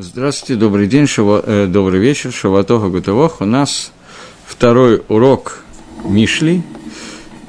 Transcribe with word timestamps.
Здравствуйте, 0.00 0.54
добрый 0.54 0.86
день, 0.86 1.08
шава, 1.08 1.42
э, 1.44 1.66
добрый 1.66 1.98
вечер, 1.98 2.30
Шаватоха 2.32 2.86
Гутавох. 2.86 3.40
У 3.40 3.44
нас 3.44 3.90
второй 4.46 5.02
урок 5.08 5.64
Мишли, 6.04 6.62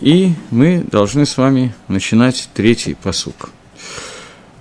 и 0.02 0.32
мы 0.50 0.84
должны 0.92 1.28
с 1.28 1.38
вами 1.38 1.76
начинать 1.88 2.50
третий 2.56 2.96
посук. 2.96 3.52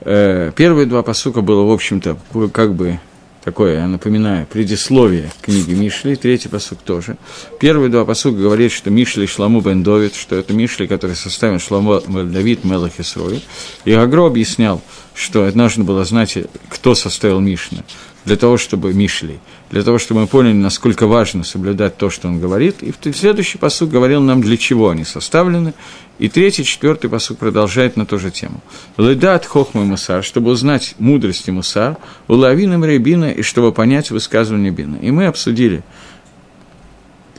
Э, 0.03 0.53
первые 0.55 0.85
два 0.85 1.03
посука 1.03 1.41
было, 1.41 1.65
в 1.65 1.71
общем-то, 1.71 2.19
как 2.53 2.75
бы 2.75 3.01
такое, 3.49 3.77
я 3.77 3.87
напоминаю, 3.87 4.47
предисловие 4.47 5.33
книги 5.41 5.73
Мишли, 5.73 6.17
третий 6.17 6.51
посук 6.51 6.81
тоже. 6.81 7.17
Первые 7.59 7.89
два 7.89 8.05
посука 8.05 8.37
говорят, 8.37 8.71
что 8.71 8.91
Мишли 8.91 9.27
Шламу 9.27 9.63
бен 9.63 9.83
Довид, 9.83 10.15
что 10.15 10.37
это 10.37 10.53
Мишли, 10.53 10.87
который 10.87 11.17
составил 11.17 11.59
Шламу 11.59 11.99
Давид 12.01 12.65
Мелах 12.65 13.01
Исрой. 13.01 13.43
И 13.87 13.93
Агро 13.93 14.27
объяснял, 14.27 14.83
что 15.15 15.47
это 15.47 15.57
нужно 15.57 15.85
было 15.85 16.05
знать, 16.05 16.37
кто 16.69 16.95
составил 16.95 17.41
Мишна, 17.41 17.85
для 18.27 18.37
того, 18.37 18.59
чтобы 18.59 18.93
Мишли, 18.93 19.39
для 19.71 19.83
того, 19.83 19.99
чтобы 19.99 20.23
мы 20.23 20.27
поняли, 20.27 20.55
насколько 20.55 21.07
важно 21.07 21.45
соблюдать 21.45 21.97
то, 21.97 22.11
что 22.11 22.29
он 22.29 22.41
говорит. 22.41 22.83
И 22.83 22.95
следующий 23.13 23.59
посук 23.59 23.91
говорил 23.91 24.23
нам, 24.23 24.41
для 24.41 24.57
чего 24.57 24.91
они 24.91 25.05
составлены, 25.05 25.75
и 26.19 26.29
третий, 26.29 26.65
четвертый 26.65 27.09
посуд 27.09 27.39
продолжает 27.39 27.97
на 27.97 28.07
ту 28.07 28.19
же 28.19 28.31
тему. 28.31 28.61
Ледат 28.97 29.47
хохмы 29.47 29.85
мусар, 29.85 30.25
чтобы 30.25 30.51
узнать 30.51 30.95
мудрости 30.99 31.51
мусар, 31.51 31.97
улавина 32.27 32.85
рейбина, 32.85 33.31
и 33.31 33.43
чтобы 33.43 33.73
понять 33.73 34.11
высказывание 34.11 34.71
бина. 34.71 34.97
И 34.97 35.11
мы 35.11 35.27
обсудили, 35.27 35.85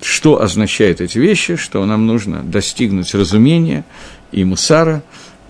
что 0.02 0.42
означают 0.42 1.02
эти 1.02 1.18
вещи, 1.18 1.56
что 1.56 1.84
нам 1.86 2.06
нужно 2.06 2.42
достигнуть 2.42 3.14
разумения 3.14 3.84
и 4.32 4.46
мусара, 4.46 5.04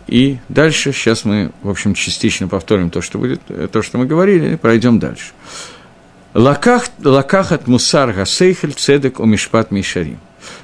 и 0.08 0.40
дальше, 0.50 0.92
сейчас 0.92 1.24
мы, 1.24 1.52
в 1.62 1.70
общем, 1.70 1.94
частично 1.94 2.48
повторим 2.48 2.90
то, 2.90 3.00
что, 3.00 3.20
будет, 3.20 3.42
то, 3.72 3.82
что 3.84 4.00
мы 4.00 4.08
говорили, 4.08 4.54
и 4.54 4.56
пройдем 4.56 4.98
дальше. 4.98 5.34
Лаках, 6.34 6.90
лаках 7.04 7.52
от 7.52 7.68
мусар 7.68 8.14
гасейхель 8.14 8.74
цедек 8.74 9.20
умишпат 9.20 9.72
мишарим. 9.72 10.20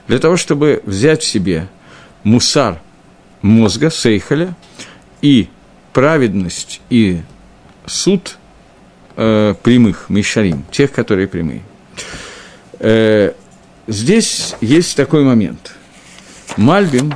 Для 0.08 0.20
того, 0.20 0.38
чтобы 0.38 0.81
взять 0.86 1.23
в 1.23 1.26
себе 1.26 1.67
мусар 2.23 2.80
мозга, 3.42 3.89
сейхаля, 3.89 4.56
и 5.22 5.50
праведность 5.94 6.81
и 6.89 7.22
суд 7.86 8.38
э, 9.16 9.56
прямых, 9.64 10.06
мишарим, 10.09 10.64
тех, 10.72 10.92
которые 10.92 11.28
прямые. 11.28 11.62
Э, 12.80 13.34
здесь 13.88 14.56
есть 14.61 14.95
такой 14.95 15.23
момент. 15.23 15.73
Мальбим, 16.58 17.14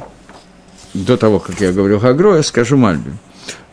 до 0.94 1.18
того, 1.18 1.40
как 1.40 1.62
я 1.62 1.72
говорю 1.72 2.00
Гагро, 2.00 2.36
я 2.38 2.44
скажу 2.44 2.78
Мальбим. 2.78 3.18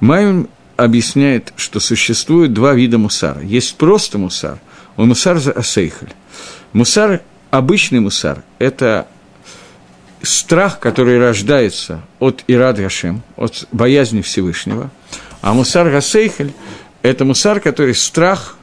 Мальбим 0.00 0.48
объясняет, 0.77 1.53
что 1.56 1.81
существует 1.81 2.53
два 2.53 2.75
вида 2.75 2.98
мусара. 2.98 3.41
Есть 3.41 3.77
просто 3.77 4.19
мусар, 4.19 4.59
он 4.97 5.08
мусар 5.08 5.39
за 5.39 5.52
асейхаль. 5.52 6.12
Мусар, 6.72 7.22
обычный 7.50 8.00
мусар, 8.00 8.42
это 8.58 9.06
страх, 10.22 10.78
который 10.80 11.19
рождается 11.19 12.03
от 12.19 12.44
Ирад 12.48 12.78
Гашем, 12.78 13.22
от 13.36 13.66
боязни 13.72 14.22
Всевышнего, 14.22 14.91
а 15.42 15.55
Мусар 15.55 15.91
Гасейхель– 15.91 16.53
это 17.03 17.25
Мусар, 17.25 17.61
который 17.61 17.94
страх, 17.94 18.56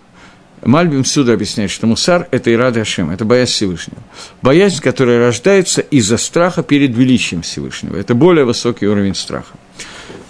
Мальбим 0.62 1.06
сюда 1.06 1.34
объясняет, 1.34 1.72
что 1.72 1.88
Мусар– 1.88 2.28
это 2.32 2.54
Ирад 2.54 2.74
Гашем, 2.74 3.10
это 3.10 3.26
боязнь 3.26 3.52
Всевышнего. 3.52 4.02
Боязнь, 4.42 4.82
которая 4.82 5.20
рождается 5.20 5.82
из-за 5.82 6.18
страха 6.18 6.64
перед 6.64 6.96
величием 6.96 7.42
Всевышнего. 7.42 7.98
Это 7.98 8.16
более 8.16 8.46
высокий 8.46 8.88
уровень 8.88 9.16
страха. 9.16 9.56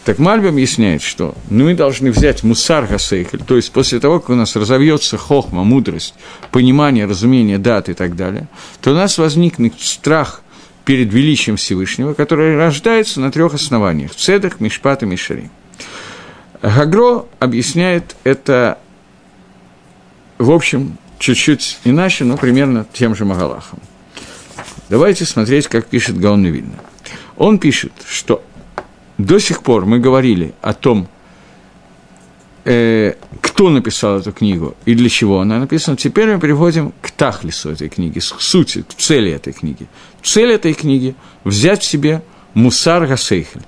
Так 0.06 0.20
Мальбим 0.20 0.50
объясняет, 0.50 1.02
что 1.02 1.34
ну, 1.50 1.64
мы 1.64 1.76
должны 1.76 2.12
взять 2.12 2.44
мусар 2.44 2.86
гасейхель, 2.86 3.40
то 3.40 3.56
есть 3.56 3.72
после 3.72 4.02
того, 4.02 4.20
как 4.20 4.32
у 4.32 4.36
нас 4.36 4.56
разовьется 4.56 5.18
хохма, 5.18 5.64
мудрость, 5.64 6.14
понимание, 6.52 7.06
разумение 7.06 7.58
дат 7.58 7.88
и 7.88 7.94
так 7.94 8.18
далее, 8.18 8.48
то 8.82 8.92
у 8.92 8.94
нас 8.94 9.18
возникнет 9.18 9.80
страх 9.80 10.42
перед 10.84 11.14
величием 11.14 11.56
Всевышнего, 11.56 12.14
который 12.14 12.58
рождается 12.58 13.22
на 13.22 13.32
трех 13.32 13.54
основаниях– 13.54 14.14
цедах, 14.16 14.60
мишпат 14.60 15.04
и 15.04 15.06
мишари. 15.06 15.50
Гагро 16.62 17.26
объясняет 17.40 18.18
это, 18.26 18.80
в 20.38 20.52
общем, 20.52 20.98
чуть-чуть 21.18 21.80
иначе, 21.86 22.26
но 22.26 22.36
примерно 22.36 22.86
тем 22.92 23.16
же 23.16 23.24
Магалахом. 23.24 23.80
Давайте 24.90 25.24
смотреть, 25.24 25.68
как 25.68 25.86
пишет 25.86 26.20
Гаон 26.20 26.46
Вильна. 26.46 26.76
Он 27.38 27.58
пишет, 27.58 27.94
что 28.06 28.44
до 29.24 29.40
сих 29.40 29.64
пор 29.64 29.86
мы 29.86 30.00
говорили 30.00 30.54
о 30.62 30.74
том, 30.74 31.08
э, 32.66 33.14
кто 33.42 33.70
написал 33.70 34.20
эту 34.20 34.32
книгу 34.32 34.76
и 34.86 34.96
для 34.96 35.10
чего 35.10 35.40
она 35.40 35.60
написана, 35.60 35.98
теперь 35.98 36.34
мы 36.34 36.40
переходим 36.40 36.94
к 37.02 37.12
тахлису 37.12 37.72
этой 37.72 37.90
книги, 37.90 38.20
к 38.20 38.42
сути, 38.42 38.84
к 38.84 38.94
цели 38.94 39.32
этой 39.32 39.54
книги. 39.54 39.88
Цель 40.22 40.52
этой 40.52 40.74
книги– 40.74 41.16
взять 41.44 41.84
в 41.84 41.86
себе 41.86 42.22
мусар 42.54 43.08
гасейхель. 43.08 43.62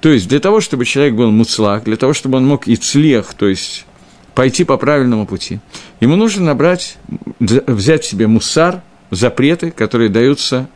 То 0.00 0.10
есть 0.10 0.28
для 0.28 0.40
того, 0.40 0.60
чтобы 0.60 0.84
человек 0.84 1.14
был 1.14 1.30
муцлах, 1.30 1.84
для 1.84 1.96
того, 1.96 2.12
чтобы 2.12 2.38
он 2.38 2.46
мог 2.46 2.68
и 2.68 2.76
цлех, 2.76 3.34
то 3.34 3.48
есть 3.48 3.86
пойти 4.34 4.64
по 4.64 4.76
правильному 4.76 5.26
пути, 5.26 5.60
ему 6.00 6.16
нужно 6.16 6.44
набрать, 6.44 6.98
взять 7.40 8.04
в 8.04 8.06
себе 8.06 8.26
мусар, 8.26 8.82
запреты, 9.10 9.70
которые 9.70 10.10
даются, 10.10 10.68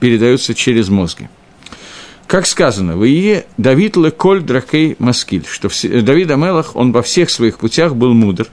передаются 0.00 0.54
через 0.54 0.88
мозги. 0.88 1.28
Как 2.26 2.46
сказано, 2.46 2.96
в 2.96 3.04
Ие 3.04 3.44
Давид 3.58 3.96
леколь 3.96 4.40
дракей 4.42 4.96
маскиль, 4.98 5.44
что 5.46 5.68
Давид 6.02 6.30
Амелах, 6.30 6.74
он 6.74 6.92
во 6.92 7.02
всех 7.02 7.30
своих 7.30 7.58
путях 7.58 7.94
был 7.94 8.14
мудр. 8.14 8.48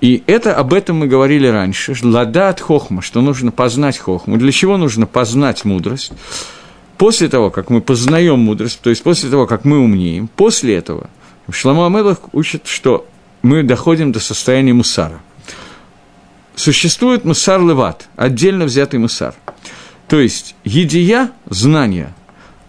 И 0.00 0.22
это 0.26 0.54
об 0.54 0.72
этом 0.72 0.98
мы 0.98 1.06
говорили 1.06 1.46
раньше. 1.46 1.94
Лада 2.02 2.50
от 2.50 2.60
хохма, 2.60 3.02
что 3.02 3.20
нужно 3.20 3.50
познать 3.50 3.98
хохму. 3.98 4.36
Для 4.36 4.52
чего 4.52 4.76
нужно 4.76 5.06
познать 5.06 5.64
мудрость? 5.64 6.12
После 6.98 7.28
того, 7.28 7.50
как 7.50 7.70
мы 7.70 7.80
познаем 7.80 8.40
мудрость, 8.40 8.80
то 8.80 8.90
есть 8.90 9.02
после 9.02 9.30
того, 9.30 9.46
как 9.46 9.64
мы 9.64 9.78
умнеем, 9.78 10.28
после 10.28 10.76
этого 10.76 11.10
Шламу 11.50 11.86
Амелах 11.86 12.18
учит, 12.32 12.66
что 12.66 13.06
мы 13.42 13.62
доходим 13.62 14.12
до 14.12 14.20
состояния 14.20 14.72
мусара. 14.72 15.20
Существует 16.54 17.24
мусар 17.24 17.60
леват, 17.60 18.08
отдельно 18.16 18.64
взятый 18.64 18.98
мусар. 18.98 19.34
То 20.08 20.20
есть 20.20 20.56
едия, 20.64 21.30
знание, 21.48 22.14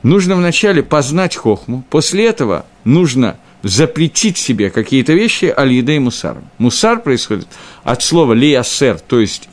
нужно 0.03 0.35
вначале 0.35 0.83
познать 0.83 1.35
хохму, 1.35 1.83
после 1.89 2.27
этого 2.27 2.65
нужно 2.83 3.37
запретить 3.63 4.37
себе 4.37 4.69
какие-то 4.69 5.13
вещи 5.13 5.45
алида 5.45 5.93
и 5.93 5.99
мусаром. 5.99 6.49
Мусар 6.57 7.01
происходит 7.01 7.47
от 7.83 8.01
слова 8.01 8.33
лиасер, 8.33 8.99
то 8.99 9.19
есть 9.19 9.49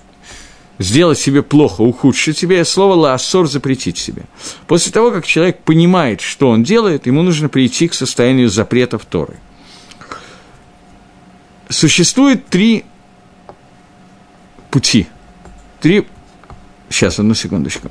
сделать 0.79 1.19
себе 1.19 1.43
плохо, 1.43 1.81
ухудшить 1.81 2.39
себе, 2.39 2.65
слово 2.65 2.95
лаасор 2.95 3.47
запретить 3.49 3.99
себе. 3.99 4.25
После 4.67 4.93
того, 4.93 5.11
как 5.11 5.27
человек 5.27 5.61
понимает, 5.63 6.21
что 6.21 6.51
он 6.51 6.63
делает, 6.63 7.07
ему 7.07 7.23
нужно 7.23 7.49
прийти 7.49 7.89
к 7.89 7.95
состоянию 7.95 8.49
запретов 8.49 9.05
Торы. 9.05 9.39
Существует 11.69 12.47
три 12.47 12.85
пути. 14.71 15.09
Три... 15.81 16.07
Сейчас, 16.89 17.19
одну 17.19 17.35
секундочку. 17.35 17.91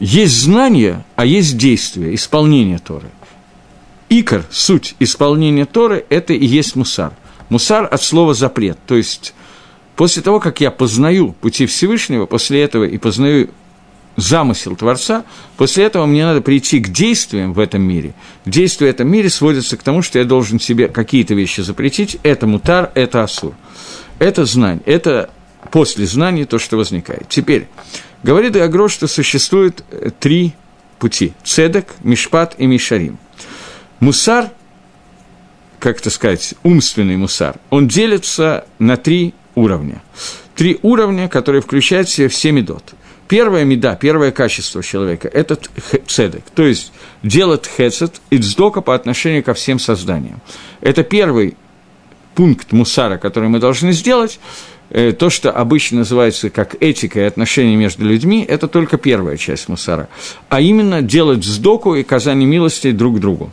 Есть 0.00 0.42
знание, 0.42 1.04
а 1.16 1.26
есть 1.26 1.56
действие, 1.56 2.14
исполнение 2.14 2.78
Торы. 2.78 3.10
Икор, 4.08 4.44
суть 4.50 4.94
исполнения 5.00 5.66
Торы– 5.66 6.04
это 6.08 6.32
и 6.32 6.46
есть 6.46 6.76
мусар. 6.76 7.12
Мусар 7.48 7.88
от 7.90 8.02
слова 8.02 8.34
«запрет», 8.34 8.78
то 8.86 8.94
есть 8.94 9.34
после 9.96 10.22
того, 10.22 10.38
как 10.38 10.60
я 10.60 10.70
познаю 10.70 11.32
пути 11.32 11.66
Всевышнего, 11.66 12.26
после 12.26 12.62
этого 12.62 12.84
и 12.84 12.98
познаю 12.98 13.50
замысел 14.16 14.76
Творца, 14.76 15.24
после 15.56 15.84
этого 15.84 16.06
мне 16.06 16.24
надо 16.24 16.40
прийти 16.40 16.80
к 16.80 16.88
действиям 16.88 17.52
в 17.52 17.58
этом 17.58 17.82
мире. 17.82 18.14
Действия 18.44 18.88
в 18.88 18.90
этом 18.90 19.08
мире 19.08 19.30
сводятся 19.30 19.76
к 19.76 19.82
тому, 19.82 20.02
что 20.02 20.18
я 20.18 20.24
должен 20.24 20.60
себе 20.60 20.88
какие-то 20.88 21.34
вещи 21.34 21.60
запретить. 21.60 22.18
Это 22.22 22.46
мутар, 22.46 22.90
это 22.94 23.22
асур. 23.22 23.54
Это 24.18 24.44
знание, 24.44 24.82
это 24.86 25.30
после 25.70 26.06
знания 26.06 26.46
то, 26.46 26.58
что 26.58 26.76
возникает. 26.76 27.28
Теперь, 27.28 27.68
Говорит 28.22 28.56
Агро, 28.56 28.88
что 28.88 29.06
существует 29.06 29.84
э, 29.90 30.10
три 30.18 30.54
пути– 30.98 31.32
цедек, 31.44 31.94
мишпат 32.02 32.56
и 32.58 32.66
мишарим. 32.66 33.18
Мусар, 34.00 34.50
как 35.78 36.00
это 36.00 36.10
сказать, 36.10 36.54
умственный 36.62 37.16
мусар, 37.16 37.56
он 37.70 37.88
делится 37.88 38.66
на 38.78 38.96
три 38.96 39.34
уровня. 39.54 40.02
Три 40.56 40.78
уровня, 40.82 41.28
которые 41.28 41.62
включают 41.62 42.08
в 42.08 42.12
себя 42.12 42.28
все 42.28 42.50
медот. 42.50 42.94
Первая 43.28 43.64
меда, 43.64 43.94
первое 43.94 44.32
качество 44.32 44.82
человека– 44.82 45.28
это 45.32 45.58
цедек, 46.06 46.44
то 46.54 46.66
есть 46.66 46.92
делать 47.22 47.66
хецет 47.66 48.20
и 48.30 48.38
дздока 48.38 48.80
по 48.80 48.94
отношению 48.94 49.44
ко 49.44 49.52
всем 49.52 49.78
созданиям. 49.78 50.40
Это 50.80 51.04
первый 51.04 51.56
пункт 52.34 52.72
мусара, 52.72 53.18
который 53.18 53.50
мы 53.50 53.58
должны 53.58 53.92
сделать, 53.92 54.40
то, 54.90 55.30
что 55.30 55.50
обычно 55.50 55.98
называется 55.98 56.50
как 56.50 56.76
этика 56.80 57.20
и 57.20 57.24
отношения 57.24 57.76
между 57.76 58.04
людьми, 58.04 58.44
это 58.48 58.68
только 58.68 58.96
первая 58.96 59.36
часть 59.36 59.68
мусара, 59.68 60.08
а 60.48 60.60
именно 60.60 61.02
делать 61.02 61.44
сдоку 61.44 61.94
и 61.94 62.02
казание 62.02 62.48
милости 62.48 62.90
друг 62.90 63.20
другу. 63.20 63.52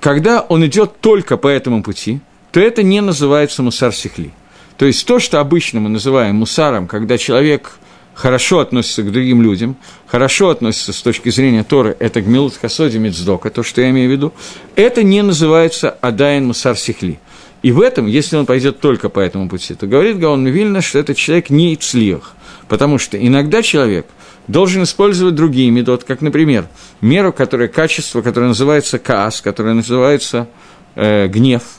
когда 0.00 0.40
он 0.40 0.64
идет 0.66 1.00
только 1.00 1.36
по 1.36 1.48
этому 1.48 1.82
пути, 1.82 2.20
то 2.52 2.60
это 2.60 2.82
не 2.82 3.00
называется 3.00 3.62
мусар 3.62 3.92
сихли. 3.92 4.30
То 4.76 4.86
есть 4.86 5.06
то, 5.06 5.18
что 5.18 5.40
обычно 5.40 5.80
мы 5.80 5.88
называем 5.88 6.36
мусаром, 6.36 6.86
когда 6.86 7.18
человек 7.18 7.78
хорошо 8.14 8.60
относится 8.60 9.02
к 9.02 9.12
другим 9.12 9.42
людям, 9.42 9.76
хорошо 10.06 10.50
относится 10.50 10.92
с 10.92 11.02
точки 11.02 11.30
зрения 11.30 11.64
Торы, 11.64 11.96
это 11.98 12.20
гмилут 12.20 12.56
хасоди 12.56 12.98
мицдока, 12.98 13.50
то, 13.50 13.62
что 13.62 13.80
я 13.80 13.90
имею 13.90 14.08
в 14.08 14.12
виду, 14.12 14.32
это 14.76 15.02
не 15.02 15.22
называется 15.22 15.90
адайн 15.90 16.46
мусар 16.46 16.76
сихли. 16.76 17.18
И 17.62 17.72
в 17.72 17.80
этом, 17.80 18.06
если 18.06 18.36
он 18.36 18.46
пойдет 18.46 18.80
только 18.80 19.08
по 19.08 19.20
этому 19.20 19.48
пути, 19.48 19.74
то 19.74 19.86
говорит 19.86 20.18
Гаон 20.18 20.46
Вильна, 20.46 20.80
что 20.80 20.98
этот 20.98 21.16
человек 21.16 21.50
не 21.50 21.74
ицлиях, 21.74 22.34
потому 22.68 22.98
что 22.98 23.18
иногда 23.18 23.62
человек 23.62 24.06
должен 24.46 24.84
использовать 24.84 25.34
другие 25.34 25.70
методы, 25.70 26.04
как, 26.06 26.20
например, 26.20 26.68
меру, 27.00 27.32
которая 27.32 27.68
качество, 27.68 28.22
которое 28.22 28.46
называется 28.46 28.98
каас, 28.98 29.40
которое 29.40 29.74
называется 29.74 30.48
э, 30.94 31.26
гнев– 31.26 31.62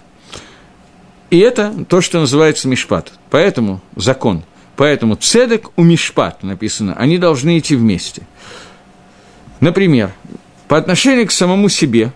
и 1.29 1.39
это 1.39 1.73
то, 1.87 2.01
что 2.01 2.19
называется 2.19 2.67
мишпат. 2.67 3.13
Поэтому 3.29 3.81
закон. 3.95 4.43
Поэтому 4.75 5.15
цедек 5.15 5.69
у 5.75 5.83
мишпат 5.83 6.41
написано, 6.43 6.95
они 6.95 7.17
должны 7.17 7.59
идти 7.59 7.75
вместе. 7.75 8.23
Например, 9.59 10.11
по 10.67 10.77
отношению 10.77 11.27
к 11.27 11.31
самому 11.31 11.69
себе 11.69 12.13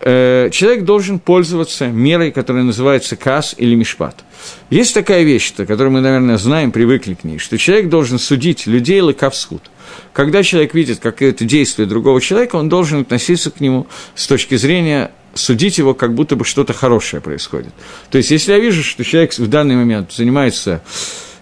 э, 0.00 0.50
человек 0.50 0.84
должен 0.84 1.18
пользоваться 1.18 1.86
мерой, 1.88 2.30
которая 2.30 2.64
называется 2.64 3.16
кас 3.16 3.54
или 3.56 3.74
мишпат. 3.74 4.24
Есть 4.70 4.94
такая 4.94 5.22
вещь, 5.22 5.52
которую 5.54 5.90
мы, 5.90 6.00
наверное, 6.00 6.38
знаем, 6.38 6.70
привыкли 6.72 7.14
к 7.14 7.24
ней, 7.24 7.38
что 7.38 7.58
человек 7.58 7.88
должен 7.88 8.18
судить 8.18 8.66
людей 8.66 9.00
лакавсхуд. 9.00 9.70
Когда 10.12 10.42
человек 10.42 10.74
видит 10.74 11.00
какое-то 11.00 11.44
действие 11.44 11.86
другого 11.86 12.20
человека, 12.20 12.56
он 12.56 12.68
должен 12.68 13.00
относиться 13.00 13.50
к 13.50 13.60
нему 13.60 13.86
с 14.14 14.26
точки 14.26 14.56
зрения 14.56 15.10
судить 15.34 15.78
его, 15.78 15.94
как 15.94 16.14
будто 16.14 16.36
бы 16.36 16.44
что-то 16.44 16.72
хорошее 16.72 17.22
происходит. 17.22 17.72
То 18.10 18.18
есть, 18.18 18.30
если 18.30 18.52
я 18.52 18.58
вижу, 18.58 18.82
что 18.82 19.04
человек 19.04 19.36
в 19.36 19.48
данный 19.48 19.76
момент 19.76 20.12
занимается, 20.12 20.82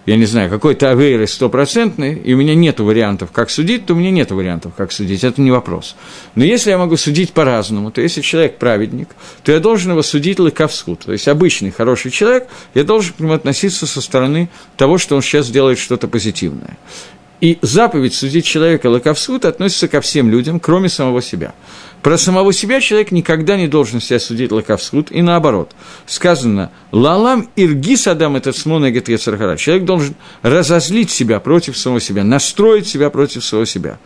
я 0.07 0.15
не 0.15 0.25
знаю, 0.25 0.49
какой-то 0.49 0.89
авейрой 0.89 1.27
стопроцентной, 1.27 2.15
и 2.15 2.33
у 2.33 2.37
меня 2.37 2.55
нет 2.55 2.79
вариантов, 2.79 3.29
как 3.33 3.49
судить, 3.49 3.85
то 3.85 3.93
у 3.93 3.97
меня 3.97 4.09
нет 4.09 4.31
вариантов, 4.31 4.71
как 4.75 4.93
судить, 4.93 5.25
это 5.25 5.41
не 5.41 5.51
вопрос. 5.51 5.97
Но 6.33 6.45
если 6.45 6.69
я 6.69 6.77
могу 6.77 6.95
судить 6.95 7.33
по-разному, 7.33 7.91
то 7.91 7.99
если 7.99 8.21
человек 8.21 8.57
праведник, 8.57 9.09
то 9.43 9.51
я 9.51 9.59
должен 9.59 9.91
его 9.91 10.01
судить 10.01 10.39
лыковску. 10.39 10.95
То 10.95 11.11
есть, 11.11 11.27
обычный 11.27 11.71
хороший 11.71 12.09
человек, 12.09 12.47
я 12.73 12.85
должен 12.85 13.13
к 13.13 13.19
нему 13.19 13.33
относиться 13.33 13.85
со 13.85 13.99
стороны 13.99 14.49
того, 14.77 14.97
что 14.97 15.17
он 15.17 15.21
сейчас 15.21 15.49
делает 15.49 15.77
что-то 15.77 16.07
позитивное. 16.07 16.77
И 17.41 17.59
заповедь 17.61 18.15
судить 18.15 18.45
человека 18.45 18.87
лаковсуд 18.87 19.43
относится 19.43 19.89
ко 19.89 19.99
всем 19.99 20.31
людям, 20.31 20.61
кроме 20.61 20.87
самого 20.87 21.21
себя. 21.21 21.53
Про 22.01 22.17
самого 22.17 22.53
себя 22.53 22.79
человек 22.79 23.11
никогда 23.11 23.57
не 23.57 23.67
должен 23.67 23.99
себя 23.99 24.19
судить 24.19 24.51
лаковсуд, 24.51 25.11
и 25.11 25.21
наоборот. 25.21 25.73
Сказано, 26.05 26.71
лалам 26.91 27.49
иргис 27.55 28.07
адам 28.07 28.35
этот 28.35 28.55
смона 28.55 28.91
Человек 28.91 29.85
должен 29.85 30.15
разозлить 30.41 31.11
себя 31.11 31.39
против 31.39 31.77
самого 31.77 31.99
себя, 31.99 32.23
настроить 32.23 32.87
себя 32.87 33.09
против 33.09 33.43
своего 33.43 33.65
себя, 33.65 33.99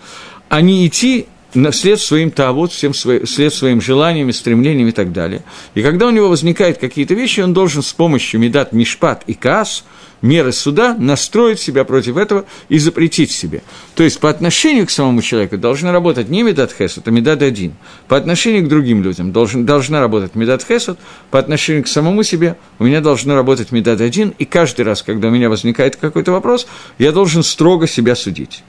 а 0.50 0.62
не 0.62 0.88
идти 0.88 1.28
вслед 1.72 2.00
своим 2.00 2.32
тавод, 2.32 2.72
всем 2.72 2.94
свои, 2.94 3.24
вслед 3.26 3.54
своим 3.54 3.82
желаниям, 3.82 4.32
стремлениям 4.32 4.88
и 4.88 4.94
так 4.94 5.12
далее. 5.12 5.44
И 5.76 5.82
когда 5.82 6.08
у 6.08 6.12
него 6.12 6.30
возникают 6.30 6.78
какие-то 6.78 7.14
вещи, 7.14 7.42
он 7.42 7.54
должен 7.54 7.82
с 7.82 7.92
помощью 7.94 8.40
медат 8.40 8.72
мишпат 8.74 9.24
и 9.28 9.34
каас– 9.34 9.84
меры 10.22 10.52
суда, 10.52 10.96
настроить 10.98 11.60
себя 11.60 11.84
против 11.84 12.18
этого 12.18 12.46
и 12.70 12.78
запретить 12.80 13.32
себе. 13.32 13.64
То 13.96 14.04
есть 14.04 14.20
по 14.20 14.30
отношению 14.30 14.88
к 14.88 14.92
самому 14.92 15.22
человеку 15.22 15.58
должна 15.58 15.92
работать 15.92 16.30
не 16.30 16.44
Медат 16.44 16.72
Хесед, 16.72 17.08
а 17.08 17.12
Медат 17.12 17.42
один. 17.42 17.74
По 18.08 18.18
отношению 18.18 18.66
к 18.66 18.70
другим 18.70 19.04
людям 19.04 19.32
должен, 19.32 19.66
должна 19.66 20.00
работать 20.00 20.36
Медат 20.36 20.64
Хесед, 20.64 20.98
по 21.30 21.40
отношению 21.40 21.84
к 21.84 21.88
самому 21.88 22.24
себе 22.24 22.58
у 22.80 22.86
меня 22.86 23.02
должна 23.02 23.36
работать 23.36 23.72
Медат 23.72 24.02
один, 24.02 24.34
и 24.38 24.46
каждый 24.46 24.86
раз, 24.86 25.02
когда 25.02 25.30
у 25.30 25.32
меня 25.32 25.50
возникает 25.50 25.96
какой-то 25.96 26.32
вопрос, 26.32 26.68
я 26.98 27.12
должен 27.12 27.44
строго 27.44 27.88
себя 27.88 28.16
судить. 28.16 28.64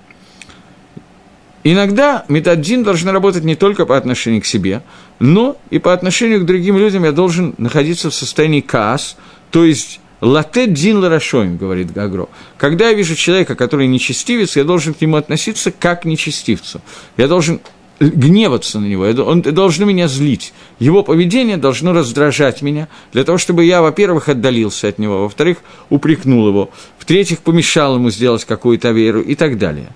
Иногда 1.65 2.25
методин 2.29 2.83
должна 2.83 3.13
работать 3.13 3.45
не 3.45 3.55
только 3.55 3.87
по 3.87 3.97
отношению 3.97 4.43
к 4.43 4.47
себе, 4.47 4.83
но 5.21 5.57
и 5.71 5.79
по 5.79 5.93
отношению 5.93 6.41
к 6.41 6.45
другим 6.45 6.77
людям 6.77 7.05
я 7.05 7.13
должен 7.13 7.55
находиться 7.59 8.11
в 8.11 8.15
состоянии 8.15 8.61
каас, 8.61 9.17
то 9.53 9.65
есть 9.65 10.01
Латет 10.23 10.73
дин 10.73 10.99
ларашоим, 10.99 11.57
говорит 11.57 11.93
Гагро. 11.93 12.29
Когда 12.57 12.89
я 12.89 12.95
вижу 12.95 13.17
человека, 13.17 13.57
который 13.57 13.89
нечестивец, 13.89 14.55
я 14.55 14.63
должен 14.63 14.95
к 14.95 15.01
нему 15.01 15.17
относиться 15.17 15.73
как 15.73 16.03
к 16.03 16.05
нечестивцу. 16.05 16.81
Я 17.17 17.27
должен 17.27 17.61
гневаться 17.99 18.79
на 18.79 18.87
него, 18.87 19.03
он 19.03 19.43
должен 19.43 19.87
меня 19.89 20.07
злить. 20.07 20.53
Его 20.79 21.03
поведение 21.03 21.57
должно 21.57 21.93
раздражать 21.93 22.63
меня, 22.63 22.87
для 23.13 23.25
того, 23.25 23.37
чтобы 23.37 23.65
я, 23.65 23.83
во-первых, 23.83 24.29
отдалился 24.29 24.87
от 24.87 25.01
него, 25.01 25.23
во-вторых, 25.23 25.59
упрекнул 25.91 26.47
его, 26.47 26.71
в-третьих, 26.99 27.41
помешал 27.41 27.97
ему 27.97 28.11
сделать 28.11 28.45
какую-то 28.45 28.93
веру 28.93 29.23
и 29.23 29.35
так 29.35 29.59
далее. 29.59 29.89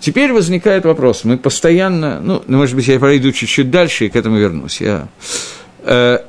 Теперь 0.00 0.32
возникает 0.32 0.86
вопрос, 0.86 1.24
мы 1.24 1.36
постоянно, 1.36 2.20
ну, 2.22 2.42
может 2.46 2.74
быть, 2.74 2.88
я 2.88 2.98
пройду 2.98 3.32
чуть-чуть 3.32 3.70
дальше 3.70 4.06
и 4.06 4.08
к 4.08 4.16
этому 4.16 4.38
вернусь. 4.38 4.80
Я, 4.80 5.08
э, 5.80 6.20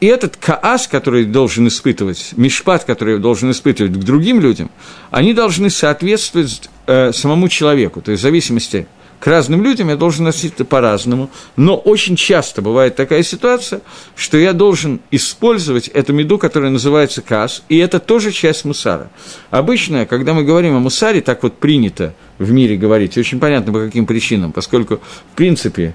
и 0.00 0.06
этот 0.06 0.36
каас, 0.36 0.86
который 0.86 1.24
должен 1.24 1.68
испытывать, 1.68 2.32
мишпат, 2.36 2.84
который 2.84 3.18
должен 3.18 3.50
испытывать 3.50 3.92
к 3.92 4.04
другим 4.04 4.40
людям, 4.40 4.70
они 5.10 5.32
должны 5.32 5.70
соответствовать 5.70 6.68
э, 6.86 7.12
самому 7.12 7.48
человеку. 7.48 8.02
То 8.02 8.10
есть 8.10 8.20
в 8.20 8.22
зависимости 8.22 8.86
к 9.20 9.26
разным 9.26 9.64
людям 9.64 9.88
я 9.88 9.96
должен 9.96 10.26
относиться 10.26 10.64
по-разному, 10.64 11.30
но 11.56 11.76
очень 11.76 12.16
часто 12.16 12.60
бывает 12.60 12.96
такая 12.96 13.22
ситуация, 13.22 13.80
что 14.14 14.36
я 14.36 14.52
должен 14.52 15.00
использовать 15.10 15.88
эту 15.88 16.12
меду, 16.12 16.36
которая 16.38 16.70
называется 16.70 17.22
каас, 17.22 17.62
и 17.70 17.78
это 17.78 17.98
тоже 17.98 18.32
часть 18.32 18.66
мусара. 18.66 19.10
Обычно, 19.50 20.04
когда 20.04 20.34
мы 20.34 20.44
говорим 20.44 20.76
о 20.76 20.80
мусаре, 20.80 21.22
так 21.22 21.42
вот 21.42 21.58
принято 21.58 22.14
в 22.38 22.52
мире 22.52 22.76
говорить, 22.76 23.16
очень 23.16 23.40
понятно 23.40 23.72
по 23.72 23.80
каким 23.80 24.04
причинам, 24.04 24.52
поскольку, 24.52 25.00
в 25.32 25.36
принципе, 25.36 25.94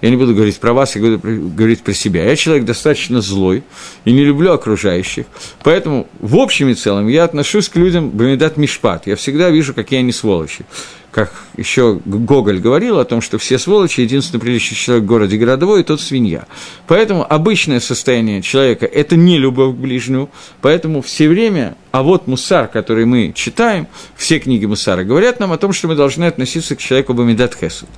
я 0.00 0.10
не 0.10 0.16
буду 0.16 0.34
говорить 0.34 0.58
про 0.58 0.72
вас, 0.72 0.96
я 0.96 1.02
буду 1.02 1.18
говорить 1.22 1.82
про 1.82 1.92
себя. 1.92 2.24
Я 2.24 2.36
человек 2.36 2.64
достаточно 2.64 3.20
злой 3.20 3.62
и 4.04 4.12
не 4.12 4.24
люблю 4.24 4.52
окружающих, 4.52 5.26
поэтому 5.62 6.08
в 6.20 6.36
общем 6.36 6.68
и 6.68 6.74
целом 6.74 7.08
я 7.08 7.24
отношусь 7.24 7.68
к 7.68 7.76
людям 7.76 8.10
Бамидат 8.10 8.56
Мишпат. 8.56 9.06
Я 9.06 9.16
всегда 9.16 9.50
вижу, 9.50 9.74
какие 9.74 10.00
они 10.00 10.12
сволочи 10.12 10.64
как 11.10 11.32
еще 11.56 12.00
Гоголь 12.04 12.60
говорил 12.60 12.98
о 12.98 13.04
том, 13.04 13.20
что 13.20 13.38
все 13.38 13.58
сволочи, 13.58 14.00
единственный 14.00 14.40
приличный 14.40 14.76
человек 14.76 15.04
в 15.04 15.06
городе 15.06 15.36
городовой, 15.36 15.80
и 15.80 15.84
тот 15.84 16.00
свинья. 16.00 16.46
Поэтому 16.86 17.26
обычное 17.30 17.80
состояние 17.80 18.42
человека– 18.42 18.86
это 18.86 19.16
не 19.16 19.38
любовь 19.38 19.74
к 19.74 19.78
ближнему, 19.78 20.30
поэтому 20.60 21.02
все 21.02 21.28
время, 21.28 21.76
а 21.90 22.02
вот 22.02 22.26
Мусар, 22.26 22.68
который 22.68 23.06
мы 23.06 23.32
читаем, 23.34 23.88
все 24.16 24.38
книги 24.38 24.66
Мусара, 24.66 25.02
говорят 25.02 25.40
нам 25.40 25.52
о 25.52 25.58
том, 25.58 25.72
что 25.72 25.88
мы 25.88 25.96
должны 25.96 26.24
относиться 26.24 26.76
к 26.76 26.78
человеку 26.78 27.14
Бамидат 27.14 27.54
Хесуд. 27.54 27.88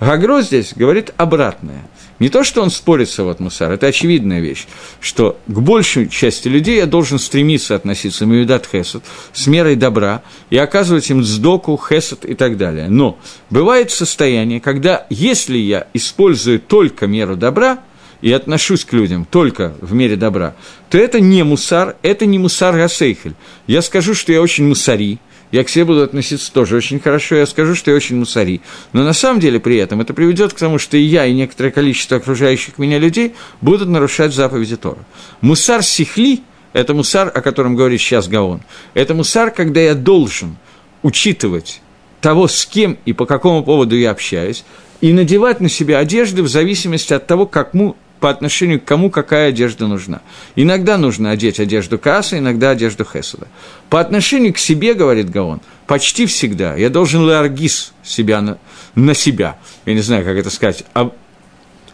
Гагро 0.00 0.42
здесь 0.42 0.72
говорит 0.74 1.12
обратное– 1.16 1.88
не 2.18 2.30
то, 2.30 2.42
что 2.42 2.62
он 2.62 2.70
спорит 2.70 3.08
с 3.08 3.18
вот 3.18 3.38
Мусар, 3.38 3.70
это 3.70 3.86
очевидная 3.86 4.40
вещь, 4.40 4.66
что 5.00 5.38
к 5.46 5.60
большей 5.60 6.08
части 6.08 6.48
людей 6.48 6.76
я 6.76 6.86
должен 6.86 7.18
стремиться 7.18 7.76
относиться 7.76 8.26
Мавидат 8.26 8.66
Хесед 8.66 9.04
с 9.32 9.46
мерой 9.46 9.76
добра 9.76 10.22
и 10.50 10.58
оказывать 10.58 11.08
им 11.10 11.22
сдоку, 11.22 11.78
Хесед 11.78 12.24
и 12.24 12.34
так 12.34 12.56
далее. 12.56 12.57
Но 12.88 13.18
бывает 13.50 13.90
состояние, 13.90 14.60
когда 14.60 15.06
если 15.10 15.58
я 15.58 15.86
использую 15.94 16.60
только 16.60 17.06
меру 17.06 17.36
добра, 17.36 17.78
и 18.20 18.32
отношусь 18.32 18.84
к 18.84 18.92
людям 18.92 19.24
только 19.24 19.74
в 19.80 19.94
мере 19.94 20.16
добра, 20.16 20.54
то 20.90 20.98
это 20.98 21.20
не 21.20 21.44
мусар, 21.44 21.96
это 22.02 22.26
не 22.26 22.38
мусар 22.38 22.74
Гасейхель. 22.74 23.34
Я 23.66 23.82
скажу, 23.82 24.14
что 24.14 24.32
я 24.32 24.42
очень 24.42 24.66
мусари, 24.66 25.20
я 25.50 25.64
к 25.64 25.68
себе 25.68 25.84
буду 25.86 26.02
относиться 26.02 26.52
тоже 26.52 26.76
очень 26.76 27.00
хорошо, 27.00 27.36
я 27.36 27.46
скажу, 27.46 27.74
что 27.74 27.90
я 27.90 27.96
очень 27.96 28.16
мусари. 28.16 28.60
Но 28.92 29.02
на 29.02 29.12
самом 29.12 29.40
деле 29.40 29.60
при 29.60 29.76
этом 29.76 30.00
это 30.00 30.12
приведет 30.12 30.52
к 30.52 30.58
тому, 30.58 30.78
что 30.78 30.96
и 30.96 31.02
я, 31.02 31.26
и 31.26 31.32
некоторое 31.32 31.70
количество 31.70 32.18
окружающих 32.18 32.78
меня 32.78 32.98
людей 32.98 33.34
будут 33.60 33.88
нарушать 33.88 34.34
заповеди 34.34 34.76
Тора. 34.76 35.04
Мусар 35.40 35.82
сихли– 35.82 36.42
это 36.72 36.92
мусар, 36.92 37.30
о 37.34 37.40
котором 37.40 37.76
говорит 37.76 38.00
сейчас 38.00 38.28
Гаон. 38.28 38.60
Это 38.92 39.14
мусар, 39.14 39.50
когда 39.50 39.80
я 39.80 39.94
должен 39.94 40.56
учитывать 41.02 41.80
того, 42.20 42.48
с 42.48 42.66
кем 42.66 42.98
и 43.04 43.12
по 43.12 43.26
какому 43.26 43.62
поводу 43.62 43.96
я 43.96 44.10
общаюсь, 44.10 44.64
и 45.00 45.12
надевать 45.12 45.60
на 45.60 45.68
себя 45.68 45.98
одежды 45.98 46.42
в 46.42 46.48
зависимости 46.48 47.12
от 47.12 47.26
того, 47.26 47.46
как 47.46 47.74
му 47.74 47.96
по 48.20 48.30
отношению 48.30 48.80
к 48.80 48.84
кому 48.84 49.10
какая 49.10 49.50
одежда 49.50 49.86
нужна. 49.86 50.22
Иногда 50.56 50.98
нужно 50.98 51.30
одеть 51.30 51.60
одежду 51.60 51.98
Каса, 51.98 52.38
иногда 52.38 52.70
одежду 52.70 53.04
Хесуда. 53.04 53.46
По 53.90 54.00
отношению 54.00 54.52
к 54.52 54.58
себе, 54.58 54.94
говорит 54.94 55.30
Гаон, 55.30 55.60
почти 55.86 56.26
всегда 56.26 56.74
я 56.74 56.90
должен 56.90 57.22
ларгис 57.22 57.92
себя 58.02 58.40
на, 58.40 58.58
на 58.94 59.14
себя. 59.14 59.56
Я 59.86 59.94
не 59.94 60.00
знаю, 60.00 60.24
как 60.24 60.36
это 60.36 60.50
сказать. 60.50 60.84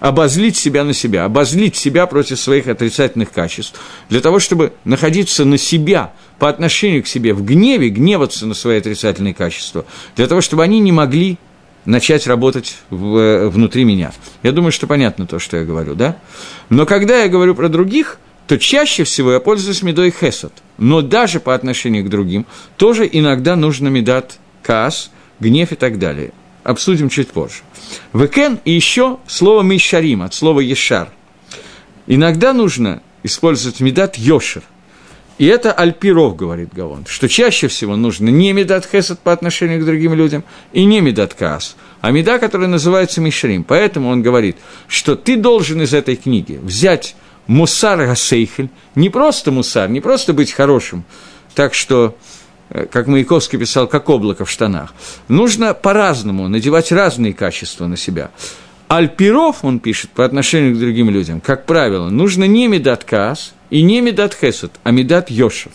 Обозлить 0.05 0.59
себя 0.59 0.85
на 0.85 0.93
себя, 0.93 1.25
обозлить 1.25 1.77
себя 1.77 2.05
против 2.05 2.39
своих 2.39 2.69
отрицательных 2.69 3.33
качеств, 3.33 3.81
для 4.11 4.21
того, 4.21 4.39
чтобы 4.39 4.75
находиться 4.85 5.47
на 5.47 5.57
себя 5.57 6.13
по 6.39 6.51
отношению 6.51 7.03
к 7.03 7.07
себе 7.07 7.33
в 7.33 7.43
гневе, 7.43 7.89
гневаться 7.89 8.47
на 8.47 8.53
свои 8.53 8.77
отрицательные 8.77 9.33
качества, 9.33 9.87
для 10.15 10.27
того, 10.27 10.43
чтобы 10.43 10.63
они 10.63 10.81
не 10.81 10.93
могли 10.93 11.39
начать 11.87 12.27
работать 12.27 12.77
в, 12.91 13.49
внутри 13.49 13.85
меня. 13.85 14.13
Я 14.43 14.53
думаю, 14.53 14.73
что 14.73 14.87
понятно 14.87 15.27
то, 15.27 15.39
что 15.39 15.57
я 15.57 15.65
говорю, 15.65 15.95
да? 15.95 16.19
Но 16.69 16.85
когда 16.85 17.23
я 17.23 17.29
говорю 17.29 17.55
про 17.55 17.71
других, 17.71 18.19
то 18.47 18.59
чаще 18.59 19.05
всего 19.05 19.33
я 19.33 19.41
пользуюсь 19.41 19.81
медой 19.81 20.11
хесед. 20.11 20.53
Но 20.77 21.01
даже 21.01 21.41
по 21.41 21.55
отношению 21.55 22.05
к 22.05 22.11
другим 22.11 22.45
тоже 22.77 23.09
иногда 23.11 23.57
нужно 23.57 23.89
медат 23.89 24.39
каас, 24.63 25.11
гнев 25.41 25.73
и 25.73 25.77
так 25.77 25.99
далее. 25.99 26.35
Обсудим 26.65 27.11
чуть 27.11 27.29
позже. 27.29 27.59
Векен 28.15 28.59
и 28.65 28.73
еще 28.73 29.19
слово 29.27 29.63
мишарим 29.63 30.23
от 30.23 30.35
слова 30.35 30.61
ешар. 30.61 31.11
Иногда 32.07 32.53
нужно 32.53 33.03
использовать 33.23 33.81
медат 33.81 34.17
йошер. 34.17 34.63
И 35.37 35.47
это 35.47 35.73
альпиров, 35.73 36.37
говорит 36.37 36.73
Гаон, 36.73 37.07
что 37.07 37.29
чаще 37.29 37.69
всего 37.69 37.97
нужно 37.97 38.29
не 38.29 38.53
медат 38.53 38.89
хесед 38.91 39.19
по 39.19 39.33
отношению 39.33 39.81
к 39.81 39.85
другим 39.85 40.15
людям 40.15 40.45
и 40.73 40.85
не 40.85 41.01
медат 41.01 41.35
каас, 41.35 41.77
а 42.01 42.13
меда, 42.13 42.39
которая 42.39 42.69
называется 42.69 43.21
мишрим. 43.21 43.65
Поэтому 43.65 44.11
он 44.11 44.23
говорит, 44.23 44.57
что 44.87 45.17
ты 45.17 45.37
должен 45.37 45.83
из 45.83 45.93
этой 45.93 46.17
книги 46.17 46.59
взять 46.63 47.17
мусар 47.47 48.07
гасейхель, 48.07 48.71
не 48.95 49.11
просто 49.11 49.51
мусар, 49.51 49.91
не 49.91 50.01
просто 50.01 50.33
быть 50.33 50.53
хорошим, 50.53 51.05
так 51.57 51.75
что, 51.75 52.17
как 52.91 53.07
Маяковский 53.07 53.59
писал, 53.59 53.87
как 53.87 54.09
облако 54.09 54.45
в 54.45 54.51
штанах. 54.51 54.95
Нужно 55.29 55.75
по-разному 55.75 56.49
надевать 56.49 56.93
разные 56.93 57.33
качества 57.33 57.87
на 57.87 57.97
себя. 57.97 58.31
Альпиров, 58.89 59.65
он 59.65 59.81
пишет, 59.81 60.11
по 60.11 60.25
отношению 60.25 60.75
к 60.75 60.79
другим 60.79 61.11
людям, 61.11 61.41
как 61.41 61.67
правило, 61.67 62.11
нужно 62.11 62.45
не 62.45 62.69
медат 62.69 63.05
каас 63.05 63.55
и 63.71 63.83
не 63.83 64.01
медат 64.01 64.35
хесед, 64.35 64.73
а 64.83 64.91
медат 64.91 65.31
йошер. 65.31 65.73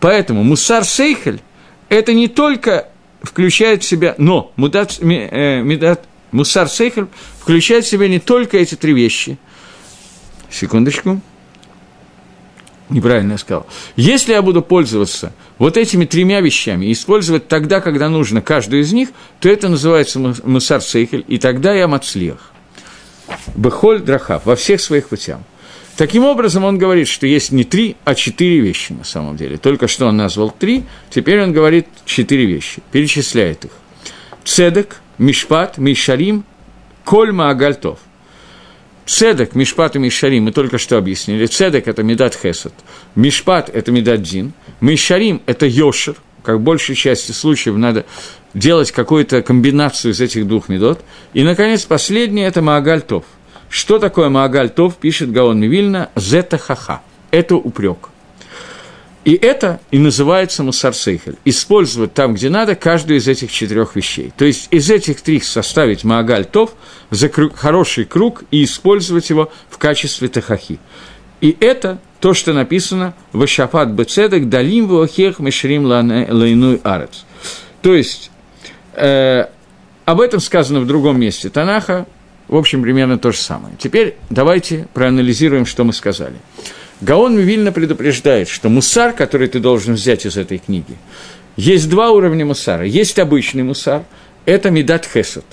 Поэтому 0.00 0.42
мусар 0.42 0.84
сейхель– 0.84 1.40
это 1.88 2.12
не 2.14 2.28
только 2.28 2.88
включает 3.22 3.84
в 3.84 3.86
себя, 3.86 4.14
но 4.18 4.52
мудат, 4.56 4.98
э, 5.00 5.62
медат, 5.62 6.04
мусар 6.32 6.68
сейхель 6.68 7.06
включает 7.38 7.84
в 7.84 7.88
себя 7.88 8.08
не 8.08 8.18
только 8.18 8.56
эти 8.56 8.74
три 8.74 8.92
вещи– 8.92 9.38
Секундочку. 10.52 11.18
Неправильно 12.92 13.32
я 13.32 13.38
сказал. 13.38 13.66
Если 13.96 14.32
я 14.32 14.42
буду 14.42 14.60
пользоваться 14.60 15.32
вот 15.58 15.76
этими 15.76 16.04
тремя 16.04 16.40
вещами 16.40 16.86
и 16.86 16.92
использовать 16.92 17.48
тогда, 17.48 17.80
когда 17.80 18.08
нужно 18.08 18.42
каждую 18.42 18.82
из 18.82 18.92
них, 18.92 19.08
то 19.40 19.48
это 19.48 19.68
называется 19.68 20.18
мусар 20.18 20.82
сейхель, 20.82 21.24
и 21.26 21.38
тогда 21.38 21.74
я 21.74 21.88
мацлех. 21.88 22.52
Бехоль 23.54 24.00
драхав, 24.00 24.44
во 24.44 24.56
всех 24.56 24.80
своих 24.80 25.08
путях. 25.08 25.38
Таким 25.96 26.24
образом, 26.24 26.64
он 26.64 26.76
говорит, 26.76 27.08
что 27.08 27.26
есть 27.26 27.50
не 27.50 27.64
три, 27.64 27.96
а 28.04 28.14
четыре 28.14 28.60
вещи 28.60 28.92
на 28.92 29.04
самом 29.04 29.36
деле. 29.36 29.56
Только 29.56 29.88
что 29.88 30.06
он 30.06 30.16
назвал 30.18 30.50
три, 30.50 30.84
теперь 31.10 31.42
он 31.42 31.52
говорит 31.52 31.86
четыре 32.04 32.44
вещи, 32.44 32.82
перечисляет 32.92 33.64
их. 33.64 33.70
Цедек, 34.44 35.00
Мишпат, 35.16 35.78
Мишарим, 35.78 36.44
Кольма 37.04 37.48
Агальтов– 37.48 37.98
Цедек, 39.06 39.54
Мишпат 39.54 39.96
и 39.96 39.98
Мишарим, 39.98 40.44
мы 40.44 40.52
только 40.52 40.78
что 40.78 40.96
объяснили. 40.96 41.46
Цедек– 41.46 41.86
это 41.88 42.02
Медат 42.02 42.34
Хесед, 42.34 42.72
Мишпат– 43.14 43.68
это 43.74 43.90
Медат 43.90 44.22
Дин, 44.22 44.52
Мишарим– 44.80 45.42
это 45.46 45.66
Йошер, 45.66 46.16
как 46.42 46.56
в 46.56 46.60
большей 46.60 46.94
части 46.94 47.32
случаев 47.32 47.76
надо 47.76 48.04
делать 48.54 48.92
какую-то 48.92 49.42
комбинацию 49.42 50.12
из 50.12 50.20
этих 50.20 50.46
двух 50.46 50.68
медот. 50.68 51.00
И, 51.34 51.42
наконец, 51.42 51.84
последнее– 51.84 52.46
это 52.48 52.62
Маагаль 52.62 53.02
Тов. 53.02 53.24
Что 53.68 53.98
такое 53.98 54.28
Маагаль 54.28 54.70
Тов, 54.70 54.96
пишет 54.96 55.32
Гаон 55.32 55.58
Мивильна, 55.58 56.10
Зета 56.14 56.58
Хаха. 56.58 57.00
Это 57.30 57.56
упрек. 57.56 58.11
И 59.24 59.34
это 59.34 59.80
и 59.92 59.98
называется 59.98 60.64
мусарсейхель. 60.64 61.36
Использовать 61.44 62.12
там, 62.12 62.34
где 62.34 62.48
надо, 62.48 62.74
каждую 62.74 63.18
из 63.18 63.28
этих 63.28 63.52
четырех 63.52 63.94
вещей. 63.94 64.32
То 64.36 64.44
есть 64.44 64.66
из 64.70 64.90
этих 64.90 65.20
трех 65.20 65.44
составить 65.44 66.02
маагаль 66.02 66.44
тов, 66.44 66.74
за 67.10 67.28
круг, 67.28 67.54
хороший 67.54 68.04
круг 68.04 68.42
и 68.50 68.64
использовать 68.64 69.30
его 69.30 69.52
в 69.70 69.78
качестве 69.78 70.28
тахахи. 70.28 70.80
И 71.40 71.56
это 71.60 72.00
то, 72.20 72.34
что 72.34 72.52
написано 72.52 73.14
в 73.32 73.42
Ашафат 73.42 73.88
Бецедек 73.88 74.48
Далим 74.48 74.88
Вуахех 74.88 75.38
Мешрим 75.38 75.86
Лайнуй 75.86 76.80
Арец. 76.82 77.24
То 77.80 77.94
есть, 77.94 78.30
э, 78.94 79.46
об 80.04 80.20
этом 80.20 80.40
сказано 80.40 80.80
в 80.80 80.86
другом 80.86 81.20
месте 81.20 81.48
Танаха, 81.48 82.06
в 82.48 82.56
общем, 82.56 82.82
примерно 82.82 83.18
то 83.18 83.32
же 83.32 83.38
самое. 83.38 83.74
Теперь 83.78 84.16
давайте 84.30 84.88
проанализируем, 84.94 85.64
что 85.64 85.84
мы 85.84 85.92
сказали. 85.92 86.36
Гаон 87.02 87.36
Мивильно 87.36 87.72
предупреждает, 87.72 88.48
что 88.48 88.68
мусар, 88.68 89.12
который 89.12 89.48
ты 89.48 89.58
должен 89.58 89.94
взять 89.94 90.24
из 90.24 90.36
этой 90.36 90.58
книги, 90.58 90.96
есть 91.56 91.88
два 91.88 92.10
уровня 92.12 92.46
мусара. 92.46 92.86
Есть 92.86 93.18
обычный 93.18 93.64
мусар, 93.64 94.04
это 94.46 94.70
медат 94.70 95.04
хесед. 95.04 95.44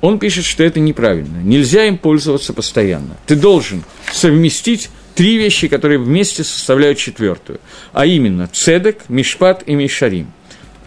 Он 0.00 0.18
пишет, 0.18 0.46
что 0.46 0.64
это 0.64 0.80
неправильно. 0.80 1.42
Нельзя 1.42 1.84
им 1.84 1.98
пользоваться 1.98 2.54
постоянно. 2.54 3.18
Ты 3.26 3.36
должен 3.36 3.84
совместить 4.10 4.88
три 5.14 5.36
вещи, 5.36 5.68
которые 5.68 5.98
вместе 5.98 6.42
составляют 6.42 6.96
четвертую. 6.96 7.60
А 7.92 8.06
именно 8.06 8.48
цедек, 8.50 9.02
мишпат 9.08 9.62
и 9.66 9.74
мишарим. 9.74 10.32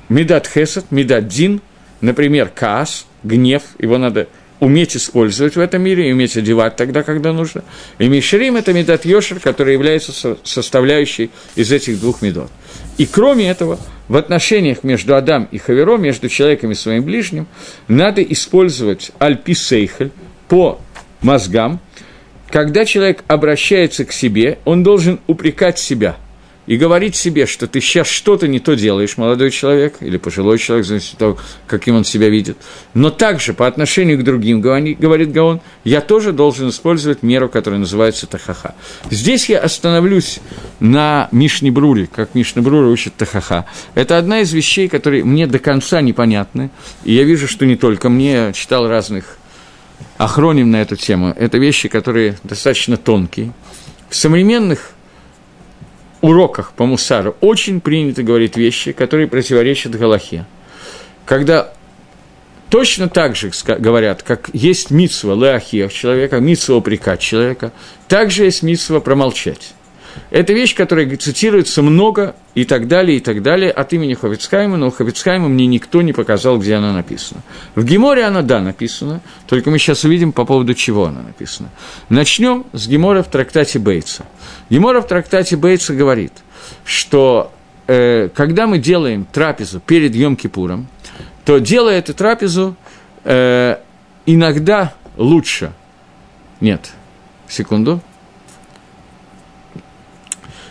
Медат 0.10 0.48
хесед, 0.48 0.86
медат 0.89 1.27
дин, 1.27 1.62
например, 2.01 2.50
каас, 2.50 3.06
гнев, 3.24 3.62
его 3.77 4.00
надо 4.00 4.27
уметь 4.60 4.96
использовать 4.96 5.56
в 5.56 5.60
этом 5.60 5.82
мире 5.82 6.10
и 6.10 6.14
уметь 6.14 6.38
одевать 6.38 6.76
тогда, 6.76 7.04
когда 7.04 7.34
нужно. 7.34 7.64
И 8.00 8.08
Мишрим– 8.08 8.56
это 8.58 8.74
медат 8.74 9.06
Йошер, 9.06 9.40
который 9.40 9.74
является 9.74 10.38
составляющей 10.44 11.30
из 11.56 11.72
этих 11.72 12.00
двух 12.00 12.22
медот. 12.22 12.50
И 12.98 13.06
кроме 13.06 13.50
этого, 13.50 13.80
в 14.08 14.16
отношениях 14.16 14.84
между 14.84 15.16
Адам 15.16 15.48
и 15.52 15.58
Хавером, 15.58 16.02
между 16.02 16.30
человеком 16.30 16.72
и 16.72 16.76
своим 16.76 17.04
ближним, 17.04 17.48
надо 17.88 18.22
использовать 18.24 19.12
альписейхель 19.20 20.12
по 20.48 20.80
мозгам. 21.22 21.80
Когда 22.50 22.86
человек 22.86 23.24
обращается 23.28 24.06
к 24.06 24.12
себе, 24.12 24.60
он 24.66 24.84
должен 24.84 25.20
упрекать 25.28 25.80
себя– 25.80 26.18
и 26.67 26.77
говорить 26.77 27.15
себе, 27.15 27.45
что 27.45 27.67
ты 27.67 27.79
сейчас 27.79 28.07
что-то 28.07 28.48
не 28.48 28.60
то 28.60 28.75
делаешь, 28.75 29.17
молодой 29.17 29.51
человек 29.51 29.98
или 30.00 30.17
пожилой 30.17 30.57
человек, 30.57 30.86
зависит 30.86 31.13
от 31.13 31.19
того, 31.19 31.38
каким 31.67 31.95
он 31.95 32.03
себя 32.03 32.29
видит. 32.29 32.57
Но 32.93 33.12
также 33.12 33.53
по 33.53 33.67
отношению 33.67 34.19
к 34.19 34.24
другим, 34.24 34.62
говорит 34.62 35.31
Гаон, 35.31 35.62
я 35.84 36.01
тоже 36.01 36.31
должен 36.31 36.69
использовать 36.69 37.24
меру, 37.24 37.50
которая 37.50 37.79
называется 37.79 38.27
тахаха. 38.27 38.75
Здесь 39.10 39.50
я 39.50 39.60
остановлюсь 39.60 40.39
на 40.79 41.29
Мишне 41.31 41.72
Бруре, 41.72 42.07
как 42.07 42.34
Мишне 42.34 42.62
Брура 42.62 42.88
учит 42.88 43.15
тахаха. 43.15 43.65
Это 43.93 44.17
одна 44.17 44.39
из 44.41 44.51
вещей, 44.51 44.88
которые 44.88 45.24
мне 45.24 45.48
до 45.48 45.60
конца 45.60 46.01
непонятны, 46.01 46.72
и 47.03 47.13
я 47.13 47.24
вижу, 47.24 47.48
что 47.48 47.65
не 47.65 47.75
только 47.75 48.10
мне, 48.10 48.34
я 48.34 48.53
читал 48.53 48.88
разных 48.88 49.38
охроним 50.17 50.72
на 50.72 50.81
эту 50.81 50.95
тему. 50.95 51.34
Это 51.38 51.57
вещи, 51.57 51.89
которые 51.89 52.38
достаточно 52.43 52.98
тонкие. 52.98 53.53
В 54.10 54.15
современных 54.15 54.95
уроках 56.25 56.72
по 56.74 56.86
мусару 56.86 57.36
очень 57.39 57.79
принято 57.79 58.24
говорить 58.24 58.58
вещи, 58.58 58.91
которые 58.91 59.27
противоречат 59.27 59.96
Галахе. 59.96 60.46
Когда 61.25 61.72
точно 62.70 63.10
так 63.10 63.36
же 63.36 63.51
говорят, 63.65 64.24
как 64.24 64.50
есть 64.51 64.89
митсва 64.89 65.36
леахиях 65.36 65.94
человека, 65.94 66.39
митсва 66.39 66.77
упрекать 66.77 67.20
человека, 67.20 67.72
также 68.08 68.46
есть 68.46 68.63
митсва 68.63 69.00
промолчать. 69.00 69.75
Это 70.29 70.53
вещь, 70.53 70.75
которая 70.75 71.15
цитируется 71.17 71.81
много 71.81 72.36
и 72.53 72.65
так 72.65 72.88
далее, 72.88 73.17
и 73.17 73.19
так 73.19 73.41
далее 73.41 73.72
от 73.72 73.93
имени 73.93 74.13
Ховицхайма, 74.13 74.77
но 74.77 74.88
у 74.88 74.91
Ховицхайма 74.91 75.48
мне 75.48 75.65
никто 75.65 76.01
не 76.01 76.13
показал, 76.13 76.57
где 76.57 76.75
она 76.75 76.93
написана. 76.93 77.41
В 77.75 77.84
Геморе 77.84 78.24
она, 78.24 78.41
да, 78.41 78.60
написана, 78.62 79.22
только 79.48 79.69
мы 79.69 79.77
сейчас 79.77 80.03
увидим, 80.03 80.31
по 80.31 80.45
поводу 80.45 80.74
чего 80.74 81.05
она 81.05 81.22
написана. 81.22 81.69
Начнем 82.10 82.65
с 82.74 82.88
Гемора 82.88 83.24
в 83.24 83.27
трактате 83.29 83.79
Бейтса. 83.79 84.25
Гемора 84.69 85.01
в 85.01 85.07
трактате 85.07 85.57
Бейтса 85.57 85.93
говорит, 85.93 86.34
что 86.84 87.51
э, 87.88 88.29
когда 88.34 88.67
мы 88.67 88.79
делаем 88.79 89.25
трапезу 89.25 89.79
перед 89.79 90.15
Йом-Кипуром, 90.15 90.86
то 91.43 91.60
делая 91.60 92.00
эту 92.00 92.13
трапезу, 92.13 92.75
э, 93.24 93.77
иногда 94.25 94.93
лучше. 95.17 95.72
Нет, 96.62 96.91
секунду. 97.48 98.01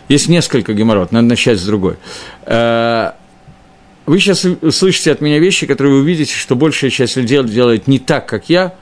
Есть 0.09 0.29
несколько 0.29 0.73
геморрот, 0.75 1.13
надо 1.13 1.27
начать 1.29 1.59
с 1.59 1.65
другой. 1.65 1.97
Э, 2.47 3.13
вы 4.07 4.21
сейчас 4.21 4.45
услышите 4.45 5.13
от 5.13 5.21
меня 5.21 5.39
вещи, 5.39 5.67
которые 5.67 5.95
вы 5.95 6.01
увидите, 6.01 6.35
что 6.35 6.57
большая 6.57 6.91
часть 6.91 7.17
людей 7.17 7.43
делает 7.45 7.87
не 7.87 7.99
так, 7.99 8.27
как 8.27 8.49
я 8.49 8.75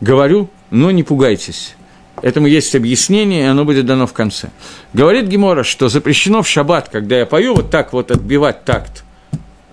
говорю, 0.00 0.50
но 0.70 0.90
не 0.90 1.02
пугайтесь. 1.02 1.74
Этому 2.22 2.46
есть 2.46 2.74
объяснение, 2.74 3.42
и 3.42 3.46
оно 3.46 3.64
будет 3.64 3.86
дано 3.86 4.06
в 4.06 4.12
конце. 4.12 4.50
Говорит 4.92 5.26
Гемора, 5.26 5.62
что 5.62 5.88
запрещено 5.88 6.42
в 6.42 6.48
шаббат, 6.48 6.88
когда 6.88 7.18
я 7.18 7.26
пою, 7.26 7.54
вот 7.54 7.70
так 7.70 7.92
вот 7.92 8.10
отбивать 8.10 8.64
такт 8.64 9.04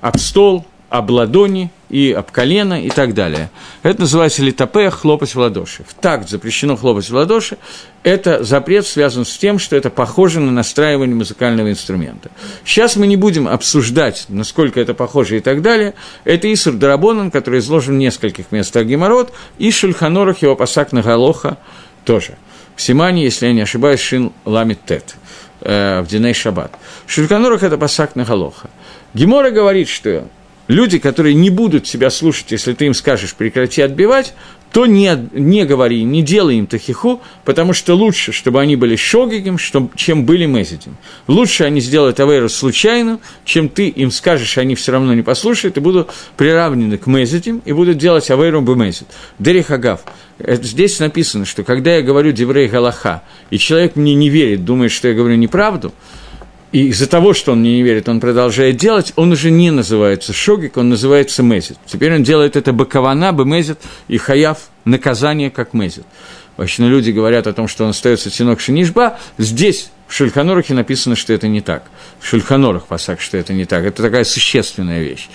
об 0.02 0.18
стол, 0.18 0.66
об 0.98 1.10
ладони 1.10 1.72
и 1.90 2.12
об 2.12 2.32
колено 2.32 2.82
и 2.82 2.90
так 2.90 3.14
далее. 3.14 3.50
Это 3.84 4.02
называется 4.02 4.42
литопея 4.42 4.90
хлопать 4.90 5.36
в 5.36 5.40
ладоши. 5.40 5.84
В 5.88 5.94
такт 5.94 6.30
запрещено 6.30 6.76
хлопать 6.76 7.10
в 7.10 7.14
ладоши. 7.14 7.58
Это 8.04 8.44
запрет 8.44 8.86
связан 8.86 9.26
с 9.26 9.38
тем, 9.38 9.60
что 9.60 9.76
это 9.76 9.90
похоже 9.90 10.40
на 10.40 10.52
настраивание 10.52 11.16
музыкального 11.16 11.70
инструмента. 11.70 12.32
Сейчас 12.64 12.96
мы 12.96 13.08
не 13.08 13.18
будем 13.18 13.48
обсуждать, 13.48 14.26
насколько 14.30 14.80
это 14.80 14.94
похоже 14.94 15.38
и 15.38 15.40
так 15.40 15.62
далее. 15.62 15.94
Это 16.24 16.52
Исур 16.54 16.74
Дарабонан, 16.74 17.32
который 17.32 17.60
изложен 17.60 17.96
в 17.96 18.00
нескольких 18.00 18.52
местах 18.52 18.86
Геморрот, 18.86 19.34
и 19.58 19.72
Шульханорах 19.72 20.42
его 20.42 20.56
пасак 20.56 20.92
на 20.92 21.02
Галоха 21.02 21.58
тоже. 22.04 22.38
В 22.76 22.82
Симане, 22.82 23.24
если 23.24 23.48
я 23.48 23.54
не 23.54 23.62
ошибаюсь, 23.62 24.00
Шин 24.00 24.34
Ламит 24.44 24.80
Тет 24.86 25.16
э, 25.62 26.02
в 26.02 26.08
Диней 26.08 26.34
Шаббат. 26.34 26.72
Шульханорах– 27.08 27.64
это 27.64 27.78
пасак 27.78 28.16
на 28.16 28.26
Галоха. 28.26 28.70
Гемора 29.14 29.50
говорит, 29.50 29.88
что 29.88 30.28
люди, 30.68 31.00
которые 31.00 31.34
не 31.36 31.50
будут 31.50 31.84
тебя 31.84 32.10
слушать, 32.10 32.52
если 32.52 32.74
ты 32.74 32.86
им 32.86 32.94
скажешь 32.94 33.34
прекрати 33.36 33.82
отбивать, 33.82 34.34
то 34.76 34.86
не, 34.86 35.30
не 35.32 35.64
говори, 35.64 36.04
не 36.04 36.22
делай 36.22 36.58
им 36.58 36.68
тахиху, 36.68 37.22
потому 37.46 37.72
что 37.72 37.94
лучше, 37.94 38.34
чтобы 38.34 38.60
они 38.60 38.76
были 38.76 38.98
шогигем, 38.98 39.58
чем 39.96 40.26
были 40.26 40.46
мезидим. 40.46 40.98
Лучше 41.28 41.64
они 41.64 41.80
сделают 41.80 42.20
авейру 42.20 42.50
случайно, 42.50 43.22
чем 43.46 43.70
ты 43.70 43.88
им 43.88 44.12
скажешь, 44.12 44.58
они 44.58 44.76
все 44.76 44.92
равно 44.92 45.14
не 45.14 45.22
послушают, 45.22 45.78
и 45.78 45.80
будут 45.80 46.10
приравнены 46.36 46.98
к 46.98 47.08
мезидим, 47.08 47.62
и 47.64 47.72
будут 47.72 47.98
делать 47.98 48.30
авейру 48.30 48.60
бемезид. 48.60 49.08
Дерих 49.40 49.72
Агав. 49.72 50.02
Здесь 50.40 51.00
написано, 51.00 51.46
что 51.46 51.64
когда 51.64 51.96
я 51.96 52.02
говорю 52.02 52.34
Деврей 52.34 52.68
Галаха, 52.68 53.24
и 53.52 53.58
человек 53.58 53.96
мне 53.96 54.14
не 54.14 54.28
верит, 54.28 54.66
думает, 54.66 54.92
что 54.92 55.08
я 55.08 55.14
говорю 55.14 55.36
неправду, 55.36 55.94
и 56.72 56.88
из-за 56.88 57.08
того, 57.08 57.34
что 57.34 57.54
он 57.54 57.62
мне 57.62 57.76
не 57.76 57.84
верит, 57.84 58.10
он 58.10 58.20
продолжает 58.20 58.78
делать, 58.78 59.14
он 59.16 59.32
уже 59.32 59.52
не 59.52 59.72
называется 59.72 60.34
шогик, 60.34 60.78
он 60.78 60.90
называется 60.90 61.44
мезит. 61.44 61.78
Теперь 61.86 62.14
он 62.14 62.24
делает 62.24 62.56
это 62.56 62.74
бакавана, 62.74 63.32
бемезит 63.32 63.80
и 64.08 64.18
хаяв, 64.18 64.70
наказание 64.84 65.50
как 65.50 65.74
мезит. 65.74 66.06
Вообще 66.58 66.84
люди 66.84 67.12
говорят 67.12 67.48
о 67.48 67.54
том, 67.54 67.68
что 67.68 67.84
он 67.84 67.90
остается 67.90 68.30
тинок 68.30 68.62
шинишба. 68.62 69.20
Здесь 69.38 69.90
в 70.08 70.14
Шульханорахе 70.14 70.74
написано, 70.74 71.16
что 71.16 71.34
это 71.34 71.48
не 71.48 71.62
так. 71.62 71.84
В 72.20 72.28
Шульханорах 72.28 72.86
пасак, 72.86 73.20
что 73.20 73.38
это 73.38 73.54
не 73.54 73.66
так. 73.66 73.84
Это 73.84 74.02
такая 74.02 74.24
существенная 74.24 75.02
вещь. 75.02 75.28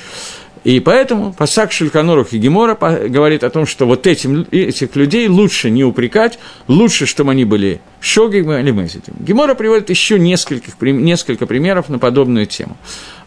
И 0.63 0.79
поэтому 0.81 1.33
Пасак 1.33 1.73
Шельканорух 1.73 2.33
и 2.33 2.39
Гемора 2.39 2.75
говорит 2.75 3.45
о 3.45 3.51
том, 3.51 3.67
что 3.67 3.87
вот 3.87 4.07
этим, 4.07 4.47
этих 4.51 4.95
людей 4.95 5.27
лучше 5.29 5.71
не 5.71 5.85
упрекать, 5.85 6.39
лучше, 6.69 7.07
чтобы 7.07 7.33
они 7.33 7.45
были 7.45 7.81
шогим 8.01 8.53
или 8.53 8.71
мезитим. 8.71 9.15
Гемора 9.21 9.55
приводит 9.55 9.89
еще 9.89 10.19
нескольких, 10.19 10.75
несколько 10.81 11.47
примеров 11.47 11.89
на 11.89 11.99
подобную 11.99 12.47
тему. 12.47 12.77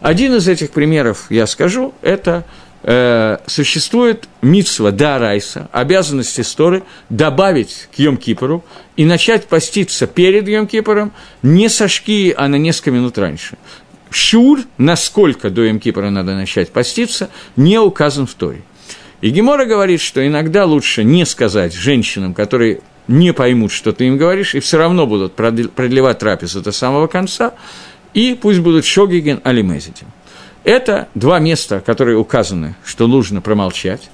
Один 0.00 0.34
из 0.34 0.46
этих 0.46 0.70
примеров, 0.70 1.26
я 1.28 1.46
скажу, 1.48 1.92
это 2.02 2.44
э, 2.84 3.38
существует 3.46 4.28
митсва 4.40 4.92
да 4.92 5.18
райса, 5.18 5.68
обязанность 5.72 6.38
истории 6.38 6.84
добавить 7.08 7.88
к 7.94 7.98
Йом-Кипору 7.98 8.62
и 8.96 9.04
начать 9.04 9.46
поститься 9.46 10.06
перед 10.06 10.46
Йом-Кипором 10.46 11.10
не 11.42 11.68
со 11.68 11.88
шки, 11.88 12.32
а 12.36 12.46
на 12.46 12.56
несколько 12.56 12.92
минут 12.92 13.18
раньше 13.18 13.56
шур, 14.14 14.60
насколько 14.78 15.50
до 15.50 15.62
Емкипора 15.62 16.10
надо 16.10 16.34
начать 16.34 16.70
поститься, 16.70 17.30
не 17.56 17.78
указан 17.78 18.26
в 18.26 18.34
Торе. 18.34 18.62
И 19.20 19.30
Гемора 19.30 19.64
говорит, 19.64 20.00
что 20.00 20.26
иногда 20.26 20.66
лучше 20.66 21.02
не 21.02 21.24
сказать 21.24 21.72
женщинам, 21.72 22.34
которые 22.34 22.80
не 23.08 23.32
поймут, 23.32 23.72
что 23.72 23.92
ты 23.92 24.06
им 24.06 24.16
говоришь, 24.16 24.54
и 24.54 24.60
все 24.60 24.78
равно 24.78 25.06
будут 25.06 25.34
продлевать 25.34 26.18
трапезу 26.18 26.60
до 26.60 26.72
самого 26.72 27.06
конца, 27.06 27.54
и 28.12 28.38
пусть 28.40 28.60
будут 28.60 28.84
шогиген 28.84 29.40
алимезитим. 29.44 30.06
Это 30.62 31.08
два 31.14 31.38
места, 31.38 31.80
которые 31.80 32.16
указаны, 32.16 32.74
что 32.84 33.06
нужно 33.06 33.40
промолчать. 33.42 34.10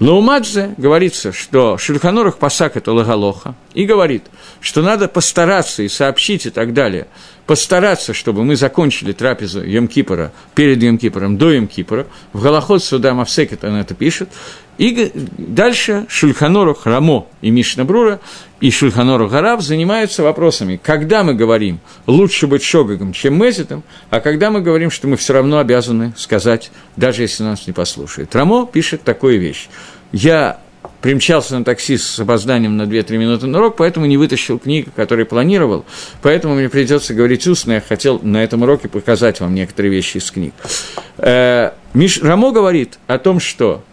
Но 0.00 0.18
у 0.18 0.20
Мадзе 0.20 0.74
говорится, 0.76 1.32
что 1.32 1.78
Шульханорах 1.78 2.38
пасак 2.38 2.76
это 2.76 2.92
лагалоха, 2.92 3.54
и 3.74 3.84
говорит, 3.84 4.24
что 4.60 4.82
надо 4.82 5.08
постараться 5.08 5.82
и 5.82 5.88
сообщить 5.88 6.46
и 6.46 6.50
так 6.50 6.72
далее– 6.74 7.06
постараться, 7.46 8.14
чтобы 8.14 8.44
мы 8.44 8.56
закончили 8.56 9.12
трапезу 9.12 9.62
Емкипора 9.62 10.32
перед 10.54 10.82
Емкипором 10.82 11.36
до 11.36 11.50
Емкипора. 11.50 12.06
В 12.32 12.42
Галахот 12.42 12.82
Суда 12.82 13.14
Мавсекет 13.14 13.64
он 13.64 13.76
это 13.76 13.94
пишет. 13.94 14.30
И 14.76 15.12
дальше 15.38 16.06
Шульханору 16.08 16.74
Храмо 16.74 17.28
и 17.42 17.50
Мишнабрура 17.50 18.20
и 18.60 18.70
Шульханору 18.70 19.28
Гарав 19.28 19.62
занимаются 19.62 20.22
вопросами, 20.22 20.80
когда 20.82 21.22
мы 21.22 21.34
говорим 21.34 21.78
лучше 22.06 22.46
быть 22.46 22.64
шогагом, 22.64 23.12
чем 23.12 23.38
мезитом, 23.38 23.84
а 24.10 24.20
когда 24.20 24.50
мы 24.50 24.62
говорим, 24.62 24.90
что 24.90 25.06
мы 25.06 25.16
все 25.16 25.34
равно 25.34 25.58
обязаны 25.58 26.12
сказать, 26.16 26.72
даже 26.96 27.22
если 27.22 27.44
нас 27.44 27.66
не 27.66 27.72
послушает. 27.72 28.34
Рамо 28.34 28.66
пишет 28.66 29.02
такую 29.02 29.38
вещь. 29.38 29.68
Я 30.10 30.60
примчался 31.00 31.58
на 31.58 31.64
такси 31.64 31.98
с 31.98 32.18
опозданием 32.18 32.76
на 32.76 32.82
2-3 32.82 33.16
минуты 33.18 33.46
на 33.46 33.58
урок, 33.58 33.76
поэтому 33.76 34.06
не 34.06 34.16
вытащил 34.16 34.58
книгу, 34.58 34.90
которую 34.94 35.26
планировал, 35.26 35.84
поэтому 36.22 36.54
мне 36.54 36.68
придется 36.68 37.14
говорить 37.14 37.46
устно, 37.46 37.72
я 37.72 37.80
хотел 37.80 38.20
на 38.22 38.42
этом 38.42 38.62
уроке 38.62 38.88
показать 38.88 39.40
вам 39.40 39.54
некоторые 39.54 39.92
вещи 39.92 40.18
из 40.18 40.30
книг. 40.30 40.54
Э, 41.18 41.72
Миш 41.92 42.22
Рамо 42.22 42.52
говорит 42.52 42.98
о 43.06 43.18
том, 43.18 43.40
что 43.40 43.84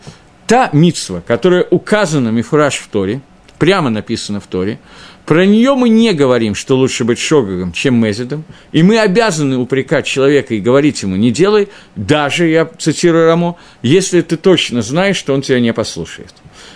та 0.47 0.69
митсва, 0.73 1.21
которая 1.25 1.65
указана 1.69 2.29
Мифураж 2.29 2.75
в 2.75 2.87
Торе, 2.87 3.21
прямо 3.59 3.89
написана 3.89 4.39
в 4.39 4.47
Торе, 4.47 4.79
про 5.25 5.45
нее 5.45 5.75
мы 5.75 5.87
не 5.89 6.13
говорим, 6.13 6.55
что 6.55 6.75
лучше 6.75 7.03
быть 7.03 7.19
шогагом, 7.19 7.73
чем 7.73 7.95
мезидом, 7.95 8.43
и 8.71 8.83
мы 8.83 8.99
обязаны 8.99 9.57
упрекать 9.57 10.05
человека 10.05 10.55
и 10.55 10.59
говорить 10.59 11.03
ему 11.03 11.15
«не 11.15 11.31
делай», 11.31 11.69
даже, 11.95 12.47
я 12.47 12.65
цитирую 12.65 13.27
Рамо, 13.27 13.55
если 13.81 14.21
ты 14.21 14.35
точно 14.35 14.81
знаешь, 14.81 15.15
что 15.15 15.33
он 15.33 15.41
тебя 15.41 15.59
не 15.59 15.73
послушает. 15.73 16.33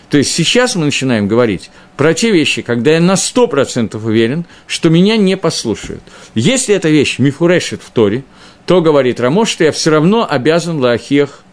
То 0.09 0.17
есть 0.17 0.31
сейчас 0.31 0.75
мы 0.75 0.85
начинаем 0.85 1.27
говорить 1.27 1.71
про 1.97 2.13
те 2.13 2.31
вещи, 2.31 2.61
когда 2.61 2.91
я 2.91 2.99
на 2.99 3.13
100% 3.13 3.95
уверен, 4.05 4.45
что 4.67 4.89
меня 4.89 5.17
не 5.17 5.37
послушают. 5.37 6.01
Если 6.35 6.75
эта 6.75 6.89
вещь 6.89 7.19
мифурешит 7.19 7.81
в 7.81 7.89
Торе, 7.89 8.23
то, 8.65 8.81
говорит 8.81 9.19
Рамо, 9.19 9.45
что 9.45 9.63
я 9.63 9.71
все 9.71 9.91
равно 9.91 10.27
обязан 10.29 10.79
лахех 10.79 11.44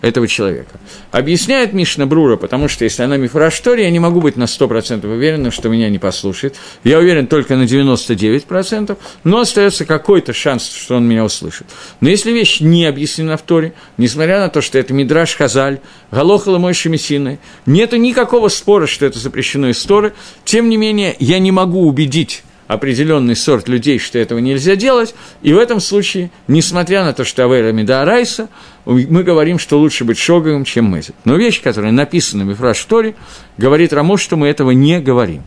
этого 0.00 0.26
человека. 0.26 0.78
Объясняет 1.10 1.72
Мишна 1.72 2.06
Брура, 2.06 2.36
потому 2.36 2.68
что 2.68 2.84
если 2.84 3.02
она 3.02 3.16
мифраштори, 3.16 3.82
я 3.82 3.90
не 3.90 3.98
могу 3.98 4.20
быть 4.20 4.36
на 4.36 4.44
100% 4.44 5.06
уверенным, 5.06 5.52
что 5.52 5.68
меня 5.68 5.88
не 5.90 5.98
послушает. 5.98 6.56
Я 6.84 6.98
уверен 6.98 7.26
только 7.26 7.56
на 7.56 7.64
99%, 7.64 8.96
но 9.24 9.40
остается 9.40 9.84
какой-то 9.84 10.32
шанс, 10.32 10.70
что 10.70 10.96
он 10.96 11.06
меня 11.06 11.24
услышит. 11.24 11.66
Но 12.00 12.08
если 12.08 12.32
вещь 12.32 12.60
не 12.60 12.86
объяснена 12.86 13.36
в 13.36 13.42
Торе, 13.42 13.74
несмотря 13.96 14.40
на 14.40 14.48
то, 14.48 14.60
что 14.60 14.78
это 14.78 14.94
Мидраш 14.94 15.36
Хазаль, 15.36 15.80
Галохала 16.10 16.58
мой 16.58 16.74
Шемесины, 16.74 17.38
нету 17.66 17.96
никакого 17.96 18.48
спора, 18.48 18.86
что 18.86 19.06
это 19.06 19.18
запрещено 19.18 19.68
из 19.68 19.82
Торы, 19.84 20.12
тем 20.44 20.68
не 20.68 20.76
менее, 20.76 21.14
я 21.18 21.38
не 21.38 21.52
могу 21.52 21.86
убедить 21.86 22.42
определенный 22.70 23.34
сорт 23.34 23.68
людей, 23.68 23.98
что 23.98 24.16
этого 24.16 24.38
нельзя 24.38 24.76
делать, 24.76 25.12
и 25.42 25.52
в 25.52 25.58
этом 25.58 25.80
случае, 25.80 26.30
несмотря 26.46 27.04
на 27.04 27.12
то, 27.12 27.24
что 27.24 27.44
Авейра 27.44 27.72
Меда 27.72 28.04
Райса, 28.04 28.48
мы 28.84 29.24
говорим, 29.24 29.58
что 29.58 29.76
лучше 29.76 30.04
быть 30.04 30.18
шогом, 30.18 30.64
чем 30.64 30.94
мезет. 30.94 31.16
Но 31.24 31.34
вещь, 31.34 31.60
которая 31.62 31.90
написана 31.90 32.44
в 32.44 32.46
Мифраш 32.46 32.84
Торе, 32.84 33.16
говорит 33.58 33.92
Рамо, 33.92 34.16
что 34.16 34.36
мы 34.36 34.46
этого 34.46 34.70
не 34.70 35.00
говорим. 35.00 35.42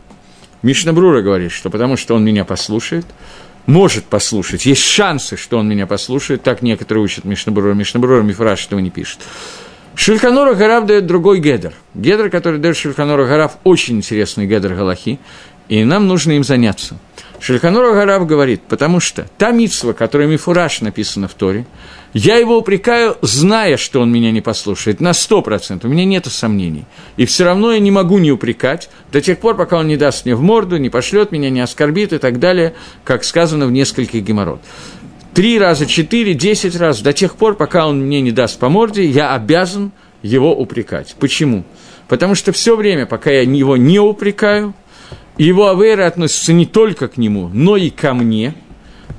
Мишнабрура 0.60 1.22
говорит, 1.22 1.50
что 1.50 1.70
потому 1.70 1.96
что 1.96 2.14
он 2.14 2.26
меня 2.26 2.44
послушает, 2.44 3.06
может 3.64 4.04
послушать, 4.04 4.66
есть 4.66 4.82
шансы, 4.82 5.38
что 5.38 5.56
он 5.56 5.66
меня 5.66 5.86
послушает, 5.86 6.42
так 6.42 6.60
некоторые 6.60 7.04
учат 7.04 7.24
Мишнабрура, 7.24 7.72
Мишнабрура 7.72 8.20
Мифраш 8.20 8.66
этого 8.66 8.80
не 8.80 8.90
пишет. 8.90 9.20
Шульханора 9.96 10.54
Гарав 10.54 10.86
дает 10.86 11.06
другой 11.06 11.38
гедер. 11.38 11.72
Гедер, 11.94 12.28
который 12.28 12.58
дает 12.58 12.76
Шульханора 12.76 13.26
Гарав, 13.26 13.58
очень 13.62 13.96
интересный 13.96 14.46
гедер 14.46 14.74
Галахи, 14.74 15.20
и 15.68 15.84
нам 15.84 16.06
нужно 16.06 16.32
им 16.32 16.44
заняться– 16.44 16.98
Шельханур 17.44 17.92
Гараб 17.92 18.24
говорит, 18.24 18.62
потому 18.62 19.00
что 19.00 19.26
та 19.36 19.50
митсва, 19.50 19.92
которая 19.92 20.26
Мифураж 20.26 20.80
написана 20.80 21.28
в 21.28 21.34
Торе, 21.34 21.66
я 22.14 22.36
его 22.36 22.56
упрекаю, 22.56 23.18
зная, 23.20 23.76
что 23.76 24.00
он 24.00 24.10
меня 24.10 24.30
не 24.30 24.40
послушает, 24.40 25.00
на 25.00 25.12
сто 25.12 25.42
процентов, 25.42 25.90
у 25.90 25.92
меня 25.92 26.06
нет 26.06 26.24
сомнений. 26.24 26.86
И 27.18 27.26
все 27.26 27.44
равно 27.44 27.72
я 27.72 27.80
не 27.80 27.90
могу 27.90 28.16
не 28.16 28.32
упрекать 28.32 28.88
до 29.12 29.20
тех 29.20 29.40
пор, 29.40 29.58
пока 29.58 29.76
он 29.76 29.88
не 29.88 29.98
даст 29.98 30.24
мне 30.24 30.34
в 30.34 30.40
морду, 30.40 30.78
не 30.78 30.88
пошлет 30.88 31.32
меня, 31.32 31.50
не 31.50 31.60
оскорбит 31.60 32.14
и 32.14 32.18
так 32.18 32.38
далее, 32.38 32.72
как 33.04 33.24
сказано 33.24 33.66
в 33.66 33.72
нескольких 33.72 34.22
геморрот. 34.22 34.62
Три 35.34 35.58
раза, 35.58 35.84
четыре, 35.84 36.32
десять 36.32 36.76
раз, 36.76 37.02
до 37.02 37.12
тех 37.12 37.36
пор, 37.36 37.56
пока 37.56 37.86
он 37.86 38.06
мне 38.06 38.22
не 38.22 38.32
даст 38.32 38.58
по 38.58 38.70
морде, 38.70 39.04
я 39.04 39.34
обязан 39.34 39.92
его 40.22 40.56
упрекать. 40.56 41.14
Почему? 41.20 41.62
Потому 42.08 42.34
что 42.34 42.52
все 42.52 42.74
время, 42.74 43.04
пока 43.04 43.30
я 43.30 43.42
его 43.42 43.76
не 43.76 43.98
упрекаю, 43.98 44.72
его 45.38 45.68
авейра 45.68 46.06
относится 46.06 46.52
не 46.52 46.66
только 46.66 47.08
к 47.08 47.16
нему, 47.16 47.50
но 47.52 47.76
и 47.76 47.90
ко 47.90 48.14
мне, 48.14 48.54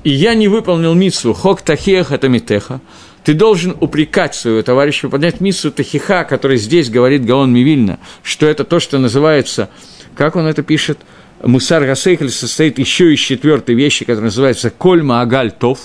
и 0.04 0.10
я 0.10 0.34
не 0.34 0.48
выполнил 0.48 0.94
митсу 0.94 1.34
хок 1.34 1.62
тахех 1.62 2.12
это 2.12 2.30
митеха, 2.30 2.82
ты 3.26 3.34
должен 3.34 3.76
упрекать 3.80 4.36
своего 4.36 4.62
товарища, 4.62 5.10
поднять 5.10 5.42
миссу 5.42 5.72
Тахиха, 5.72 6.26
который 6.26 6.58
здесь 6.58 6.92
говорит 6.92 7.26
Гаон 7.26 7.52
Мивильна, 7.52 7.98
что 8.22 8.46
это 8.46 8.64
то, 8.64 8.80
что 8.80 9.00
называется, 9.00 9.70
как 10.16 10.36
он 10.36 10.46
это 10.46 10.62
пишет, 10.62 11.00
Мусар 11.44 11.86
Гасейхель 11.86 12.30
состоит 12.30 12.78
еще 12.78 13.12
из 13.12 13.20
четвертой 13.20 13.74
вещи, 13.74 14.06
которая 14.06 14.26
называется 14.26 14.70
Кольма 14.70 15.22
Агаль 15.22 15.52
Тов. 15.52 15.80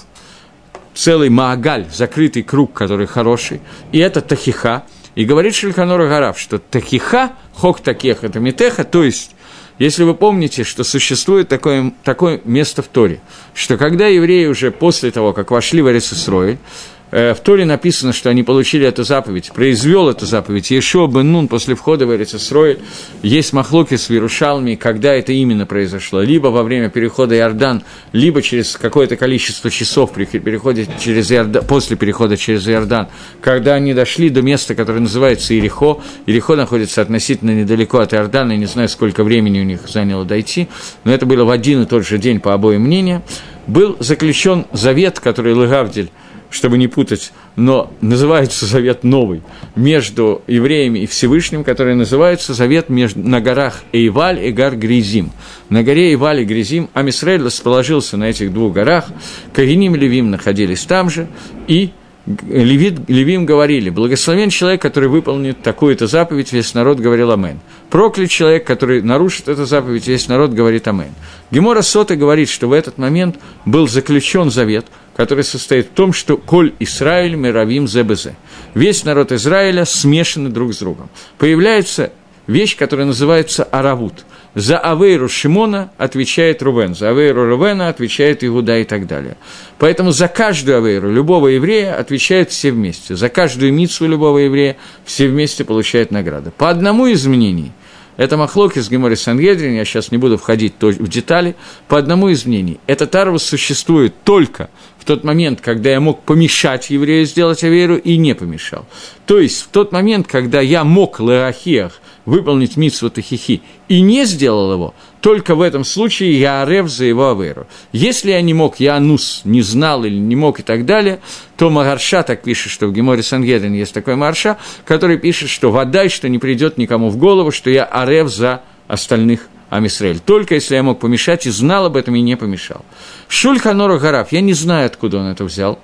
целый 0.92 1.30
маагаль, 1.30 1.86
закрытый 1.90 2.42
круг, 2.42 2.74
который 2.74 3.06
хороший, 3.06 3.62
и 3.90 3.98
это 3.98 4.20
тахиха. 4.20 4.84
И 5.14 5.24
говорит 5.24 5.54
Шельханора 5.54 6.08
Гарав, 6.08 6.38
что 6.38 6.58
тахиха, 6.58 7.32
хок 7.54 7.80
такех, 7.80 8.22
это 8.22 8.38
митеха, 8.38 8.84
то 8.84 9.02
есть 9.02 9.34
если 9.80 10.04
вы 10.04 10.14
помните, 10.14 10.62
что 10.62 10.84
существует 10.84 11.48
такое, 11.48 11.92
такое 12.04 12.40
место 12.44 12.82
в 12.82 12.86
Торе, 12.86 13.18
что 13.54 13.76
когда 13.76 14.06
евреи 14.06 14.46
уже 14.46 14.70
после 14.70 15.10
того, 15.10 15.32
как 15.32 15.50
вошли 15.50 15.82
в 15.82 15.90
Эрисисрой, 15.90 16.54
Э, 16.54 16.99
в 17.10 17.36
Торе 17.42 17.64
написано, 17.64 18.12
что 18.12 18.30
они 18.30 18.42
получили 18.42 18.86
эту 18.86 19.02
заповедь, 19.02 19.50
произвел 19.52 20.08
эту 20.08 20.26
заповедь. 20.26 20.70
Ешо 20.70 21.06
бен 21.08 21.32
Нун 21.32 21.48
после 21.48 21.74
входа 21.74 22.06
в 22.06 22.14
Эрицесрой, 22.14 22.78
есть 23.22 23.52
махлоки 23.52 23.96
с 23.96 24.08
Вирушалми, 24.08 24.76
когда 24.76 25.12
это 25.12 25.32
именно 25.32 25.66
произошло. 25.66 26.22
Либо 26.22 26.48
во 26.48 26.62
время 26.62 26.88
перехода 26.88 27.36
Иордан, 27.36 27.82
либо 28.12 28.42
через 28.42 28.76
какое-то 28.76 29.16
количество 29.16 29.70
часов 29.70 30.12
при 30.12 30.24
переходе 30.24 30.86
через 31.00 31.32
Иордан, 31.32 31.64
после 31.64 31.96
перехода 31.96 32.36
через 32.36 32.68
Иордан, 32.68 33.08
когда 33.40 33.74
они 33.74 33.92
дошли 33.92 34.30
до 34.30 34.42
места, 34.42 34.74
которое 34.76 35.00
называется 35.00 35.58
Ирихо. 35.58 36.00
Ирихо 36.26 36.54
находится 36.54 37.02
относительно 37.02 37.50
недалеко 37.50 37.98
от 37.98 38.14
Иордана, 38.14 38.52
я 38.52 38.58
не 38.58 38.66
знаю, 38.66 38.88
сколько 38.88 39.24
времени 39.24 39.60
у 39.60 39.64
них 39.64 39.80
заняло 39.88 40.24
дойти, 40.24 40.68
но 41.02 41.12
это 41.12 41.26
было 41.26 41.44
в 41.44 41.50
один 41.50 41.82
и 41.82 41.86
тот 41.86 42.06
же 42.06 42.18
день 42.18 42.38
по 42.38 42.54
обоим 42.54 42.82
мнениям. 42.82 43.22
Был 43.66 43.96
заключен 44.00 44.66
завет, 44.72 45.20
который 45.20 45.54
Легавдель 45.54 46.10
чтобы 46.50 46.78
не 46.78 46.88
путать, 46.88 47.32
но 47.56 47.92
называется 48.00 48.66
завет 48.66 49.04
новый 49.04 49.42
между 49.76 50.42
евреями 50.46 51.00
и 51.00 51.06
Всевышним, 51.06 51.64
который 51.64 51.94
называется 51.94 52.54
завет 52.54 52.88
между, 52.88 53.20
на 53.20 53.40
горах 53.40 53.82
Эйваль 53.92 54.44
и 54.44 54.50
гар 54.50 54.76
Гризим. 54.76 55.30
На 55.68 55.82
горе 55.82 56.10
Эйваль 56.10 56.40
и 56.40 56.44
Гризим 56.44 56.90
Амисраэль 56.92 57.42
расположился 57.42 58.16
на 58.16 58.24
этих 58.30 58.52
двух 58.52 58.72
горах, 58.72 59.06
Кагиним 59.52 59.94
и 59.94 59.98
Левим 59.98 60.30
находились 60.30 60.84
там 60.84 61.08
же, 61.08 61.28
и 61.68 61.90
Левит, 62.26 63.08
Левим 63.08 63.46
говорили, 63.46 63.90
благословен 63.90 64.50
человек, 64.50 64.82
который 64.82 65.08
выполнит 65.08 65.62
такую-то 65.62 66.06
заповедь, 66.06 66.52
весь 66.52 66.74
народ 66.74 67.00
говорил 67.00 67.30
Амен. 67.32 67.60
Проклят 67.88 68.30
человек, 68.30 68.66
который 68.66 69.02
нарушит 69.02 69.48
эту 69.48 69.64
заповедь, 69.64 70.06
весь 70.06 70.28
народ 70.28 70.52
говорит 70.52 70.86
Амен. 70.86 71.12
Гемора 71.50 71.82
Сота 71.82 72.16
говорит, 72.16 72.48
что 72.48 72.68
в 72.68 72.72
этот 72.72 72.98
момент 72.98 73.36
был 73.64 73.88
заключен 73.88 74.50
завет, 74.50 74.86
который 75.16 75.44
состоит 75.44 75.86
в 75.86 75.90
том, 75.90 76.12
что 76.12 76.36
«Коль 76.36 76.72
Исраиль 76.78 77.34
мировим 77.34 77.86
зебезе». 77.86 78.34
Весь 78.74 79.04
народ 79.04 79.32
Израиля 79.32 79.84
смешаны 79.84 80.48
друг 80.48 80.72
с 80.74 80.78
другом. 80.78 81.10
Появляется 81.38 82.12
вещь, 82.46 82.76
которая 82.76 83.06
называется 83.06 83.64
Аравут. 83.64 84.24
За 84.54 84.78
Авейру 84.78 85.28
Шимона 85.28 85.92
отвечает 85.96 86.60
Рувен, 86.60 86.94
за 86.96 87.10
Авейру 87.10 87.46
Рувена 87.46 87.88
отвечает 87.88 88.42
Иуда 88.42 88.78
и 88.78 88.84
так 88.84 89.06
далее. 89.06 89.36
Поэтому 89.78 90.10
за 90.10 90.26
каждую 90.26 90.78
Авейру 90.78 91.10
любого 91.10 91.48
еврея 91.48 91.96
отвечают 91.96 92.50
все 92.50 92.72
вместе. 92.72 93.14
За 93.14 93.28
каждую 93.28 93.72
митсу 93.72 94.08
любого 94.08 94.38
еврея 94.38 94.76
все 95.04 95.28
вместе 95.28 95.64
получают 95.64 96.10
награды. 96.10 96.50
По 96.50 96.68
одному 96.68 97.06
из 97.06 97.26
мнений– 97.26 97.72
это 98.20 98.36
Махлок 98.36 98.76
из 98.76 98.90
Гемори 98.90 99.14
Сангедрин, 99.14 99.72
я 99.72 99.86
сейчас 99.86 100.10
не 100.10 100.18
буду 100.18 100.36
входить 100.36 100.74
в 100.78 101.08
детали, 101.08 101.56
по 101.88 101.96
одному 101.96 102.28
из 102.28 102.44
мнений. 102.44 102.78
Этот 102.86 103.14
арвус 103.14 103.42
существует 103.42 104.12
только 104.24 104.68
в 104.98 105.06
тот 105.06 105.24
момент, 105.24 105.62
когда 105.62 105.88
я 105.88 106.00
мог 106.00 106.22
помешать 106.24 106.90
еврею 106.90 107.24
сделать 107.24 107.64
аверу 107.64 107.96
и 107.96 108.18
не 108.18 108.34
помешал. 108.34 108.84
То 109.24 109.38
есть 109.38 109.62
в 109.62 109.68
тот 109.68 109.92
момент, 109.92 110.26
когда 110.26 110.60
я 110.60 110.84
мог 110.84 111.18
леахиях 111.18 112.02
выполнить 112.24 112.76
митсву 112.76 113.10
тахихи 113.10 113.62
и 113.88 114.00
не 114.00 114.24
сделал 114.24 114.72
его, 114.72 114.94
только 115.20 115.54
в 115.54 115.60
этом 115.60 115.84
случае 115.84 116.38
я 116.38 116.62
арев 116.62 116.88
за 116.88 117.04
его 117.04 117.30
аверу. 117.30 117.66
Если 117.92 118.30
я 118.30 118.40
не 118.40 118.54
мог, 118.54 118.80
я 118.80 118.96
анус, 118.96 119.42
не 119.44 119.62
знал 119.62 120.04
или 120.04 120.16
не 120.16 120.36
мог 120.36 120.60
и 120.60 120.62
так 120.62 120.86
далее, 120.86 121.20
то 121.56 121.70
Магарша 121.70 122.22
так 122.22 122.42
пишет, 122.42 122.72
что 122.72 122.86
в 122.86 122.92
Геморе 122.92 123.22
Сангедрин 123.22 123.72
есть 123.72 123.94
такой 123.94 124.16
Марша, 124.16 124.58
который 124.84 125.18
пишет, 125.18 125.48
что 125.48 125.70
вода, 125.70 126.08
что 126.08 126.28
не 126.28 126.38
придет 126.38 126.78
никому 126.78 127.10
в 127.10 127.16
голову, 127.16 127.50
что 127.50 127.70
я 127.70 127.84
арев 127.84 128.28
за 128.28 128.62
остальных 128.88 129.48
Амисраэль. 129.70 130.18
Только 130.18 130.56
если 130.56 130.74
я 130.74 130.82
мог 130.82 130.98
помешать 130.98 131.46
и 131.46 131.50
знал 131.50 131.86
об 131.86 131.96
этом 131.96 132.16
и 132.16 132.20
не 132.20 132.36
помешал. 132.36 132.84
Шульханора 133.28 133.98
Гарав, 133.98 134.32
я 134.32 134.40
не 134.40 134.52
знаю, 134.52 134.86
откуда 134.86 135.18
он 135.18 135.26
это 135.26 135.44
взял. 135.44 135.78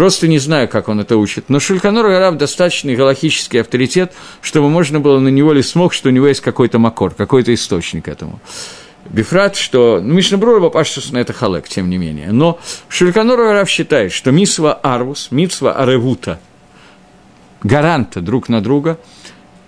Просто 0.00 0.28
не 0.28 0.38
знаю, 0.38 0.66
как 0.66 0.88
он 0.88 1.00
это 1.00 1.18
учит. 1.18 1.50
Но 1.50 1.60
Шульканор 1.60 2.06
Гарав 2.06 2.38
достаточный 2.38 2.96
галахический 2.96 3.60
авторитет, 3.60 4.14
чтобы 4.40 4.70
можно 4.70 4.98
было 4.98 5.18
на 5.18 5.28
него 5.28 5.52
ли 5.52 5.62
смог, 5.62 5.92
что 5.92 6.08
у 6.08 6.10
него 6.10 6.26
есть 6.26 6.40
какой-то 6.40 6.78
макор, 6.78 7.12
какой-то 7.12 7.52
источник 7.52 8.08
этому. 8.08 8.40
Бифрат, 9.10 9.56
что... 9.56 10.00
Ну, 10.02 10.14
Мишнабрура 10.14 10.58
Бапаштус 10.58 11.12
на 11.12 11.18
это 11.18 11.34
халек, 11.34 11.68
тем 11.68 11.90
не 11.90 11.98
менее. 11.98 12.32
Но 12.32 12.58
Шульканор 12.88 13.36
Гарав 13.36 13.68
считает, 13.68 14.12
что 14.12 14.30
мисва 14.30 14.72
Арвус, 14.72 15.28
мисва 15.30 15.74
Аревута, 15.74 16.40
гаранта 17.62 18.22
друг 18.22 18.48
на 18.48 18.62
друга, 18.62 18.98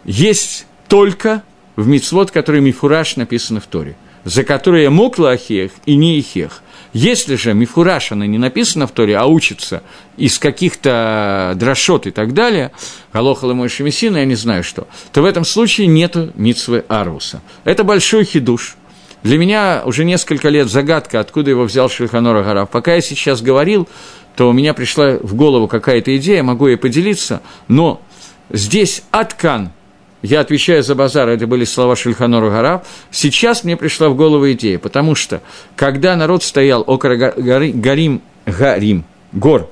есть 0.06 0.64
только 0.88 1.42
в 1.76 1.86
мицвод, 1.86 2.30
который 2.30 2.62
Мифураж 2.62 3.16
написано 3.16 3.60
в 3.60 3.66
Торе, 3.66 3.96
за 4.24 4.44
которые 4.44 4.88
мог 4.88 5.18
Лахех 5.18 5.72
и 5.84 5.94
не 5.94 6.18
Ихех. 6.18 6.62
Если 6.92 7.36
же 7.36 7.54
Мифураж, 7.54 8.12
она 8.12 8.26
не 8.26 8.36
написана 8.36 8.86
в 8.86 8.92
Торе, 8.92 9.16
а 9.16 9.24
учится 9.24 9.82
из 10.18 10.38
каких-то 10.38 11.54
дрошот 11.56 12.06
и 12.06 12.10
так 12.10 12.34
далее, 12.34 12.70
Галохала 13.12 13.54
мой 13.54 13.70
я 13.70 14.24
не 14.24 14.34
знаю 14.34 14.62
что, 14.62 14.86
то 15.12 15.22
в 15.22 15.24
этом 15.24 15.44
случае 15.44 15.86
нету 15.86 16.32
Мицвы 16.34 16.84
Арвуса. 16.88 17.40
Это 17.64 17.82
большой 17.84 18.24
хидуш. 18.24 18.76
Для 19.22 19.38
меня 19.38 19.82
уже 19.86 20.04
несколько 20.04 20.48
лет 20.48 20.68
загадка, 20.68 21.20
откуда 21.20 21.50
его 21.50 21.64
взял 21.64 21.88
Шельханор 21.88 22.36
Агарав. 22.36 22.68
Пока 22.68 22.94
я 22.94 23.00
сейчас 23.00 23.40
говорил, 23.40 23.88
то 24.36 24.48
у 24.48 24.52
меня 24.52 24.74
пришла 24.74 25.18
в 25.18 25.34
голову 25.34 25.68
какая-то 25.68 26.14
идея, 26.16 26.42
могу 26.42 26.66
ей 26.66 26.76
поделиться, 26.76 27.40
но 27.68 28.02
здесь 28.50 29.02
Аткан– 29.12 29.70
я 30.22 30.40
отвечаю 30.40 30.82
за 30.82 30.94
базар, 30.94 31.28
это 31.28 31.46
были 31.46 31.64
слова 31.64 31.96
Шульханора 31.96 32.50
Гарав, 32.50 32.86
сейчас 33.10 33.64
мне 33.64 33.76
пришла 33.76 34.08
в 34.08 34.16
голову 34.16 34.50
идея, 34.52 34.78
потому 34.78 35.14
что, 35.14 35.42
когда 35.76 36.16
народ 36.16 36.42
стоял 36.42 36.84
около 36.86 37.14
горы, 37.16 37.72
Гарим, 37.72 38.22
Гарим, 38.46 39.04
гор, 39.32 39.68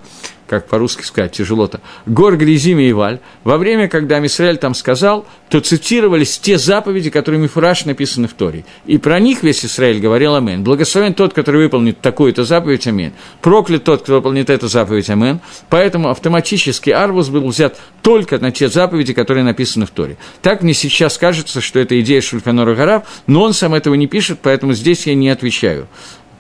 как 0.51 0.67
по-русски 0.67 1.05
сказать, 1.05 1.31
тяжело-то, 1.31 1.81
гор 2.07 2.37
Гризим 2.37 2.81
и 2.81 2.91
Иваль, 2.91 3.21
во 3.45 3.57
время, 3.57 3.87
когда 3.87 4.19
Мисраэль 4.19 4.57
там 4.57 4.75
сказал, 4.75 5.25
то 5.49 5.61
цитировались 5.61 6.41
те 6.41 6.59
заповеди, 6.59 7.09
которые 7.09 7.41
Мифураж 7.41 7.85
написаны 7.85 8.27
в 8.27 8.33
Торе. 8.33 8.65
И 8.85 8.99
про 8.99 9.21
них 9.21 9.45
весь 9.45 9.65
Израиль 9.65 10.01
говорил 10.01 10.35
Амен. 10.35 10.65
Благословен 10.65 11.15
тот, 11.15 11.35
который 11.35 11.63
выполнит 11.63 12.01
такую-то 12.01 12.43
заповедь, 12.43 12.89
Амен. 12.89 13.13
Проклят 13.41 13.85
тот, 13.85 14.03
кто 14.03 14.15
выполнит 14.15 14.51
эту 14.51 14.67
заповедь, 14.67 15.09
Амен. 15.09 15.39
Поэтому 15.69 16.09
автоматически 16.09 16.91
Арвус 16.91 17.29
был 17.29 17.47
взят 17.47 17.79
только 18.03 18.41
на 18.41 18.51
те 18.51 18.69
заповеди, 18.69 19.13
которые 19.13 19.45
написаны 19.45 19.87
в 19.87 19.91
Торе. 19.91 20.17
Так 20.43 20.65
мне 20.65 20.75
сейчас 20.75 21.17
кажется, 21.17 21.61
что 21.61 21.79
это 21.79 22.01
идея 22.01 22.21
Шульханора 22.21 22.75
Гарав, 22.75 23.05
но 23.29 23.45
он 23.45 23.53
сам 23.53 23.73
этого 23.75 23.95
не 23.95 24.09
пишет, 24.09 24.41
поэтому 24.43 24.73
здесь 24.73 25.07
я 25.07 25.15
не 25.15 25.29
отвечаю 25.29 25.87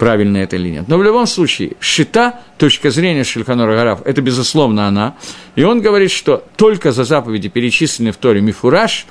правильно 0.00 0.38
это 0.38 0.56
или 0.56 0.70
нет. 0.70 0.88
Но 0.88 0.96
в 0.96 1.04
любом 1.04 1.26
случае, 1.26 1.72
шита, 1.78 2.40
точка 2.56 2.90
зрения 2.90 3.22
Шельханора 3.22 3.76
Гараф, 3.76 4.00
это 4.06 4.22
безусловно 4.22 4.88
она. 4.88 5.16
И 5.56 5.62
он 5.62 5.82
говорит, 5.82 6.10
что 6.10 6.42
только 6.56 6.90
за 6.90 7.04
заповеди, 7.04 7.50
перечисленные 7.50 8.12
в 8.12 8.16
Торе 8.16 8.40
Мифураж, 8.40 9.06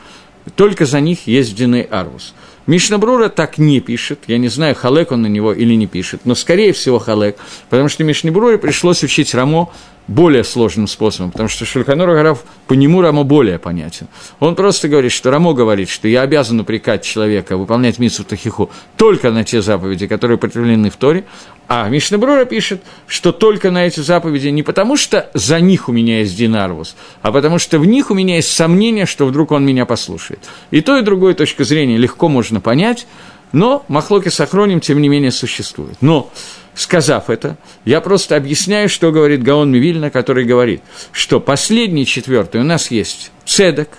только 0.56 0.88
за 0.88 1.00
них 1.00 1.28
есть 1.28 1.56
Диней 1.56 1.84
Арвус. 1.84 2.34
Мишнабрура 2.70 3.30
так 3.30 3.58
не 3.58 3.80
пишет, 3.80 4.20
я 4.28 4.38
не 4.38 4.48
знаю, 4.48 4.76
Халек 4.76 5.12
он 5.12 5.24
на 5.24 5.28
него 5.28 5.54
или 5.54 5.74
не 5.74 5.88
пишет, 5.88 6.22
но 6.26 6.36
скорее 6.36 6.72
всего 6.72 7.00
Халек, 7.00 7.36
потому 7.68 7.90
что 7.90 8.04
Мишнабруре 8.04 8.60
пришлось 8.60 9.04
учить 9.04 9.34
Рамо 9.34 9.72
более 10.08 10.44
сложным 10.44 10.86
способом, 10.86 11.32
потому 11.32 11.50
что 11.50 11.66
Шульханор 11.66 12.08
Агараф 12.12 12.44
по 12.68 12.74
нему 12.74 13.02
Рамо 13.02 13.24
более 13.24 13.58
понятен. 13.58 14.08
Он 14.40 14.54
просто 14.54 14.88
говорит, 14.88 15.12
что 15.12 15.32
Рамо 15.32 15.54
говорит, 15.54 15.90
что 15.90 16.08
я 16.08 16.22
обязан 16.22 16.60
упрекать 16.60 17.04
человека 17.04 17.58
выполнять 17.58 17.98
митсу 17.98 18.24
Тахиху 18.24 18.70
только 18.98 19.32
на 19.32 19.44
те 19.44 19.64
заповеди, 19.64 20.06
которые 20.06 20.38
употреблены 20.38 20.92
в 20.92 20.96
Торе, 20.96 21.26
а 21.70 21.88
Мишнабрура 21.88 22.46
пишет, 22.46 22.82
что 23.06 23.32
только 23.32 23.70
на 23.70 23.86
эти 23.86 24.00
заповеди 24.00 24.48
не 24.48 24.64
потому, 24.64 24.98
что 24.98 25.30
за 25.36 25.60
них 25.60 25.88
у 25.88 25.92
меня 25.92 26.22
есть 26.22 26.36
Динарвус, 26.36 26.96
а 27.22 27.32
потому 27.32 27.60
что 27.60 27.78
в 27.78 27.86
них 27.86 28.10
у 28.10 28.16
меня 28.16 28.38
есть 28.38 28.52
сомнение, 28.52 29.06
что 29.06 29.28
вдруг 29.28 29.52
он 29.52 29.64
меня 29.64 29.86
послушает. 29.86 30.40
И 30.72 30.82
то, 30.82 30.98
и 30.98 31.04
другое 31.04 31.36
точка 31.36 31.64
зрения 31.64 31.96
легко 31.96 32.28
можно 32.28 32.60
понять, 32.60 33.06
но 33.52 33.86
Махлоки 33.88 34.30
с 34.30 34.40
Ахроним, 34.40 34.80
тем 34.80 35.00
не 35.00 35.10
менее, 35.10 35.30
существует. 35.30 35.96
Но, 36.02 36.32
сказав 36.74 37.30
это, 37.30 37.56
я 37.86 38.02
просто 38.02 38.36
объясняю, 38.36 38.90
что 38.90 39.12
говорит 39.12 39.44
Гаон 39.44 39.72
Мивильна, 39.72 40.10
который 40.10 40.46
говорит, 40.46 40.82
что 41.12 41.40
последний 41.40 42.08
четвертый 42.08 42.62
у 42.62 42.64
нас 42.64 42.90
есть 42.90 43.32
цедок, 43.46 43.90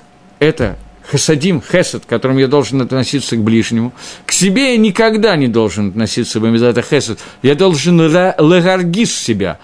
это 0.41 0.77
хасадим, 1.11 1.61
хесад, 1.61 2.05
которым 2.07 2.39
я 2.39 2.47
должен 2.47 2.81
относиться 2.81 3.37
к 3.37 3.43
ближнему. 3.43 3.93
К 4.27 4.33
себе 4.33 4.73
я 4.73 4.79
никогда 4.79 5.37
не 5.37 5.49
должен 5.49 5.89
относиться, 5.89 6.39
это 6.71 6.83
хесад. 6.83 7.19
Я 7.43 7.55
должен 7.55 8.01
лагаргис 8.39 9.15
себя, 9.15 9.59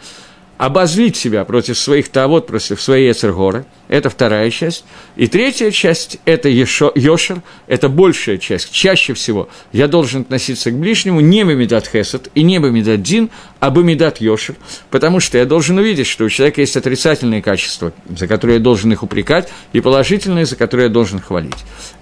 обозлить 0.58 1.16
себя 1.16 1.44
против 1.44 1.78
своих 1.78 2.08
тавод, 2.08 2.46
против 2.46 2.80
своей 2.80 3.12
Эцергоры. 3.12 3.66
Это 3.88 4.08
вторая 4.10 4.50
часть. 4.50 4.84
И 5.16 5.26
третья 5.26 5.70
часть– 5.70 6.18
это 6.24 6.48
ешо, 6.48 6.90
Йошер, 6.94 7.42
это 7.66 7.88
большая 7.88 8.38
часть. 8.38 8.72
Чаще 8.72 9.12
всего 9.14 9.48
я 9.72 9.86
должен 9.86 10.22
относиться 10.22 10.70
к 10.70 10.74
ближнему 10.74 11.20
не 11.20 11.44
Бамидат 11.44 11.86
Хесед 11.86 12.30
и 12.34 12.42
не 12.42 12.58
Бамидат 12.58 13.02
Дин, 13.02 13.30
а 13.60 13.70
Бамидат 13.70 14.20
Йошер, 14.20 14.56
потому 14.90 15.20
что 15.20 15.38
я 15.38 15.44
должен 15.44 15.78
увидеть, 15.78 16.06
что 16.06 16.24
у 16.24 16.28
человека 16.28 16.62
есть 16.62 16.76
отрицательные 16.76 17.42
качества, 17.42 17.92
за 18.08 18.26
которые 18.26 18.56
я 18.56 18.62
должен 18.62 18.92
их 18.92 19.02
упрекать, 19.02 19.48
и 19.72 19.80
положительные, 19.80 20.46
за 20.46 20.56
которые 20.56 20.86
я 20.86 20.92
должен 20.92 21.20
хвалить. 21.20 21.56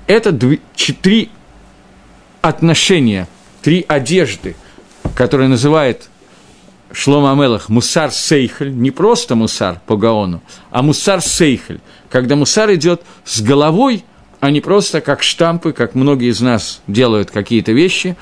Это 0.07 0.31
дв- 0.31 0.61
три 1.03 1.31
отношения, 2.41 3.27
три 3.63 3.85
одежды, 3.89 4.55
которые 5.15 5.49
называют 5.49 6.09
Шлома 6.95 7.33
Амелах 7.33 7.69
Мусар 7.69 8.13
Сейхель, 8.13 8.73
не 8.73 8.91
просто 8.91 9.35
Мусар 9.35 9.81
по 9.87 9.97
Гаону, 9.97 10.43
а 10.71 10.83
Мусар 10.83 11.21
Сейхель, 11.21 11.81
когда 12.09 12.37
Мусар 12.37 12.73
идет 12.75 13.03
с 13.25 13.43
головой, 13.43 14.05
а 14.41 14.51
не 14.51 14.61
просто 14.61 15.01
как 15.01 15.23
штампы, 15.23 15.73
как 15.73 15.95
многие 15.95 16.31
из 16.31 16.41
нас 16.41 16.81
делают 16.87 17.31
какие-то 17.31 17.73
вещи. 17.73 18.17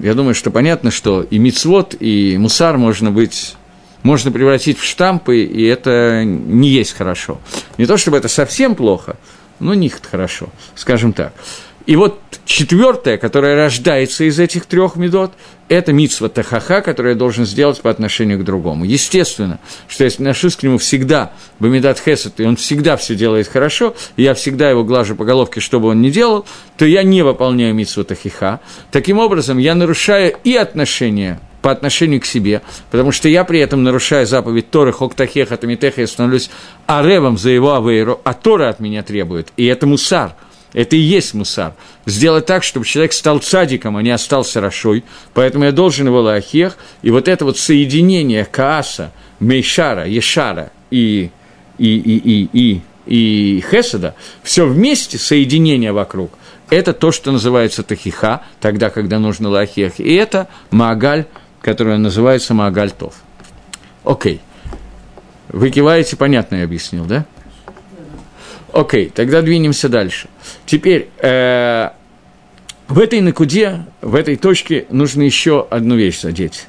Я 0.00 0.14
думаю, 0.14 0.34
что 0.34 0.50
понятно, 0.50 0.90
что 0.90 1.22
и 1.22 1.38
Мицвод, 1.38 1.96
и 1.98 2.36
Мусар 2.38 2.76
можно 2.76 3.10
быть 3.10 3.56
можно 4.02 4.32
превратить 4.32 4.78
в 4.78 4.84
штампы, 4.84 5.42
и 5.42 5.64
это 5.64 6.22
не 6.24 6.68
есть 6.68 6.96
хорошо. 6.96 7.38
Не 7.76 7.86
то 7.86 7.96
чтобы 7.96 8.16
это 8.16 8.28
совсем 8.28 8.74
плохо, 8.74 9.16
но 9.58 9.74
не 9.74 9.90
хорошо, 9.90 10.48
скажем 10.74 11.12
так. 11.12 11.34
И 11.86 11.96
вот 11.96 12.20
четвертое, 12.44 13.18
которое 13.18 13.56
рождается 13.56 14.24
из 14.24 14.38
этих 14.38 14.66
трех 14.66 14.96
медот, 14.96 15.32
это 15.70 15.92
митсва 15.92 16.28
тахаха, 16.28 16.82
которую 16.82 17.12
я 17.12 17.18
должен 17.18 17.46
сделать 17.46 17.80
по 17.80 17.90
отношению 17.90 18.40
к 18.40 18.44
другому. 18.44 18.84
Естественно, 18.84 19.60
что 19.86 20.02
я 20.02 20.08
отношусь 20.08 20.56
к 20.56 20.64
нему 20.64 20.78
всегда, 20.78 21.32
бамидат 21.60 22.00
хесед, 22.00 22.40
и 22.40 22.44
он 22.44 22.56
всегда 22.56 22.96
все 22.96 23.14
делает 23.14 23.46
хорошо, 23.46 23.94
и 24.16 24.24
я 24.24 24.34
всегда 24.34 24.68
его 24.68 24.82
глажу 24.82 25.14
по 25.14 25.24
головке, 25.24 25.60
что 25.60 25.78
бы 25.78 25.88
он 25.88 26.02
ни 26.02 26.10
делал, 26.10 26.44
то 26.76 26.84
я 26.84 27.04
не 27.04 27.22
выполняю 27.22 27.72
митсву 27.72 28.02
тахиха. 28.02 28.58
Таким 28.90 29.18
образом, 29.18 29.58
я 29.58 29.76
нарушаю 29.76 30.34
и 30.42 30.56
отношения 30.56 31.40
по 31.62 31.70
отношению 31.70 32.20
к 32.20 32.26
себе, 32.26 32.62
потому 32.90 33.12
что 33.12 33.28
я 33.28 33.44
при 33.44 33.60
этом 33.60 33.84
нарушаю 33.84 34.26
заповедь 34.26 34.70
Торы, 34.70 34.92
Хоктахеха, 34.92 35.56
Тамитеха, 35.56 36.00
я 36.00 36.08
становлюсь 36.08 36.50
аревом 36.86 37.38
за 37.38 37.50
его 37.50 37.76
авейру, 37.76 38.20
а 38.24 38.34
Тора 38.34 38.70
от 38.70 38.80
меня 38.80 39.04
требует, 39.04 39.52
и 39.56 39.66
это 39.66 39.86
мусар– 39.86 40.34
это 40.72 40.96
и 40.96 41.00
есть 41.00 41.34
мусар. 41.34 41.74
Сделать 42.06 42.46
так, 42.46 42.62
чтобы 42.62 42.86
человек 42.86 43.12
стал 43.12 43.38
цадиком, 43.38 43.96
а 43.96 44.02
не 44.02 44.10
остался 44.10 44.60
рашой. 44.60 45.04
Поэтому 45.34 45.64
я 45.64 45.72
должен 45.72 46.06
его 46.06 46.20
лахех. 46.20 46.76
И 47.02 47.10
вот 47.10 47.28
это 47.28 47.44
вот 47.44 47.58
соединение 47.58 48.44
Кааса, 48.44 49.12
Мейшара, 49.40 50.06
Ешара 50.06 50.70
и, 50.90 51.30
и, 51.78 51.96
и, 51.96 52.16
и, 52.18 52.48
и, 52.52 52.82
и 53.06 53.64
Хеседа, 53.68 54.14
все 54.42 54.66
вместе, 54.66 55.18
соединение 55.18 55.92
вокруг, 55.92 56.30
это 56.68 56.92
то, 56.92 57.10
что 57.10 57.32
называется 57.32 57.82
тахиха, 57.82 58.42
тогда, 58.60 58.90
когда 58.90 59.18
нужно 59.18 59.48
лахех. 59.48 59.98
И 59.98 60.14
это 60.14 60.46
Маагаль, 60.70 61.26
который 61.60 61.98
называется 61.98 62.54
Маагаль 62.54 62.92
Тов. 62.92 63.14
Окей. 64.04 64.40
Вы 65.48 65.70
киваете, 65.70 66.16
понятно 66.16 66.56
я 66.56 66.64
объяснил, 66.64 67.06
да? 67.06 67.26
Окей, 68.72 69.10
тогда 69.14 69.42
двинемся 69.42 69.88
дальше. 69.88 70.28
Теперь, 70.66 71.08
э, 71.18 71.90
в 72.88 72.98
этой 72.98 73.20
накуде, 73.20 73.84
в 74.00 74.14
этой 74.14 74.36
точке 74.36 74.86
нужно 74.90 75.22
еще 75.22 75.66
одну 75.70 75.96
вещь 75.96 76.20
задеть. 76.20 76.66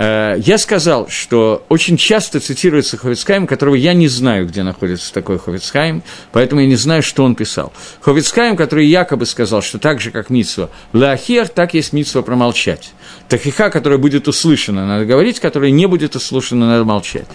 Э, 0.00 0.36
я 0.38 0.58
сказал, 0.58 1.08
что 1.08 1.66
очень 1.68 1.96
часто 1.96 2.38
цитируется 2.38 2.96
Ховицкайм, 2.96 3.48
которого 3.48 3.74
я 3.74 3.94
не 3.94 4.06
знаю, 4.06 4.46
где 4.46 4.62
находится 4.62 5.12
такой 5.12 5.38
Ховицкайм, 5.40 6.04
поэтому 6.30 6.60
я 6.60 6.68
не 6.68 6.76
знаю, 6.76 7.02
что 7.02 7.24
он 7.24 7.34
писал. 7.34 7.72
Ховицкайм, 8.00 8.56
который 8.56 8.86
якобы 8.86 9.26
сказал, 9.26 9.60
что 9.60 9.80
так 9.80 10.00
же, 10.00 10.12
как 10.12 10.30
Митсва 10.30 10.70
Лаахер, 10.92 11.48
так 11.48 11.74
есть 11.74 11.92
Митсва 11.92 12.22
промолчать. 12.22 12.92
Тахиха, 13.28 13.70
которая 13.70 13.98
будет 13.98 14.28
услышана, 14.28 14.86
надо 14.86 15.04
говорить, 15.04 15.40
которая 15.40 15.72
не 15.72 15.86
будет 15.86 16.14
услышана, 16.14 16.68
надо 16.68 16.84
молчать. 16.84 17.26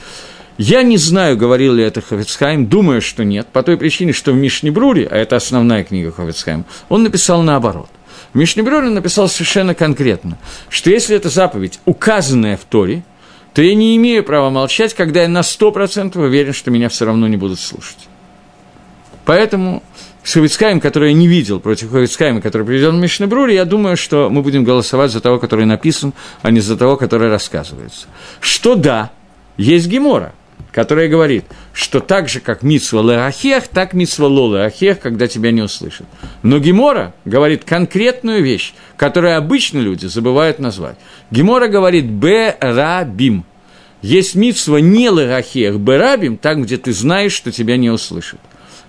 Я 0.57 0.83
не 0.83 0.97
знаю, 0.97 1.35
говорил 1.35 1.73
ли 1.73 1.83
это 1.83 2.01
Хофицхайм, 2.01 2.67
думаю, 2.67 3.01
что 3.01 3.23
нет, 3.23 3.47
по 3.47 3.63
той 3.63 3.75
причине, 3.75 4.13
что 4.13 4.31
в 4.31 4.35
Мишнебруре, 4.35 5.07
а 5.09 5.17
это 5.17 5.35
основная 5.35 5.83
книга 5.83 6.11
Хофицхайма, 6.11 6.65
он 6.89 7.03
написал 7.03 7.41
наоборот. 7.41 7.89
В 8.33 8.37
Мишнебруре 8.37 8.87
он 8.87 8.93
написал 8.93 9.27
совершенно 9.27 9.73
конкретно, 9.73 10.37
что 10.69 10.91
если 10.91 11.15
эта 11.15 11.29
заповедь, 11.29 11.79
указанная 11.85 12.57
в 12.57 12.65
Торе, 12.65 13.03
то 13.55 13.61
я 13.61 13.73
не 13.73 13.95
имею 13.97 14.23
права 14.23 14.49
молчать, 14.51 14.93
когда 14.93 15.23
я 15.23 15.27
на 15.27 15.43
сто 15.43 15.71
процентов 15.71 16.21
уверен, 16.21 16.53
что 16.53 16.69
меня 16.69 16.89
все 16.89 17.05
равно 17.05 17.27
не 17.27 17.37
будут 17.37 17.59
слушать. 17.59 18.07
Поэтому 19.25 19.81
с 20.23 20.33
Ховицкаем, 20.33 20.79
который 20.79 21.09
я 21.09 21.15
не 21.15 21.27
видел, 21.27 21.59
против 21.59 21.91
Ховицкаема, 21.91 22.41
который 22.41 22.65
приведен 22.65 22.97
в 22.97 23.01
Мишнебруре, 23.01 23.55
я 23.55 23.65
думаю, 23.65 23.97
что 23.97 24.29
мы 24.29 24.43
будем 24.43 24.63
голосовать 24.63 25.11
за 25.11 25.19
того, 25.19 25.39
который 25.39 25.65
написан, 25.65 26.13
а 26.43 26.51
не 26.51 26.59
за 26.59 26.77
того, 26.77 26.95
который 26.95 27.29
рассказывается. 27.29 28.07
Что 28.39 28.75
да, 28.75 29.11
есть 29.57 29.87
Гемора– 29.87 30.33
которая 30.71 31.07
говорит, 31.07 31.45
что 31.71 31.99
так 31.99 32.27
же, 32.27 32.39
как 32.39 32.63
митсва 32.63 33.01
леахех, 33.01 33.67
так 33.67 33.93
митсва 33.93 34.27
лолеахех, 34.27 34.99
когда 34.99 35.27
тебя 35.27 35.51
не 35.51 35.61
услышат. 35.61 36.07
Но 36.41 36.59
Гемора 36.59 37.13
говорит 37.25 37.63
конкретную 37.63 38.43
вещь, 38.43 38.73
которую 38.97 39.37
обычно 39.37 39.79
люди 39.79 40.07
забывают 40.07 40.59
назвать. 40.59 40.97
Гемора 41.31 41.67
говорит 41.67 42.05
«бе-ра-бим». 42.05 43.45
Есть 44.01 44.35
митсва 44.35 44.77
не 44.77 45.09
леахех, 45.09 45.79
бе-рабим, 45.79 46.37
там, 46.37 46.63
где 46.63 46.77
ты 46.77 46.91
знаешь, 46.91 47.31
что 47.33 47.51
тебя 47.51 47.77
не 47.77 47.89
услышат. 47.89 48.39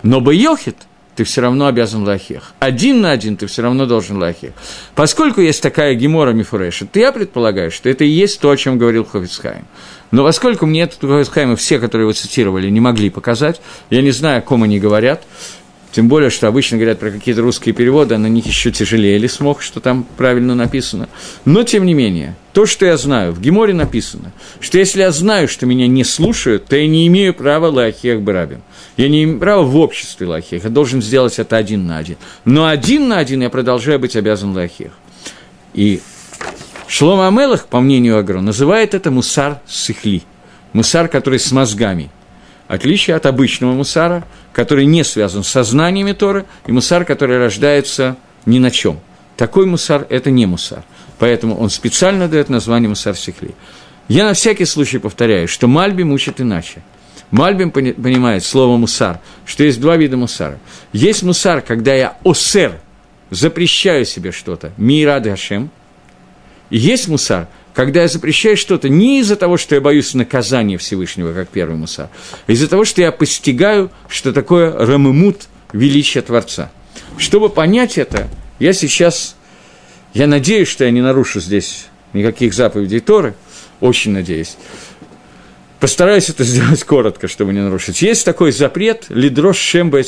Но 0.03 0.20
бе-йохит– 0.20 0.77
ты 1.14 1.24
все 1.24 1.40
равно 1.40 1.66
обязан 1.66 2.05
лахех. 2.05 2.53
Один 2.59 3.00
на 3.00 3.12
один 3.12 3.37
ты 3.37 3.46
все 3.46 3.62
равно 3.62 3.87
должен 3.87 4.18
лахех. 4.18 4.53
Поскольку 4.94 5.40
есть 5.40 5.62
такая 5.62 5.94
гемора 5.94 6.33
мифуреша, 6.33 6.87
то 6.87 6.98
я 6.98 7.12
предполагаю, 7.12 7.70
что 7.70 7.88
это 7.88 8.05
и 8.05 8.09
есть 8.09 8.40
то, 8.40 8.50
о 8.50 8.57
чем 8.57 8.79
говорил 8.79 9.05
Хофицхайм. 9.05 9.64
Но 10.14 10.22
поскольку 10.22 10.64
мне 10.64 10.83
этот 10.83 11.29
Хайма 11.29 11.57
все, 11.57 11.81
которые 11.81 12.07
вы 12.07 12.12
цитировали, 12.12 12.70
не 12.70 12.79
могли 12.79 13.11
показать, 13.11 13.61
я 13.90 14.00
не 14.00 14.12
знаю, 14.12 14.38
о 14.38 14.42
ком 14.42 14.62
они 14.62 14.79
говорят, 14.79 15.24
тем 15.90 16.07
более, 16.07 16.31
что 16.31 16.46
обычно 16.46 16.77
говорят 16.77 17.00
про 17.00 17.11
какие-то 17.11 17.42
русские 17.42 17.74
переводы, 17.74 18.14
а 18.14 18.18
на 18.18 18.29
них 18.29 18.46
еще 18.46 18.70
тяжелее 18.70 19.18
ли 19.18 19.27
смог, 19.27 19.61
что 19.61 19.81
там 19.81 20.07
правильно 20.16 20.55
написано. 20.55 21.09
Но, 21.44 21.64
тем 21.64 21.85
не 21.85 21.94
менее, 21.94 22.37
то, 22.53 22.64
что 22.64 22.87
я 22.87 22.96
знаю, 22.96 23.33
в 23.33 23.40
Геморе 23.40 23.74
написано, 23.74 24.31
что 24.61 24.79
если 24.79 25.00
я 25.00 25.11
знаю, 25.11 25.48
что 25.48 25.66
меня 25.66 25.88
не 25.88 26.05
слушают, 26.05 26.66
то 26.66 26.77
я 26.77 26.87
не 26.87 27.09
имею 27.09 27.35
права 27.35 27.66
лахех 27.66 28.22
барабим. 28.22 28.62
Я 28.96 29.09
не 29.09 29.24
имею 29.24 29.40
права 29.40 29.64
в 29.64 29.77
обществе 29.77 30.29
лахех, 30.29 30.62
я 30.62 30.70
должен 30.70 31.03
сделать 31.03 31.40
это 31.40 31.57
один 31.57 31.88
на 31.88 31.98
один. 31.98 32.18
Но 32.44 32.68
один 32.68 33.09
на 33.09 33.18
один 33.18 33.42
я 33.42 33.50
продолжаю 33.50 33.98
быть 33.98 34.14
обязан 34.14 34.55
лахех. 34.55 34.92
И 35.74 36.00
Шлома 36.87 37.29
Амелах, 37.29 37.66
по 37.66 37.81
мнению 37.81 38.18
Агро, 38.18 38.40
называет 38.40 38.94
это 38.94 39.11
мусар 39.11 39.61
сихли, 39.66 40.23
мусар, 40.73 41.09
который 41.09 41.38
с 41.38 41.51
мозгами. 41.51 42.11
Отличие 42.68 43.16
от 43.16 43.27
обычного 43.27 43.73
мусара, 43.73 44.25
который 44.53 44.87
не 44.87 45.03
связан 45.05 45.44
с 45.44 45.49
сознаниями 45.49 46.12
Торы, 46.12 46.44
и 46.66 46.73
мусар, 46.73 47.05
который 47.05 47.38
рождается 47.38 48.16
ни 48.47 48.59
на 48.59 48.70
чем. 48.70 49.01
Такой 49.37 49.66
мусар– 49.66 50.07
это 50.11 50.31
не 50.31 50.47
мусар. 50.47 50.85
Поэтому 51.18 51.57
он 51.57 51.70
специально 51.70 52.29
дает 52.29 52.49
название 52.49 52.88
мусар 52.88 53.16
сихли. 53.16 53.55
Я 54.09 54.25
на 54.25 54.35
всякий 54.35 54.64
случай 54.64 54.99
повторяю, 54.99 55.49
что 55.49 55.66
Мальбим 55.66 56.12
учит 56.12 56.40
иначе. 56.40 56.83
Мальбим 57.31 57.70
понимает 57.70 58.44
слово 58.44 58.77
мусар, 58.77 59.20
что 59.47 59.64
есть 59.64 59.81
два 59.81 59.97
вида 59.97 60.16
мусара. 60.16 60.59
Есть 60.92 61.23
мусар, 61.23 61.62
когда 61.62 61.94
я 61.94 62.16
осер, 62.25 62.79
запрещаю 63.31 64.05
себе 64.05 64.31
что-то, 64.33 64.73
мирад 64.77 65.25
Гашем– 65.25 65.70
есть 66.70 67.09
мусар, 67.09 67.48
когда 67.74 68.03
я 68.03 68.09
запрещаю 68.09 68.57
что-то 68.57 68.88
не 68.88 69.20
из-за 69.20 69.37
того, 69.37 69.57
что 69.57 69.74
я 69.74 69.81
боюсь 69.81 70.14
наказания 70.14 70.79
Всевышнего, 70.79 71.33
как 71.33 71.48
первый 71.48 71.77
мусар, 71.77 72.09
а 72.46 72.53
из-за 72.53 72.68
того, 72.68 72.85
что 72.85 73.00
я 73.00 73.12
постигаю, 73.12 73.90
что 74.09 74.33
такое 74.33 74.72
рамымут, 74.72 75.48
величие 75.72 76.22
Творца. 76.22 76.70
Чтобы 77.18 77.48
понять 77.48 77.98
это, 77.98 78.29
я 78.59 78.72
сейчас, 78.72 79.37
я 80.14 80.27
надеюсь, 80.27 80.68
что 80.68 80.85
я 80.85 80.90
не 80.90 81.00
нарушу 81.00 81.40
здесь 81.40 81.87
никаких 82.12 82.55
заповедей 82.55 83.00
Торы, 83.00 83.35
очень 83.81 84.12
надеюсь. 84.12 84.57
Постараюсь 85.81 86.31
это 86.31 86.44
сделать 86.44 86.85
коротко, 86.85 87.29
чтобы 87.29 87.53
не 87.53 87.61
нарушить. 87.61 88.00
Есть 88.00 88.24
такой 88.24 88.53
запрет 88.53 89.07
«Лидрош 89.09 89.59
Шемба 89.59 90.00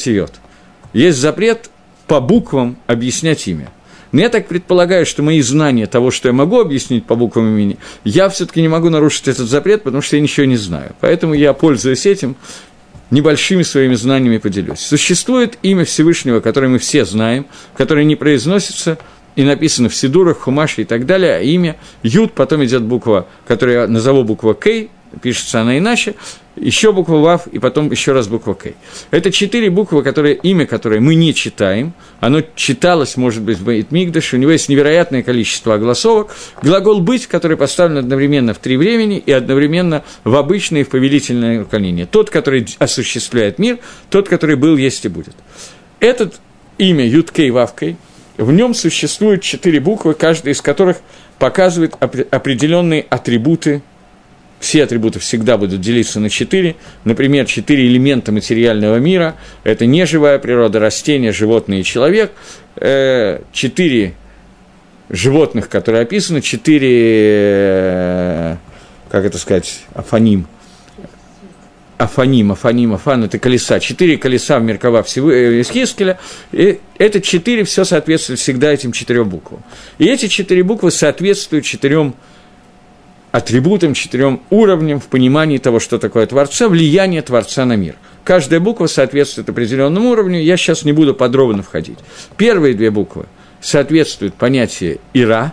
Есть 0.93 1.19
запрет 1.19 1.71
по 2.07 2.21
буквам 2.21 2.79
объяснять 2.87 3.47
имя. 3.49 3.71
Но 4.17 4.23
я 4.23 4.31
так 4.31 4.49
предполагаю, 4.49 5.05
что 5.05 5.23
мои 5.23 5.43
знания 5.43 5.87
того, 5.87 6.11
что 6.11 6.29
я 6.29 6.33
могу 6.33 6.59
объяснить 6.59 7.05
по 7.05 7.17
буквам 7.17 7.49
имени, 7.49 7.77
я 8.03 8.31
все-таки 8.31 8.63
не 8.63 8.69
могу 8.69 8.89
нарушить 8.89 9.29
этот 9.29 9.47
запрет, 9.47 9.83
потому 9.83 10.01
что 10.01 10.17
я 10.17 10.23
ничего 10.23 10.47
не 10.47 10.57
знаю. 10.57 10.97
Поэтому 11.03 11.35
я, 11.35 11.53
пользуюсь 11.53 12.07
этим, 12.07 12.35
небольшими 13.11 13.63
своими 13.63 13.95
знаниями 13.95 14.39
поделюсь. 14.39 14.81
Существует 14.81 15.59
имя 15.61 15.85
Всевышнего, 15.85 16.41
которое 16.41 16.69
мы 16.69 16.79
все 16.79 17.05
знаем, 17.05 17.45
которое 17.77 18.07
не 18.07 18.17
произносится 18.17 18.97
и 19.35 19.43
написано 19.43 19.91
в 19.91 19.95
Сидурах, 19.95 20.39
Хумаше 20.39 20.81
и 20.81 20.85
так 20.87 21.05
далее, 21.05 21.37
а 21.37 21.41
имя 21.41 21.77
Юд, 22.03 22.33
потом 22.33 22.65
идет 22.65 22.85
буква, 22.85 23.27
которую 23.47 23.81
я 23.81 23.87
назову 23.87 24.25
буква 24.25 24.55
Кей, 24.55 24.89
пишется 25.21 25.61
она 25.61 25.77
иначе, 25.77 26.15
еще 26.57 26.93
буква 26.93 27.17
Вав 27.17 27.47
и 27.47 27.59
потом 27.59 27.91
еще 27.91 28.13
раз 28.13 28.29
буква 28.29 28.55
К. 28.55 28.73
Это 29.11 29.31
четыре 29.31 29.71
буквы, 29.71 30.03
которые, 30.03 30.37
имя 30.37 30.67
которое 30.67 31.01
мы 31.01 31.15
не 31.15 31.35
читаем, 31.35 31.93
оно 32.21 32.43
читалось, 32.55 33.17
может 33.17 33.43
быть, 33.43 33.59
в 33.59 33.65
Бейт 33.65 33.93
Мигдаш, 33.93 34.35
у 34.35 34.37
него 34.37 34.51
есть 34.51 34.69
невероятное 34.69 35.23
количество 35.23 35.75
огласовок. 35.75 36.35
Глагол 36.63 37.01
«быть», 37.01 37.27
который 37.27 37.57
поставлен 37.57 37.99
одновременно 37.99 38.55
в 38.55 38.59
три 38.59 38.77
времени 38.77 39.19
и 39.19 39.33
одновременно 39.33 40.03
в 40.25 40.35
обычное 40.35 40.81
и 40.81 40.85
в 40.85 40.89
повелительное 40.89 41.61
наклонение. 41.61 42.07
Тот, 42.07 42.31
который 42.31 42.67
осуществляет 42.79 43.59
мир, 43.59 43.79
тот, 44.11 44.29
который 44.29 44.57
был, 44.57 44.77
есть 44.77 45.05
и 45.05 45.09
будет. 45.09 45.35
Этот 46.01 46.41
имя 46.79 47.07
Юткей 47.07 47.51
Вавкей, 47.51 47.97
в 48.37 48.53
нем 48.53 48.75
существуют 48.75 49.43
четыре 49.43 49.81
буквы, 49.81 50.15
каждая 50.15 50.53
из 50.53 50.61
которых 50.61 50.99
показывает 51.39 51.95
определенные 52.01 53.07
атрибуты 53.09 53.83
все 54.61 54.85
атрибуты 54.85 55.19
всегда 55.19 55.57
будут 55.59 55.81
делиться 55.81 56.21
на 56.21 56.31
четыре. 56.31 56.77
Например, 57.05 57.47
четыре 57.47 57.87
элемента 57.87 58.33
материального 58.33 58.97
мира– 58.97 59.37
это 59.65 59.87
неживая 59.87 60.39
природа, 60.39 60.79
растения, 60.81 61.33
животные 61.33 61.81
и 61.81 61.85
человек. 61.85 62.33
Э, 62.77 63.41
четыре 63.53 64.15
животных, 65.09 65.69
которые 65.69 66.03
описаны, 66.03 66.41
четыре, 66.41 66.89
э, 66.93 68.57
как 69.11 69.25
это 69.25 69.39
сказать, 69.39 69.81
афаним– 69.95 70.47
Афаним, 71.99 72.53
Афаним, 72.53 72.93
Афан– 72.93 73.25
это 73.25 73.39
колеса. 73.39 73.81
Четыре 73.81 74.19
колеса 74.19 74.59
в 74.59 74.63
Меркава. 74.63 75.05
Э, 75.17 75.63
и 76.53 76.79
это 76.99 77.21
четыре, 77.23 77.65
все 77.65 77.85
соответствует 77.85 78.39
всегда 78.39 78.73
этим 78.73 78.93
четырем 78.93 79.29
буквам. 79.29 79.63
И 79.99 80.07
эти 80.07 80.29
четыре 80.29 80.63
буквы 80.63 80.91
соответствуют 80.91 81.65
четырем 81.65 82.15
атрибутам, 83.37 83.93
четырем 83.93 84.41
уровням 84.49 84.99
в 84.99 85.09
понимании 85.09 85.59
того, 85.59 85.79
что 85.79 85.99
такое 85.99 86.27
Творца, 86.27 86.69
влияние 86.71 87.21
Творца 87.21 87.67
на 87.67 87.77
мир. 87.77 87.97
Каждая 88.25 88.61
буква 88.61 88.87
соответствует 88.87 89.51
определенному 89.51 90.09
уровню, 90.09 90.41
я 90.41 90.57
сейчас 90.57 90.85
не 90.85 90.93
буду 90.93 91.15
подробно 91.15 91.63
входить. 91.63 91.99
Первые 92.39 92.73
две 92.73 92.91
буквы 92.91 93.27
соответствуют 93.61 94.35
понятию 94.35 95.01
«ира», 95.13 95.53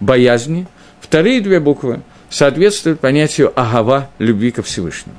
боязни, 0.00 0.66
вторые 1.00 1.40
две 1.40 1.60
буквы 1.60 2.00
соответствуют 2.28 2.98
понятию 2.98 3.52
«агава», 3.54 4.10
любви 4.18 4.50
ко 4.50 4.64
Всевышнему. 4.64 5.16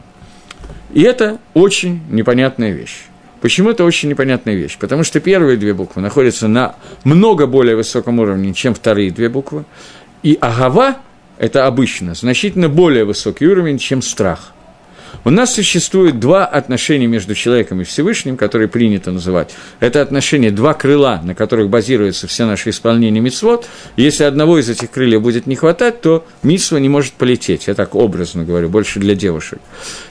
И 0.93 1.03
это 1.03 1.39
очень 1.53 2.01
непонятная 2.09 2.71
вещь. 2.71 3.05
Почему 3.39 3.69
это 3.69 3.85
очень 3.85 4.09
непонятная 4.09 4.55
вещь? 4.55 4.77
Потому 4.77 5.05
что 5.05 5.21
первые 5.21 5.55
две 5.55 5.73
буквы 5.73 6.01
находятся 6.01 6.49
на 6.49 6.75
много 7.05 7.47
более 7.47 7.77
высоком 7.77 8.19
уровне, 8.19 8.53
чем 8.53 8.75
вторые 8.75 9.09
две 9.09 9.29
буквы. 9.29 9.63
И 10.21 10.37
агава– 10.41 10.97
это 11.37 11.65
обычно 11.67 12.13
значительно 12.13 12.69
более 12.69 13.05
высокий 13.05 13.47
уровень, 13.47 13.77
чем 13.77 14.01
страх– 14.01 14.53
у 15.25 15.29
нас 15.29 15.53
существует 15.53 16.19
два 16.19 16.45
отношения 16.45 17.07
между 17.07 17.33
человеком 17.33 17.79
и 17.79 17.85
Всевышним, 17.85 18.35
которые 18.35 18.67
принято 18.67 19.11
называть. 19.11 19.55
Это 19.79 20.01
отношения, 20.01 20.51
два 20.51 20.73
крыла, 20.73 21.21
на 21.23 21.33
которых 21.33 21.69
базируется 21.69 22.27
все 22.27 22.45
наше 22.45 22.71
исполнение 22.71 23.21
мицвод. 23.21 23.65
Если 23.95 24.25
одного 24.25 24.59
из 24.59 24.69
этих 24.69 24.91
крыльев 24.91 25.21
будет 25.21 25.47
не 25.47 25.55
хватать, 25.55 26.01
то 26.01 26.25
митсва 26.41 26.77
не 26.77 26.89
может 26.89 27.13
полететь. 27.13 27.67
Я 27.67 27.73
так 27.73 27.95
образно 27.95 28.43
говорю, 28.43 28.67
больше 28.67 28.99
для 28.99 29.15
девушек. 29.15 29.59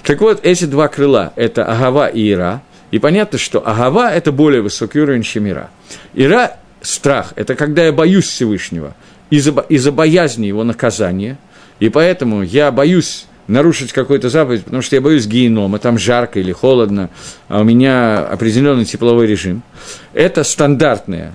Так 0.02 0.22
вот, 0.22 0.40
эти 0.44 0.64
два 0.64 0.88
крыла– 0.88 1.34
это 1.36 1.66
Агава 1.66 2.06
и 2.06 2.30
Ира. 2.30 2.62
И 2.90 2.98
понятно, 2.98 3.38
что 3.38 3.66
Агава– 3.66 4.10
это 4.14 4.32
более 4.32 4.62
высокий 4.62 5.00
уровень, 5.00 5.22
чем 5.22 5.46
Ира. 5.46 5.68
Ира– 6.14 6.56
страх, 6.80 7.34
это 7.36 7.54
когда 7.54 7.84
я 7.84 7.92
боюсь 7.92 8.26
Всевышнего 8.26 8.94
из-за, 9.32 9.52
из-за 9.70 9.92
боязни 9.92 10.46
его 10.46 10.62
наказания, 10.62 11.38
и 11.80 11.88
поэтому 11.88 12.42
я 12.42 12.70
боюсь 12.70 13.24
нарушить 13.46 13.90
какую-то 13.90 14.28
заповедь, 14.28 14.64
потому 14.64 14.82
что 14.82 14.94
я 14.94 15.00
боюсь 15.00 15.26
генома, 15.26 15.78
там 15.78 15.96
жарко 15.96 16.38
или 16.38 16.52
холодно, 16.52 17.08
а 17.48 17.60
у 17.60 17.64
меня 17.64 18.26
определенный 18.26 18.84
тепловой 18.84 19.26
режим. 19.26 19.62
Это 20.12 20.44
стандартное 20.44 21.34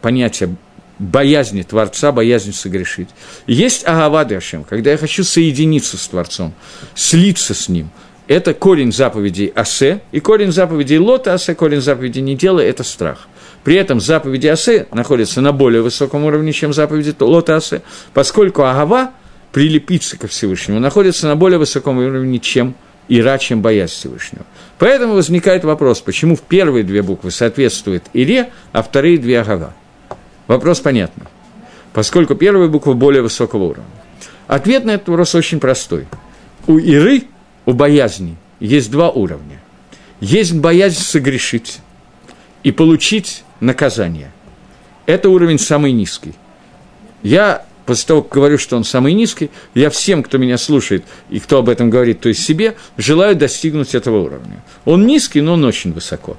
понятие 0.00 0.54
боязни 1.00 1.62
Творца, 1.62 2.12
боязнь 2.12 2.52
согрешить. 2.52 3.08
Есть 3.48 3.84
агавады 3.84 4.36
Ашем, 4.36 4.62
когда 4.62 4.92
я 4.92 4.96
хочу 4.96 5.24
соединиться 5.24 5.96
с 5.96 6.06
Творцом, 6.06 6.54
слиться 6.94 7.52
с 7.52 7.68
Ним. 7.68 7.90
Это 8.28 8.54
корень 8.54 8.92
заповедей 8.92 9.48
Асе, 9.56 10.02
и 10.12 10.20
корень 10.20 10.52
заповедей 10.52 10.98
Лота 10.98 11.34
Асе, 11.34 11.56
корень 11.56 11.80
заповедей 11.80 12.22
не 12.22 12.36
делай– 12.36 12.64
это 12.68 12.84
страх. 12.84 13.28
При 13.64 13.76
этом 13.76 14.00
заповеди 14.00 14.46
Асе 14.46 14.86
находятся 14.92 15.40
на 15.40 15.52
более 15.52 15.82
высоком 15.82 16.24
уровне, 16.24 16.52
чем 16.52 16.72
заповеди 16.72 17.14
Лота 17.18 17.56
Асе, 17.56 17.82
поскольку 18.12 18.62
Агава– 18.62 19.10
прилепиться 19.54 20.18
ко 20.18 20.26
Всевышнему, 20.26 20.80
находится 20.80 21.28
на 21.28 21.36
более 21.36 21.58
высоком 21.60 21.98
уровне, 21.98 22.40
чем 22.40 22.74
Ира, 23.08 23.38
чем 23.38 23.62
боязнь 23.62 23.92
Всевышнего. 23.92 24.44
Поэтому 24.80 25.14
возникает 25.14 25.62
вопрос, 25.62 26.00
почему 26.00 26.34
в 26.34 26.40
первые 26.42 26.82
две 26.82 27.02
буквы 27.02 27.30
соответствует 27.30 28.02
Ире, 28.12 28.50
а 28.72 28.82
вторые 28.82 29.16
две 29.16 29.40
Агава. 29.40 29.72
Вопрос 30.48 30.80
понятный. 30.80 31.26
Поскольку 31.92 32.34
первая 32.34 32.66
буква 32.66 32.94
более 32.94 33.22
высокого 33.22 33.62
уровня. 33.62 33.84
Ответ 34.48 34.84
на 34.84 34.90
этот 34.90 35.08
вопрос 35.08 35.36
очень 35.36 35.60
простой. 35.60 36.08
У 36.66 36.78
Иры, 36.78 37.22
у 37.64 37.74
боязни, 37.74 38.36
есть 38.58 38.90
два 38.90 39.08
уровня. 39.10 39.60
Есть 40.18 40.52
боязнь 40.52 41.00
согрешить 41.00 41.78
и 42.64 42.72
получить 42.72 43.44
наказание. 43.64 44.32
Это 45.06 45.28
уровень 45.28 45.58
самый 45.58 45.92
низкий. 45.92 46.34
Я 47.22 47.64
после 47.86 48.06
того, 48.06 48.22
как 48.22 48.32
говорю, 48.32 48.58
что 48.58 48.76
он 48.76 48.84
самый 48.84 49.12
низкий, 49.12 49.50
я 49.74 49.90
всем, 49.90 50.22
кто 50.22 50.38
меня 50.38 50.58
слушает 50.58 51.04
и 51.30 51.38
кто 51.38 51.58
об 51.58 51.68
этом 51.68 51.90
говорит, 51.90 52.20
то 52.20 52.28
есть 52.28 52.42
себе, 52.42 52.76
желаю 52.96 53.36
достигнуть 53.36 53.94
этого 53.94 54.22
уровня. 54.22 54.62
Он 54.84 55.06
низкий, 55.06 55.40
но 55.40 55.54
он 55.54 55.64
очень 55.64 55.92
высоко. 55.92 56.36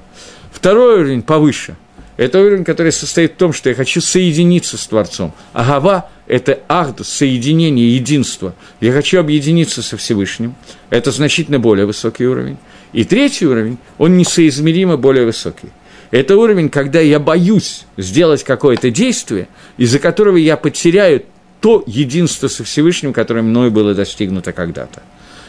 Второй 0.52 1.00
уровень 1.00 1.22
повыше. 1.22 1.76
Это 2.16 2.40
уровень, 2.40 2.64
который 2.64 2.92
состоит 2.92 3.34
в 3.34 3.36
том, 3.36 3.52
что 3.52 3.68
я 3.68 3.74
хочу 3.74 4.00
соединиться 4.00 4.78
с 4.78 4.86
Творцом. 4.86 5.34
Агава– 5.52 6.08
это 6.26 6.60
ахдус, 6.66 7.08
соединение, 7.08 7.94
единство. 7.94 8.54
Я 8.80 8.92
хочу 8.92 9.20
объединиться 9.20 9.82
со 9.82 9.98
Всевышним. 9.98 10.54
Это 10.88 11.10
значительно 11.10 11.60
более 11.60 11.84
высокий 11.84 12.26
уровень. 12.26 12.56
И 12.94 13.04
третий 13.04 13.46
уровень, 13.46 13.76
он 13.98 14.16
несоизмеримо 14.16 14.96
более 14.96 15.26
высокий. 15.26 15.68
Это 16.10 16.36
уровень, 16.36 16.68
когда 16.68 17.00
я 17.00 17.18
боюсь 17.18 17.84
сделать 17.96 18.44
какое-то 18.44 18.90
действие, 18.90 19.48
из-за 19.76 19.98
которого 19.98 20.36
я 20.36 20.56
потеряю 20.56 21.24
то 21.60 21.82
единство 21.86 22.48
со 22.48 22.64
Всевышним, 22.64 23.12
которое 23.12 23.42
мною 23.42 23.70
было 23.70 23.94
достигнуто 23.94 24.52
когда-то. 24.52 25.02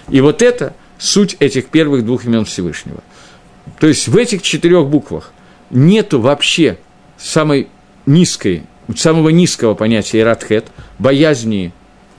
И 0.09 0.21
вот 0.21 0.41
это 0.41 0.73
суть 0.97 1.35
этих 1.39 1.67
первых 1.67 2.05
двух 2.05 2.25
имен 2.25 2.45
Всевышнего. 2.45 3.03
То 3.79 3.87
есть 3.87 4.07
в 4.07 4.17
этих 4.17 4.41
четырех 4.41 4.87
буквах 4.87 5.31
нету 5.69 6.19
вообще 6.19 6.77
самой 7.17 7.67
низкой, 8.05 8.63
самого 8.95 9.29
низкого 9.29 9.75
понятия 9.75 10.21
иратхет, 10.21 10.67
боязни 10.97 11.73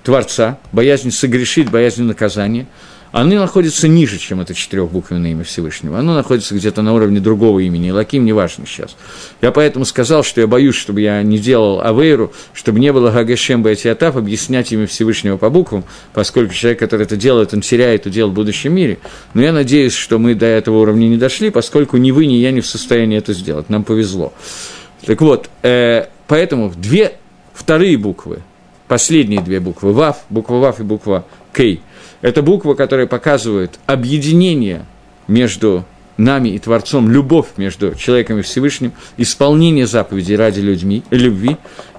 Творца, 0.05 0.59
боязни 0.73 1.11
согрешить, 1.11 1.71
боязни 1.71 2.03
наказания– 2.03 2.67
они 3.13 3.37
находятся 3.37 3.89
ниже, 3.89 4.19
чем 4.19 4.41
это 4.41 4.55
четырехбуквенное 4.55 5.31
имя 5.31 5.45
Всевышнего. 5.45 5.99
Оно 5.99 6.15
находится 6.15 6.55
где-то 6.55 6.83
на 6.83 6.93
уровне 6.93 7.21
другого 7.21 7.61
имени. 7.61 7.91
Лаким 7.91 8.25
неважно 8.25 8.67
сейчас. 8.67 8.97
Я 9.41 9.51
поэтому 9.51 9.85
сказал, 9.85 10.23
что 10.23 10.41
я 10.41 10.47
боюсь, 10.47 10.75
чтобы 10.75 11.01
я 11.01 11.23
не 11.23 11.39
делал 11.39 11.81
Авейру, 11.81 12.33
чтобы 12.53 12.81
не 12.81 12.93
было 12.93 13.11
Гагешем 13.11 13.63
Байтиатав, 13.63 14.17
объяснять 14.17 14.73
имя 14.73 14.87
Всевышнего 14.87 15.37
по 15.39 15.49
буквам, 15.49 15.85
поскольку 16.13 16.53
человек, 16.53 16.79
который 16.79 17.03
это 17.03 17.17
делает, 17.17 17.55
он 17.55 17.63
теряет 17.63 18.07
удел 18.07 18.31
в 18.31 18.35
будущем 18.35 18.75
мире. 18.75 18.99
Но 19.33 19.43
я 19.43 19.53
надеюсь, 19.53 19.95
что 19.95 20.19
мы 20.19 20.35
до 20.35 20.47
этого 20.47 20.79
уровня 20.79 21.07
не 21.07 21.17
дошли, 21.17 21.51
поскольку 21.51 21.97
ни 21.97 22.11
вы, 22.11 22.27
ни 22.27 22.35
я 22.35 22.51
не 22.51 22.61
в 22.61 22.67
состоянии 22.67 23.17
это 23.17 23.33
сделать. 23.33 23.71
Нам 23.71 23.85
повезло. 23.85 24.33
Так 25.07 25.21
вот, 25.21 25.49
э, 25.63 26.07
поэтому 26.27 26.73
две 26.77 27.13
вторые 27.55 27.97
буквы, 27.97 28.41
последние 28.87 29.41
две 29.41 29.61
буквы, 29.61 29.93
ВАВ, 29.93 30.19
буква 30.29 30.57
ВАВ 30.57 30.81
и 30.81 30.83
буква 30.83 31.25
Кей, 31.55 31.81
это 32.21 32.43
буква, 32.43 32.75
которая 32.75 33.07
показывает 33.07 33.79
объединение 33.87 34.85
между 35.27 35.85
нами 36.17 36.51
и 36.51 36.59
Творцом, 36.59 37.11
любовь 37.11 37.47
между 37.57 37.95
человеком 37.95 38.39
и 38.39 38.43
Всевышним, 38.43 38.93
исполнение 39.17 39.87
заповедей 39.87 40.37
ради 40.37 40.61
людьми, 40.61 41.03
любви. 41.11 41.57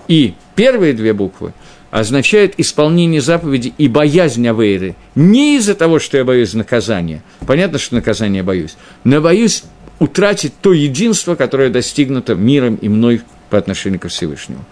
И 0.07 0.33
первые 0.55 0.93
две 0.93 1.13
буквы 1.13 1.53
означают 1.91 2.53
исполнение 2.57 3.21
заповедей 3.21 3.73
и 3.77 3.87
боязнь 3.87 4.47
Авейры. 4.47 4.95
Не 5.15 5.57
из-за 5.57 5.73
того, 5.73 5.99
что 5.99 6.17
я 6.17 6.25
боюсь 6.25 6.53
наказания. 6.53 7.23
Понятно, 7.47 7.79
что 7.79 7.95
наказания 7.95 8.43
боюсь. 8.43 8.75
Но 9.03 9.21
боюсь 9.21 9.63
утратить 9.99 10.53
то 10.61 10.73
единство, 10.73 11.35
которое 11.35 11.69
достигнуто 11.69 12.35
миром 12.35 12.75
и 12.75 12.89
мной 12.89 13.21
по 13.49 13.57
отношению 13.57 13.99
ко 13.99 14.09
Всевышнему. 14.09 14.63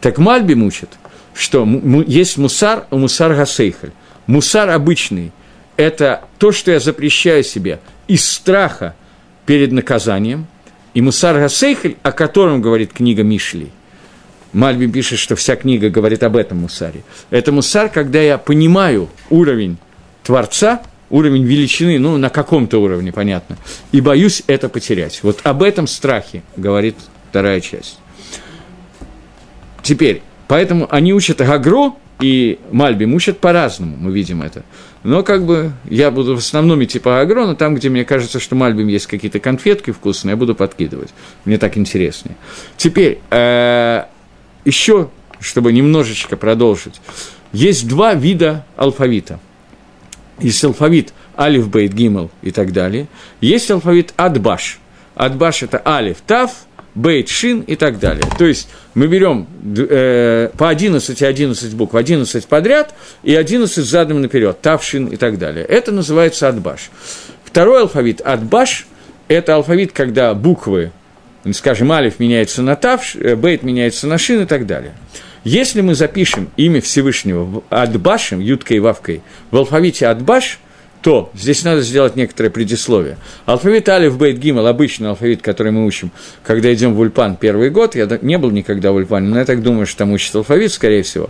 Так 0.00 0.18
Мальби 0.18 0.54
мучит, 0.54 0.88
что 1.34 1.66
есть 2.06 2.38
мусар, 2.38 2.86
у 2.90 2.98
мусар 2.98 3.34
гасейхаль. 3.34 3.92
Мусар 4.26 4.70
обычный– 4.70 5.32
это 5.76 6.24
то, 6.38 6.52
что 6.52 6.70
я 6.70 6.80
запрещаю 6.80 7.42
себе 7.42 7.80
из 8.08 8.28
страха 8.28 8.94
перед 9.46 9.72
наказанием, 9.72 10.46
и 10.94 11.00
мусар 11.00 11.38
гасейхель, 11.38 11.96
о 12.02 12.12
котором 12.12 12.60
говорит 12.60 12.92
книга 12.92 13.22
Мишли. 13.22 13.70
Мальби 14.52 14.86
пишет, 14.86 15.18
что 15.18 15.34
вся 15.34 15.56
книга 15.56 15.88
говорит 15.88 16.22
об 16.22 16.36
этом 16.36 16.58
мусаре. 16.58 17.02
Это 17.30 17.52
мусар, 17.52 17.88
когда 17.88 18.20
я 18.20 18.36
понимаю 18.36 19.08
уровень 19.30 19.78
Творца, 20.22 20.82
уровень 21.08 21.44
величины, 21.44 21.98
ну, 21.98 22.18
на 22.18 22.28
каком-то 22.28 22.78
уровне, 22.78 23.12
понятно, 23.12 23.56
и 23.92 24.00
боюсь 24.00 24.42
это 24.46 24.68
потерять. 24.68 25.20
Вот 25.22 25.40
об 25.44 25.62
этом 25.62 25.86
страхе 25.86 26.42
говорит 26.56 26.96
вторая 27.30 27.60
часть. 27.60 27.98
Теперь, 29.82 30.22
поэтому 30.48 30.86
они 30.90 31.12
учат 31.14 31.38
Гагро 31.38 31.94
и 32.22 32.60
Мальбим 32.70 33.14
учат 33.14 33.38
по-разному, 33.38 33.96
мы 33.98 34.12
видим 34.12 34.42
это. 34.42 34.64
Но 35.02 35.22
как 35.24 35.44
бы 35.44 35.72
я 35.84 36.10
буду 36.10 36.36
в 36.36 36.38
основном 36.38 36.82
идти 36.84 37.00
по 37.00 37.20
Агро, 37.20 37.46
но 37.46 37.54
там, 37.54 37.74
где 37.74 37.88
мне 37.88 38.04
кажется, 38.04 38.38
что 38.38 38.54
Мальбим 38.54 38.86
есть 38.86 39.06
какие-то 39.06 39.40
конфетки 39.40 39.90
вкусные, 39.90 40.32
я 40.32 40.36
буду 40.36 40.54
подкидывать. 40.54 41.10
Мне 41.44 41.58
так 41.58 41.76
интереснее. 41.76 42.36
Теперь, 42.76 43.18
э, 43.30 44.04
еще, 44.64 45.10
чтобы 45.40 45.72
немножечко 45.72 46.36
продолжить, 46.36 47.00
есть 47.52 47.88
два 47.88 48.14
вида 48.14 48.64
алфавита. 48.76 49.40
Есть 50.38 50.64
алфавит 50.64 51.12
Алиф, 51.36 51.68
Бейт, 51.68 51.92
Гимел 51.92 52.30
и 52.42 52.52
так 52.52 52.72
далее. 52.72 53.08
Есть 53.40 53.70
алфавит 53.70 54.14
Адбаш. 54.16 54.78
Адбаш– 55.14 55.62
это 55.64 55.82
Алиф, 55.84 56.18
Тав– 56.26 56.52
бейт, 56.94 57.28
шин 57.28 57.60
и 57.60 57.76
так 57.76 57.98
далее. 57.98 58.24
То 58.38 58.44
есть 58.44 58.68
мы 58.94 59.06
берем 59.06 59.46
э, 59.76 60.50
по 60.56 60.68
11 60.68 61.20
и 61.20 61.24
11 61.24 61.74
букв, 61.74 61.94
11 61.94 62.46
подряд 62.46 62.94
и 63.22 63.34
11 63.34 63.84
задом 63.84 64.20
наперед, 64.20 64.60
тав, 64.60 64.84
шин 64.84 65.06
и 65.06 65.16
так 65.16 65.38
далее. 65.38 65.64
Это 65.64 65.92
называется 65.92 66.48
адбаш. 66.48 66.90
Второй 67.44 67.82
алфавит 67.82 68.20
адбаш– 68.20 68.86
это 69.28 69.54
алфавит, 69.56 69.92
когда 69.92 70.34
буквы, 70.34 70.92
скажем, 71.52 71.92
алиф 71.92 72.18
меняется 72.18 72.62
на 72.62 72.76
тав, 72.76 73.14
э, 73.16 73.36
бейт 73.36 73.62
меняется 73.62 74.06
на 74.06 74.18
шин 74.18 74.42
и 74.42 74.46
так 74.46 74.66
далее. 74.66 74.94
Если 75.44 75.80
мы 75.80 75.96
запишем 75.96 76.50
имя 76.56 76.80
Всевышнего 76.80 77.64
Адбашем, 77.68 78.38
Юткой 78.38 78.76
и 78.76 78.80
Вавкой, 78.80 79.22
в 79.50 79.56
алфавите 79.56 80.06
Адбаш– 80.06 80.58
то 81.02 81.30
здесь 81.34 81.64
надо 81.64 81.82
сделать 81.82 82.14
некоторое 82.16 82.48
предисловие. 82.48 83.18
Алфавит 83.44 83.88
Алиф, 83.88 84.16
Бейт, 84.16 84.38
Гимел, 84.38 84.66
обычный 84.68 85.08
алфавит, 85.10 85.42
который 85.42 85.72
мы 85.72 85.84
учим, 85.84 86.12
когда 86.44 86.72
идем 86.72 86.94
в 86.94 87.00
Ульпан 87.00 87.36
первый 87.36 87.70
год, 87.70 87.96
я 87.96 88.08
не 88.22 88.38
был 88.38 88.50
никогда 88.50 88.92
в 88.92 88.94
Ульпане, 88.94 89.28
но 89.28 89.38
я 89.38 89.44
так 89.44 89.62
думаю, 89.62 89.86
что 89.86 89.98
там 89.98 90.12
учат 90.12 90.34
алфавит, 90.36 90.72
скорее 90.72 91.02
всего, 91.02 91.28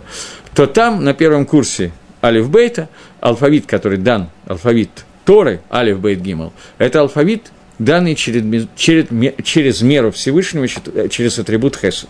то 0.53 0.67
там 0.67 1.03
на 1.03 1.13
первом 1.13 1.47
курсе 1.47 1.91
Алиф 2.23 2.49
Бейта, 2.49 2.87
алфавит, 3.19 3.65
который 3.65 3.97
дан, 3.97 4.29
алфавит 4.45 4.89
Торы, 5.25 5.61
Алиф 5.71 5.99
Бейт 5.99 6.21
Гимел, 6.21 6.53
это 6.77 7.01
алфавит, 7.01 7.51
данный 7.79 8.13
через, 8.13 8.67
через, 8.75 9.07
через 9.43 9.81
меру 9.81 10.11
Всевышнего, 10.11 10.67
через 11.09 11.39
атрибут 11.39 11.77
Хесуд. 11.77 12.09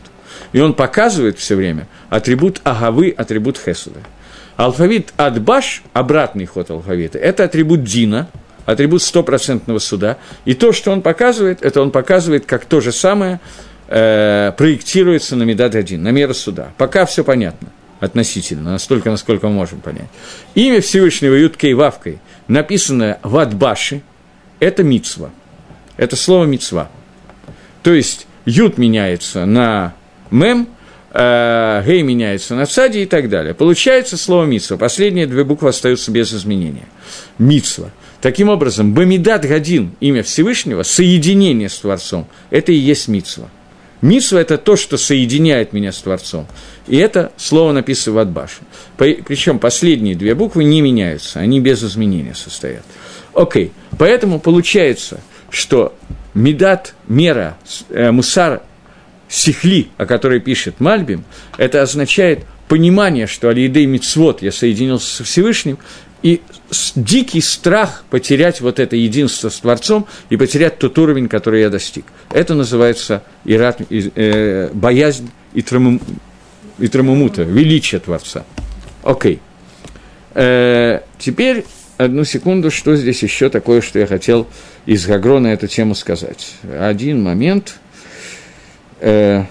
И 0.52 0.60
он 0.60 0.74
показывает 0.74 1.40
все 1.40 1.56
время 1.56 1.88
атрибут 2.10 2.60
Агавы, 2.64 3.14
атрибут 3.16 3.58
Хесуда. 3.58 4.02
Алфавит 4.56 5.14
Адбаш, 5.18 5.84
обратный 5.94 6.46
ход 6.46 6.70
алфавита, 6.70 7.18
это 7.18 7.44
атрибут 7.44 7.84
Дина, 7.84 8.30
атрибут 8.66 9.02
стопроцентного 9.02 9.80
суда. 9.80 10.18
И 10.46 10.54
то, 10.54 10.72
что 10.72 10.92
он 10.92 11.02
показывает, 11.02 11.64
это 11.64 11.82
он 11.82 11.92
показывает, 11.92 12.46
как 12.46 12.66
то 12.66 12.80
же 12.80 12.92
самое 12.92 13.40
э, 13.88 14.52
проектируется 14.56 15.36
на 15.36 15.44
Медад 15.44 15.76
один, 15.76 16.04
на 16.04 16.10
меру 16.10 16.34
суда. 16.34 16.72
Пока 16.78 17.06
все 17.06 17.24
понятно 17.24 17.70
относительно, 18.00 18.72
настолько, 18.72 19.10
насколько 19.10 19.48
мы 19.48 19.54
можем 19.54 19.80
понять. 19.80 20.08
Имя 20.56 20.82
Всевышнего 20.82 21.34
Юткой 21.34 21.74
Вавкой, 21.74 22.20
написанное 22.48 23.20
в 23.24 23.38
Адбаше, 23.38 24.02
это 24.60 24.84
мицва. 24.84 25.30
Это 25.98 26.16
слово 26.16 26.46
мицва. 26.46 26.90
То 27.82 27.94
есть 27.94 28.28
Ют 28.46 28.78
меняется 28.78 29.46
на 29.46 29.94
мем– 30.30 30.68
э, 31.14 31.84
гей 31.86 32.02
меняется 32.02 32.56
на 32.56 32.66
цади 32.66 33.00
и 33.00 33.06
так 33.06 33.30
далее. 33.30 33.54
Получается 33.54 34.18
слово 34.18 34.46
митсва. 34.46 34.78
Последние 34.78 35.28
две 35.28 35.44
буквы 35.44 35.70
остаются 35.70 36.12
без 36.12 36.34
изменения. 36.34 36.88
Митсва. 37.38 37.92
Таким 38.22 38.50
образом, 38.50 38.94
Бамидат 38.94 39.46
Гадин, 39.46 39.96
имя 40.00 40.24
Всевышнего, 40.24 40.84
соединение 40.84 41.70
с 41.70 41.78
Творцом, 41.80 42.28
это 42.50 42.72
и 42.72 42.76
есть 42.76 43.08
митсва. 43.08 43.50
Митсва– 44.02 44.38
это 44.42 44.58
то, 44.58 44.76
что 44.76 44.98
соединяет 44.98 45.72
меня 45.72 45.92
с 45.92 45.98
Творцом. 46.02 46.48
И 46.88 46.98
это 46.98 47.32
слово 47.38 47.72
написано 47.72 48.16
в 48.16 48.20
Адбаше. 48.20 48.62
Причем 48.98 49.60
последние 49.60 50.16
две 50.16 50.36
буквы 50.36 50.66
не 50.66 50.82
меняются, 50.82 51.40
они 51.40 51.62
без 51.62 51.84
изменения 51.84 52.34
состоят. 52.34 52.84
Окей, 53.34 53.72
поэтому 53.98 54.40
получается, 54.40 55.22
что 55.50 55.94
Медат, 56.34 56.96
мера, 57.08 57.58
э, 57.90 58.10
мусар 58.10 58.64
сихли, 59.34 59.88
о 59.98 60.06
которой 60.06 60.40
пишет 60.40 60.80
Мальбим, 60.80 61.24
это 61.58 61.82
означает 61.82 62.46
понимание, 62.68 63.26
что 63.26 63.50
Алиидей 63.50 63.88
Мицвод 63.88 64.44
я 64.44 64.52
соединился 64.52 65.16
со 65.16 65.24
Всевышним, 65.24 65.80
и 66.22 66.42
дикий 66.96 67.42
страх 67.42 68.04
потерять 68.12 68.62
вот 68.62 68.80
это 68.80 68.96
единство 68.96 69.50
с 69.50 69.60
Творцом 69.60 70.06
и 70.30 70.38
потерять 70.38 70.78
тот 70.78 70.98
уровень, 71.00 71.28
который 71.28 71.62
я 71.62 71.70
достиг. 71.70 72.06
Это 72.32 72.54
называется 72.54 73.24
ират, 73.44 73.82
э, 73.90 74.70
боязнь 74.72 75.30
и, 75.54 75.64
траму, 75.64 76.00
и 76.78 76.88
трамумута, 76.88 77.42
величие 77.42 78.00
Творца. 78.00 78.46
Окей. 79.02 79.40
Э, 80.36 81.02
теперь 81.18 81.66
одну 81.98 82.24
секунду, 82.24 82.70
что 82.70 82.96
здесь 82.96 83.24
еще 83.24 83.50
такое, 83.50 83.82
что 83.82 83.98
я 83.98 84.06
хотел 84.06 84.48
из 84.86 85.06
Гагро 85.08 85.40
на 85.40 85.48
эту 85.48 85.68
тему 85.68 85.96
сказать. 85.96 86.54
Один 86.80 87.24
момент– 87.24 87.80
э, 89.04 89.44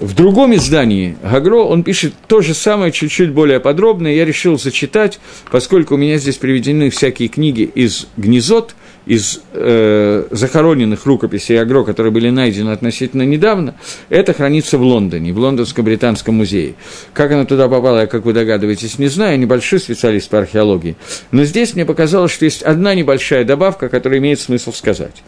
В 0.00 0.14
другом 0.14 0.54
издании 0.54 1.18
Гагро, 1.22 1.58
он 1.58 1.82
пишет 1.82 2.14
то 2.26 2.40
же 2.40 2.54
самое, 2.54 2.90
чуть-чуть 2.90 3.32
более 3.32 3.60
подробно. 3.60 4.08
Я 4.08 4.24
решил 4.24 4.58
зачитать, 4.58 5.20
поскольку 5.50 5.94
у 5.94 5.98
меня 5.98 6.16
здесь 6.16 6.36
приведены 6.36 6.88
всякие 6.88 7.28
книги 7.28 7.70
из 7.74 8.06
Гнезот, 8.16 8.74
из 9.06 9.40
э, 9.52 10.24
захороненных 10.30 11.06
рукописей 11.06 11.60
Агро, 11.60 11.84
которые 11.84 12.12
были 12.12 12.30
найдены 12.30 12.70
относительно 12.70 13.22
недавно, 13.22 13.74
это 14.08 14.32
хранится 14.32 14.78
в 14.78 14.82
Лондоне, 14.82 15.32
в 15.32 15.38
Лондонском 15.38 15.84
британском 15.84 16.34
музее. 16.36 16.74
Как 17.12 17.32
она 17.32 17.44
туда 17.44 17.68
попала, 17.68 18.00
я, 18.00 18.06
как 18.06 18.24
вы 18.24 18.32
догадываетесь, 18.32 18.98
не 18.98 19.08
знаю, 19.08 19.32
я 19.32 19.36
небольшой 19.38 19.80
специалист 19.80 20.28
по 20.28 20.38
археологии. 20.38 20.96
Но 21.30 21.44
здесь 21.44 21.74
мне 21.74 21.84
показалось, 21.84 22.32
что 22.32 22.44
есть 22.44 22.62
одна 22.62 22.94
небольшая 22.94 23.44
добавка, 23.44 23.88
которая 23.88 24.18
имеет 24.20 24.40
смысл 24.40 24.72
сказать. 24.72 25.22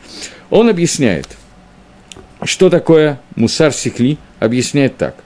Он 0.51 0.69
объясняет, 0.69 1.29
что 2.45 2.71
такое 2.71 3.21
мусар 3.37 3.73
сикли, 3.73 4.19
объясняет 4.39 4.97
так– 4.97 5.17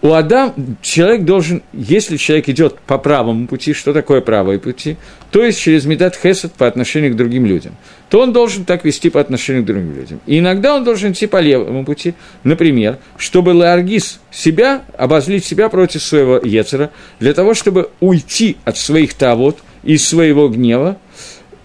у 0.00 0.12
Адам 0.12 0.54
человек 0.80 1.24
должен, 1.24 1.62
если 1.72 2.16
человек 2.16 2.48
идет 2.48 2.78
по 2.80 2.98
правому 2.98 3.48
пути, 3.48 3.72
что 3.72 3.92
такое 3.92 4.20
правые 4.20 4.60
пути, 4.60 4.96
то 5.30 5.42
есть 5.42 5.60
через 5.60 5.86
медат 5.86 6.16
хесед 6.16 6.52
по 6.52 6.66
отношению 6.66 7.12
к 7.12 7.16
другим 7.16 7.44
людям, 7.46 7.76
то 8.08 8.20
он 8.20 8.32
должен 8.32 8.64
так 8.64 8.84
вести 8.84 9.10
по 9.10 9.20
отношению 9.20 9.64
к 9.64 9.66
другим 9.66 9.94
людям. 9.94 10.20
И 10.26 10.38
иногда 10.38 10.76
он 10.76 10.84
должен 10.84 11.12
идти 11.12 11.26
по 11.26 11.40
левому 11.40 11.84
пути, 11.84 12.14
например, 12.44 12.98
чтобы 13.16 13.50
Ларгис 13.50 14.20
себя, 14.30 14.82
обозлить 14.96 15.44
себя 15.44 15.68
против 15.68 16.02
своего 16.02 16.38
Ецера, 16.38 16.90
для 17.18 17.34
того, 17.34 17.54
чтобы 17.54 17.90
уйти 17.98 18.56
от 18.64 18.76
своих 18.76 19.14
тавод, 19.14 19.58
из 19.82 20.06
своего 20.06 20.48
гнева, 20.48 20.96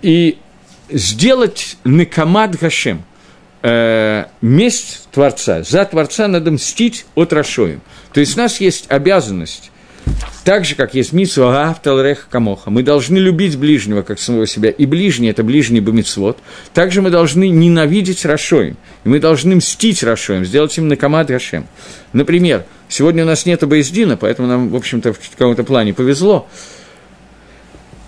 и 0.02 0.38
сделать 0.90 1.78
Некамад 1.84 2.58
Гашем, 2.60 3.04
э, 3.64 4.26
месть 4.42 5.08
Творца. 5.12 5.64
За 5.64 5.86
Творца 5.86 6.28
надо 6.28 6.52
мстить 6.52 7.06
от 7.16 7.34
Рашоим. 7.34 7.82
То 8.14 8.20
есть 8.20 8.38
у 8.38 8.42
нас 8.42 8.62
есть 8.62 8.86
обязанность, 8.90 9.72
так 10.44 10.66
же, 10.66 10.76
как 10.76 10.94
есть 10.94 11.14
митсва 11.14 11.52
Гаавталрех 11.52 12.28
Камоха, 12.30 12.70
мы 12.70 12.84
должны 12.84 13.18
любить 13.18 13.58
ближнего, 13.58 14.02
как 14.02 14.20
самого 14.20 14.46
себя, 14.46 14.70
и 14.70 14.86
ближний– 14.86 15.28
это 15.30 15.42
ближний 15.42 15.80
Бамитсвот, 15.80 16.38
также 16.74 17.02
мы 17.02 17.10
должны 17.10 17.48
ненавидеть 17.48 18.26
Рашоим, 18.26 18.76
и 19.06 19.10
мы 19.10 19.20
должны 19.20 19.56
мстить 19.56 20.04
Рашоим, 20.04 20.44
сделать 20.44 20.78
им 20.78 20.90
накамад 20.90 21.32
Рашем. 21.32 21.66
Например, 22.12 22.66
сегодня 22.90 23.24
у 23.24 23.26
нас 23.26 23.46
нет 23.46 23.66
Боездина, 23.66 24.18
поэтому 24.18 24.50
нам, 24.50 24.70
в 24.70 24.76
общем-то, 24.76 25.14
в 25.14 25.30
каком-то 25.38 25.64
плане 25.64 25.94
повезло, 25.94 26.50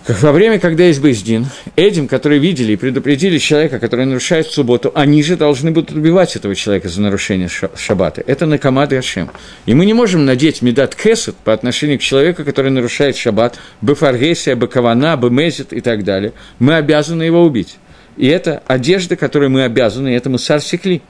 во 0.08 0.32
время, 0.32 0.60
когда 0.60 0.84
есть 0.84 1.02
Бейздин, 1.02 1.48
этим, 1.76 2.08
которые 2.08 2.40
видели 2.40 2.74
и 2.74 2.76
предупредили 2.76 3.40
человека, 3.40 3.80
который 3.80 4.06
нарушает 4.06 4.48
субботу, 4.48 4.92
они 4.94 5.24
же 5.24 5.36
должны 5.36 5.72
будут 5.72 5.92
убивать 5.92 6.36
этого 6.36 6.54
человека 6.54 6.90
за 6.90 7.02
нарушение 7.02 7.50
шаббата. 7.50 8.24
Это 8.26 8.46
Накамад 8.46 8.94
и 8.94 8.98
Ашем. 8.98 9.32
И 9.66 9.74
мы 9.74 9.86
не 9.86 9.94
можем 9.94 10.26
надеть 10.26 10.62
медат 10.62 10.96
кесет 10.96 11.36
по 11.38 11.54
отношению 11.54 11.98
к 11.98 12.02
человеку, 12.02 12.44
который 12.44 12.70
нарушает 12.70 13.18
шаббат, 13.18 13.58
бефаргесия, 13.82 14.56
бекавана, 14.56 15.18
бемезит 15.18 15.74
и 15.74 15.82
так 15.82 16.04
далее. 16.04 16.34
Мы 16.60 16.76
обязаны 16.76 17.24
его 17.24 17.44
убить. 17.44 17.78
И 18.18 18.28
это 18.28 18.64
одежда, 18.68 19.16
которой 19.16 19.50
мы 19.50 19.64
обязаны, 19.64 20.10
это 20.16 20.30
мусар 20.30 20.62
секли. 20.62 21.02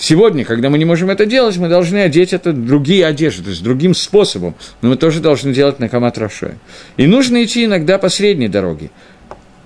Сегодня, 0.00 0.44
когда 0.44 0.70
мы 0.70 0.78
не 0.78 0.84
можем 0.84 1.10
это 1.10 1.26
делать, 1.26 1.56
мы 1.56 1.68
должны 1.68 1.98
одеть 1.98 2.32
это 2.32 2.52
другие 2.52 3.04
одежды, 3.04 3.42
то 3.42 3.50
есть 3.50 3.64
другим 3.64 3.94
способом, 3.94 4.54
но 4.80 4.90
мы 4.90 4.96
тоже 4.96 5.18
должны 5.20 5.52
делать 5.52 5.80
на 5.80 5.88
камат 5.88 6.18
Рашоя. 6.18 6.56
И 6.96 7.08
нужно 7.08 7.42
идти 7.42 7.64
иногда 7.64 7.98
по 7.98 8.08
средней 8.08 8.46
дороге. 8.46 8.90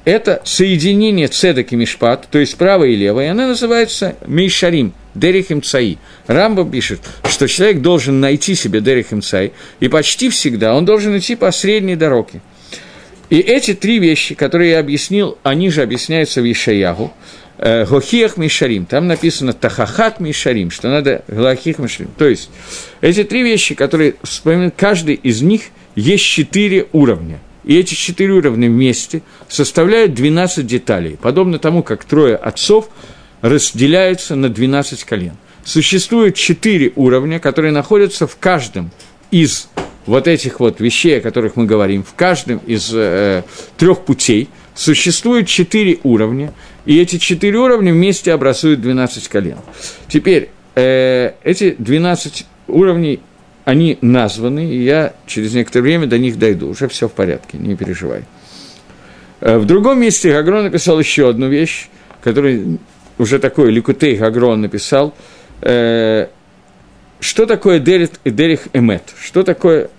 это 0.05 0.41
соединение 0.45 1.28
цедок 1.28 1.72
и 1.72 1.76
мишпат, 1.76 2.26
то 2.30 2.39
есть 2.39 2.57
правое 2.57 2.89
и 2.89 2.97
левое, 2.97 3.26
и 3.26 3.28
она 3.28 3.47
называется 3.47 4.16
мейшарим, 4.26 4.95
дерихим 5.14 5.62
цаи. 5.62 5.99
Рамба 6.26 6.64
пишет, 6.64 7.01
что 7.24 7.47
человек 7.47 7.83
должен 7.83 8.18
найти 8.20 8.55
себе 8.55 8.80
дерихим 8.80 9.20
цаи, 9.20 9.53
и 9.80 9.89
почти 9.89 10.30
всегда 10.30 10.74
он 10.74 10.87
должен 10.87 11.16
идти 11.18 11.37
по 11.37 11.51
средней 11.53 11.97
дороге. 11.97 12.41
И 13.30 13.39
эти 13.39 13.74
три 13.74 13.99
вещи, 13.99 14.35
которые 14.35 14.72
я 14.72 14.80
объяснил, 14.80 15.39
они 15.43 15.70
же 15.70 15.83
объясняются 15.83 16.43
в 16.43 16.51
Ишаягу, 16.51 17.12
Гохиях 17.63 18.37
Мишарим, 18.37 18.87
там 18.87 19.07
написано 19.07 19.53
Тахахат 19.53 20.21
Мишарим, 20.21 20.71
что 20.71 20.89
надо 20.89 21.25
Галахих 21.29 21.79
Мишарим. 21.79 22.11
То 22.19 22.27
есть, 22.27 22.51
эти 23.01 23.25
три 23.25 23.43
вещи, 23.43 23.75
которые 23.75 24.17
вспоминают, 24.23 24.75
каждый 24.77 25.15
из 25.15 25.43
них 25.43 25.63
есть 25.95 26.25
четыре 26.25 26.87
уровня– 26.93 27.39
и 27.65 27.79
эти 27.79 27.95
четыре 27.95 28.33
уровня 28.33 28.69
вместе 28.69 29.23
составляют 29.49 30.15
12 30.15 30.67
деталей, 30.67 31.17
подобно 31.21 31.59
тому, 31.59 31.83
как 31.83 32.05
трое 32.05 32.35
отцов 32.35 32.89
разделяются 33.41 34.35
на 34.35 34.49
12 34.49 35.05
колен. 35.05 35.35
Существует 35.65 36.35
четыре 36.35 36.93
уровня, 36.97 37.39
которые 37.39 37.73
находятся 37.73 38.27
в 38.27 38.37
каждом 38.37 38.91
из 39.31 39.69
вот 40.07 40.27
этих 40.27 40.59
вот 40.59 40.81
вещей, 40.81 41.19
о 41.19 41.21
которых 41.21 41.55
мы 41.55 41.65
говорим, 41.65 42.03
в 42.03 42.15
каждом 42.15 42.59
из 42.67 42.91
э, 42.93 43.45
трех 43.77 44.01
путей 44.05 44.49
существует 44.75 45.47
четыре 45.47 45.99
уровня, 46.03 46.53
и 46.85 47.01
эти 47.01 47.18
четыре 47.18 47.59
уровня 47.59 47.93
вместе 47.93 48.33
образуют 48.33 48.81
12 48.81 49.29
колен. 49.29 49.59
Теперь 50.09 50.51
э, 50.75 51.33
эти 51.45 51.75
12 51.79 52.47
уровней 52.68 53.20
они 53.64 53.99
названы, 54.01 54.66
и 54.73 54.83
я 54.83 55.14
через 55.27 55.55
некоторое 55.55 55.83
время 55.83 56.07
до 56.07 56.18
них 56.18 56.39
дойду. 56.39 56.68
Уже 56.68 56.89
все 56.89 57.09
в 57.09 57.12
порядке, 57.12 57.59
не 57.59 57.77
переживай. 57.77 58.25
Э, 59.41 59.59
в 59.59 59.66
другом 59.66 60.01
месте 60.01 60.33
Гагрон 60.33 60.64
написал 60.64 60.99
еще 60.99 61.29
одну 61.29 61.49
вещь, 61.49 61.89
которую 62.23 62.79
уже 63.18 63.39
такой 63.39 63.70
Ликутей 63.70 64.16
Гагрон 64.16 64.61
написал. 64.61 65.14
Э, 65.61 66.27
что 67.20 67.47
такое 67.47 67.79
Дерих, 67.79 68.68
Эмет? 68.73 69.14
Что 69.20 69.45
такое 69.45 69.91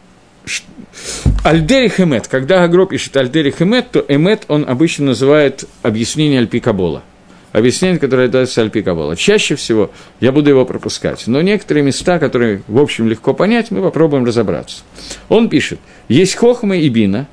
Альдерих 1.44 2.00
Эмет. 2.00 2.28
Когда 2.28 2.60
Гагро 2.60 2.86
пишет 2.86 3.16
Альдерих 3.18 3.62
Эмет, 3.62 3.92
то 3.92 4.06
Эмет 4.08 4.46
он 4.48 4.66
обычно 4.68 5.08
называет 5.08 5.66
объяснение 5.82 6.40
Альпикабола– 6.40 7.04
объяснение, 7.54 8.00
которое 8.00 8.28
дается 8.28 8.62
Альпикабола. 8.62 9.16
Чаще 9.16 9.56
всего 9.56 9.92
я 10.20 10.34
буду 10.34 10.50
его 10.50 10.66
пропускать, 10.66 11.26
но 11.28 11.42
некоторые 11.42 11.84
места, 11.84 12.20
которые, 12.20 12.64
в 12.68 12.78
общем, 12.80 13.08
легко 13.08 13.34
понять, 13.34 13.72
мы 13.72 13.82
попробуем 13.82 14.26
разобраться. 14.26 14.84
Он 15.30 15.48
пишет, 15.48 15.80
есть 16.10 16.36
Хохма 16.36 16.78
и 16.78 16.90
Бина, 16.90 17.28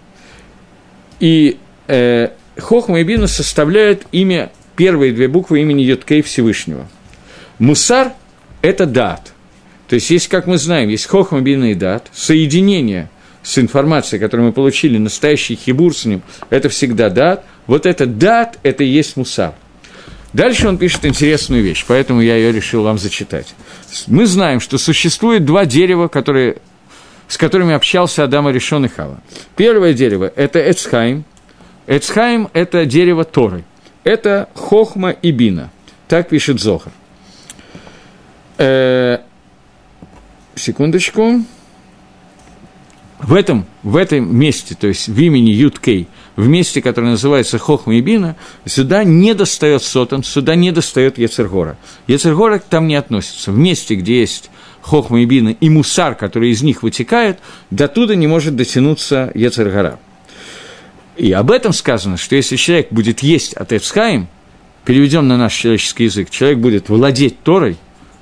и 1.19 1.57
э, 1.89 2.29
Хохма 2.57 3.01
и 3.01 3.05
Бина 3.05 3.27
составляют 3.27 4.03
имя, 4.13 4.53
первые 4.77 5.13
две 5.13 5.27
буквы 5.27 5.63
имени 5.63 5.83
Йоткей 5.83 6.23
Всевышнего. 6.23 6.87
Мусар– 7.59 8.13
это 8.63 8.87
дат. 8.87 9.33
То 9.91 9.97
есть, 9.97 10.09
есть, 10.09 10.29
как 10.29 10.47
мы 10.47 10.57
знаем, 10.57 10.89
есть 10.89 11.07
Хохма, 11.07 11.43
Бина 11.43 11.73
и 11.73 11.75
дат, 11.75 12.09
соединение 12.15 13.11
с 13.43 13.59
информацией, 13.59 14.21
которую 14.21 14.47
мы 14.47 14.53
получили, 14.53 14.97
настоящий 14.97 15.57
хибур 15.57 15.95
с 15.95 16.05
ним, 16.05 16.23
это 16.49 16.69
всегда 16.71 17.11
дат. 17.11 17.45
Вот 17.67 17.85
это 17.85 18.07
дат– 18.07 18.59
это 18.63 18.85
и 18.85 18.87
есть 18.87 19.17
мусар– 19.17 19.53
Дальше 20.33 20.69
он 20.69 20.79
пишет 20.79 21.05
интересную 21.05 21.63
вещь, 21.63 21.85
поэтому 21.87 22.21
я 22.21 22.37
ее 22.37 22.53
решил 22.53 22.85
вам 22.85 22.99
зачитать. 22.99 23.53
Мы 24.07 24.27
знаем, 24.27 24.61
что 24.61 24.79
существует 24.79 25.45
два 25.45 25.67
дерева, 25.67 26.07
которые, 26.07 26.59
с 27.27 27.37
которыми 27.37 27.75
общался 27.75 28.23
Адам 28.23 28.49
Решон 28.49 28.85
и 28.85 28.89
Хава. 28.89 29.21
Первое 29.57 29.93
дерево– 29.93 30.33
это 30.37 30.61
Эцхайм. 30.61 31.25
Эцхайм– 31.89 32.49
это 32.53 32.87
дерево 32.87 33.25
Торы. 33.25 33.65
Это 34.05 34.49
Хохма 34.55 35.11
и 35.11 35.33
Бина. 35.33 35.73
Так 36.07 36.29
пишет 36.29 36.61
Зохар. 36.61 36.93
Секундочку. 40.61 41.45
В 43.19 43.35
этом, 43.35 43.67
в 43.83 43.97
этом 43.97 44.35
месте, 44.35 44.75
то 44.75 44.87
есть 44.87 45.09
в 45.09 45.21
имени 45.21 45.51
Юткей– 45.51 46.09
в 46.41 46.49
месте, 46.49 46.81
которое 46.81 47.11
называется 47.11 47.59
Хохма 47.59 47.97
и 47.97 48.01
Бина, 48.01 48.37
сюда 48.65 49.05
не 49.05 49.35
достает 49.35 49.83
Сотан, 49.83 50.25
сюда 50.25 50.55
не 50.55 50.73
достает 50.73 51.19
Ецергора. 51.19 51.77
Ецергора 52.07 52.59
там 52.59 52.87
не 52.87 52.97
относится. 52.97 53.53
В 53.53 53.59
месте, 53.59 53.95
где 53.95 54.21
есть 54.21 54.51
Хохма 54.81 55.23
и 55.23 55.27
Бина 55.27 55.51
и 55.51 55.69
Мусар, 55.69 56.15
который 56.15 56.51
из 56.51 56.63
них 56.63 56.83
вытекает, 56.83 57.39
до 57.71 57.89
туда 57.89 58.15
не 58.15 58.27
может 58.27 58.57
дотянуться 58.57 59.31
Ецергора. 59.35 59.99
И 61.17 61.33
об 61.33 61.51
этом 61.51 61.73
сказано, 61.73 62.17
что 62.17 62.37
если 62.37 62.57
человек 62.57 62.89
будет 62.91 63.21
есть 63.21 63.53
от 63.55 63.73
Эцхаим, 63.73 64.29
переведем 64.85 65.29
на 65.29 65.37
наш 65.37 65.55
человеческий 65.55 66.05
язык, 66.05 66.31
человек 66.31 66.59
будет 66.59 66.89
владеть 66.89 67.43
Торой, 67.43 67.77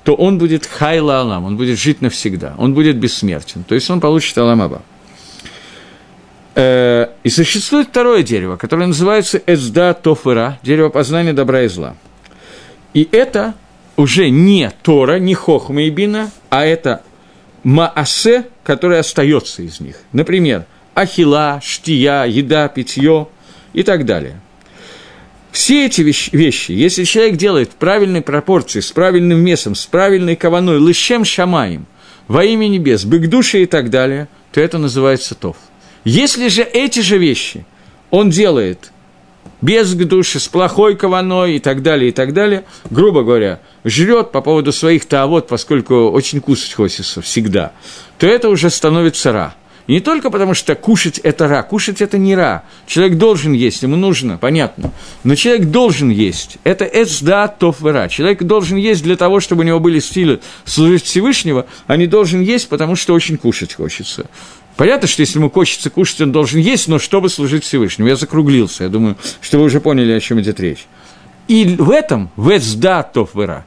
то 0.08 0.14
он 0.14 0.38
будет 0.38 0.64
хайла 0.64 1.20
алам, 1.20 1.44
он 1.44 1.58
будет 1.58 1.78
жить 1.78 2.00
навсегда, 2.00 2.54
он 2.56 2.72
будет 2.72 2.96
бессмертен, 2.96 3.62
то 3.62 3.74
есть 3.74 3.90
он 3.90 4.00
получит 4.00 4.38
аламаба. 4.38 4.80
Э, 6.54 7.08
и 7.24 7.28
существует 7.28 7.88
второе 7.88 8.22
дерево, 8.22 8.56
которое 8.56 8.86
называется 8.86 9.42
Эцда 9.44 9.92
Тофера, 9.92 10.58
дерево 10.62 10.88
познания 10.88 11.34
добра 11.34 11.64
и 11.64 11.68
зла. 11.68 11.94
И 12.94 13.06
это 13.12 13.52
уже 13.98 14.30
не 14.30 14.72
Тора, 14.82 15.18
не 15.18 15.34
Хохма 15.34 15.82
и 15.82 15.90
Бина, 15.90 16.30
а 16.48 16.64
это 16.64 17.02
Маасе, 17.62 18.46
который 18.64 19.00
остается 19.00 19.60
из 19.60 19.78
них. 19.78 19.96
Например, 20.12 20.64
ахила, 20.94 21.60
штия, 21.62 22.24
еда, 22.24 22.68
питье 22.68 23.28
и 23.74 23.82
так 23.82 24.06
далее. 24.06 24.40
Все 25.50 25.86
эти 25.86 26.02
вещи, 26.02 26.72
если 26.72 27.04
человек 27.04 27.36
делает 27.36 27.70
в 27.70 27.74
правильной 27.76 28.22
пропорции, 28.22 28.80
с 28.80 28.92
правильным 28.92 29.44
весом, 29.44 29.74
с 29.74 29.86
правильной 29.86 30.36
каваной, 30.36 30.78
лыщем 30.78 31.24
шамаем, 31.24 31.86
во 32.26 32.44
имя 32.44 32.68
небес, 32.68 33.04
бык 33.04 33.32
и 33.54 33.66
так 33.66 33.90
далее, 33.90 34.28
то 34.52 34.60
это 34.60 34.78
называется 34.78 35.34
тов. 35.34 35.56
Если 36.04 36.48
же 36.48 36.62
эти 36.62 37.00
же 37.00 37.18
вещи 37.18 37.66
он 38.10 38.30
делает 38.30 38.92
без 39.60 39.92
души, 39.94 40.38
с 40.38 40.48
плохой 40.48 40.96
кованой 40.96 41.56
и 41.56 41.58
так 41.58 41.82
далее, 41.82 42.10
и 42.10 42.12
так 42.12 42.32
далее, 42.32 42.64
грубо 42.90 43.22
говоря, 43.22 43.60
жрет 43.84 44.30
по 44.30 44.40
поводу 44.40 44.72
своих 44.72 45.06
таавод, 45.06 45.48
поскольку 45.48 46.10
очень 46.10 46.40
кушать 46.40 46.74
хочется 46.74 47.20
всегда, 47.22 47.72
то 48.18 48.26
это 48.26 48.50
уже 48.50 48.70
становится 48.70 49.32
ра. 49.32 49.54
И 49.88 49.94
не 49.94 50.00
только 50.00 50.30
потому, 50.30 50.52
что 50.52 50.74
кушать– 50.74 51.18
это 51.24 51.48
ра, 51.48 51.62
кушать– 51.62 52.00
это 52.02 52.18
не 52.18 52.36
ра. 52.36 52.62
Человек 52.86 53.16
должен 53.16 53.54
есть, 53.54 53.82
ему 53.82 53.96
нужно, 53.96 54.36
понятно. 54.36 54.92
Но 55.24 55.34
человек 55.34 55.68
должен 55.68 56.10
есть. 56.10 56.58
Это 56.62 56.84
эцда 56.84 57.48
тоф 57.48 57.82
ра. 57.82 58.06
Человек 58.08 58.42
должен 58.42 58.76
есть 58.76 59.02
для 59.02 59.16
того, 59.16 59.40
чтобы 59.40 59.62
у 59.62 59.64
него 59.64 59.80
были 59.80 59.98
силы 59.98 60.40
служить 60.66 61.04
Всевышнего, 61.04 61.66
а 61.86 61.96
не 61.96 62.06
должен 62.06 62.42
есть, 62.42 62.68
потому 62.68 62.96
что 62.96 63.14
очень 63.14 63.38
кушать 63.38 63.72
хочется. 63.72 64.26
Понятно, 64.76 65.08
что 65.08 65.22
если 65.22 65.38
ему 65.38 65.50
хочется 65.50 65.88
кушать, 65.88 66.20
он 66.20 66.32
должен 66.32 66.60
есть, 66.60 66.86
но 66.86 66.98
чтобы 66.98 67.30
служить 67.30 67.64
Всевышнему. 67.64 68.10
Я 68.10 68.16
закруглился, 68.16 68.84
я 68.84 68.90
думаю, 68.90 69.16
что 69.40 69.58
вы 69.58 69.64
уже 69.64 69.80
поняли, 69.80 70.12
о 70.12 70.20
чем 70.20 70.38
идет 70.38 70.60
речь. 70.60 70.86
И 71.48 71.64
в 71.64 71.90
этом, 71.90 72.30
в 72.36 72.54
Эцдатов 72.54 73.34
вера, 73.34 73.64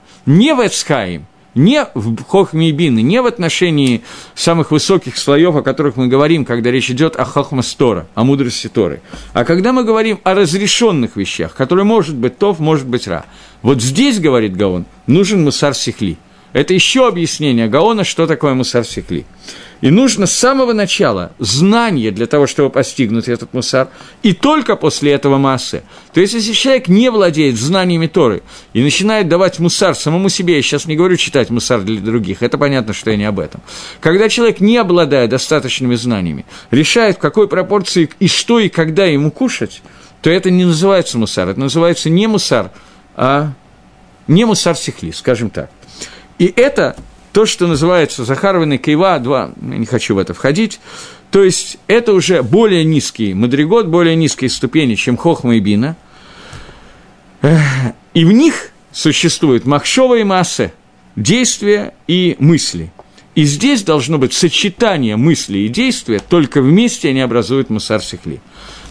не 1.56 1.86
в 1.94 2.02
не 2.02 2.16
в 2.16 2.24
Хохмейбины, 2.24 3.02
не 3.02 3.22
в 3.22 3.26
отношении 3.26 4.04
самых 4.36 4.72
высоких 4.72 5.18
слоев, 5.18 5.56
о 5.56 5.62
которых 5.62 5.96
мы 5.96 6.08
говорим, 6.08 6.46
когда 6.46 6.72
речь 6.72 6.90
идет 6.90 7.16
о 7.16 7.26
Хохмастора, 7.26 8.08
о 8.16 8.24
мудрости 8.24 8.68
Торы, 8.68 9.02
а 9.34 9.44
когда 9.44 9.74
мы 9.74 9.84
говорим 9.84 10.20
о 10.24 10.34
разрешенных 10.34 11.16
вещах, 11.16 11.54
которые 11.56 11.86
может 11.86 12.16
быть 12.16 12.38
Тов, 12.38 12.60
может 12.60 12.88
быть 12.88 13.08
Ра. 13.08 13.26
Вот 13.62 13.82
здесь, 13.82 14.20
говорит 14.20 14.56
Гаон, 14.56 14.86
нужен 15.08 15.44
Мусар 15.44 15.74
Сихли. 15.76 16.18
Это 16.54 16.74
еще 16.74 17.08
объяснение 17.08 17.68
Гаона, 17.68 18.04
что 18.04 18.28
такое 18.28 18.54
Мусар 18.54 18.84
Сихли. 18.84 19.26
И 19.82 19.90
нужно 19.90 20.28
с 20.28 20.32
самого 20.32 20.74
начала 20.74 21.32
знание 21.40 22.12
для 22.12 22.28
того, 22.28 22.46
чтобы 22.46 22.70
постигнуть 22.70 23.28
этот 23.28 23.54
мусар, 23.54 23.90
и 24.22 24.34
только 24.34 24.76
после 24.76 25.12
этого 25.12 25.38
массы. 25.38 25.84
То 26.14 26.22
есть, 26.22 26.34
если 26.34 26.54
человек 26.54 26.88
не 26.88 27.10
владеет 27.10 27.58
знаниями 27.58 28.06
Торы 28.06 28.44
и 28.74 28.82
начинает 28.84 29.28
давать 29.28 29.60
мусар 29.60 29.96
самому 29.96 30.30
себе, 30.30 30.56
я 30.56 30.62
сейчас 30.62 30.86
не 30.86 30.96
говорю 30.96 31.18
читать 31.18 31.50
мусар 31.50 31.82
для 31.82 32.00
других, 32.00 32.44
это 32.44 32.60
понятно, 32.60 32.94
что 32.94 33.10
я 33.10 33.18
не 33.18 33.26
об 33.26 33.40
этом. 33.40 33.62
Когда 34.00 34.30
человек, 34.30 34.60
не 34.60 34.78
обладая 34.78 35.28
достаточными 35.28 35.96
знаниями, 35.96 36.46
решает, 36.70 37.18
в 37.18 37.20
какой 37.20 37.48
пропорции 37.48 38.10
и 38.20 38.28
что 38.28 38.60
и 38.60 38.70
когда 38.70 39.06
ему 39.06 39.32
кушать, 39.32 39.82
то 40.22 40.30
это 40.30 40.52
не 40.52 40.66
называется 40.66 41.18
мусар, 41.18 41.50
это 41.50 41.60
называется 41.60 42.10
не 42.10 42.28
мусар, 42.28 42.72
а 43.16 43.54
не 44.28 44.46
мусар 44.46 44.76
сихли, 44.76 45.10
скажем 45.10 45.50
так. 45.50 45.72
И 46.38 46.54
это 46.56 46.96
то, 47.32 47.46
что 47.46 47.68
называется 47.68 48.26
Захарвин 48.26 48.74
и 48.74 48.78
Кейва, 48.78 49.20
два, 49.20 49.52
я 49.62 49.78
не 49.78 49.86
хочу 49.86 50.16
в 50.16 50.18
это 50.18 50.34
входить, 50.34 50.80
то 51.32 51.44
есть 51.44 51.78
это 51.88 52.14
уже 52.14 52.44
более 52.44 52.84
низкий 52.84 53.34
мадригот, 53.34 53.88
более 53.88 54.16
низкие 54.16 54.50
ступени, 54.50 54.96
чем 54.96 55.18
Хохма 55.18 55.56
и 55.56 55.60
Бина, 55.60 55.96
и 58.14 58.26
в 58.26 58.32
них 58.32 58.72
существует 58.92 59.66
махшова 59.66 60.16
и 60.16 60.24
масса, 60.24 60.74
действия 61.16 61.94
и 62.08 62.36
мысли. 62.40 62.92
И 63.34 63.46
здесь 63.46 63.84
должно 63.84 64.18
быть 64.18 64.34
сочетание 64.34 65.16
мысли 65.16 65.60
и 65.60 65.70
действия, 65.70 66.20
только 66.20 66.62
вместе 66.62 67.10
они 67.10 67.22
образуют 67.22 67.70
мусар 67.70 68.02
сихли. 68.02 68.42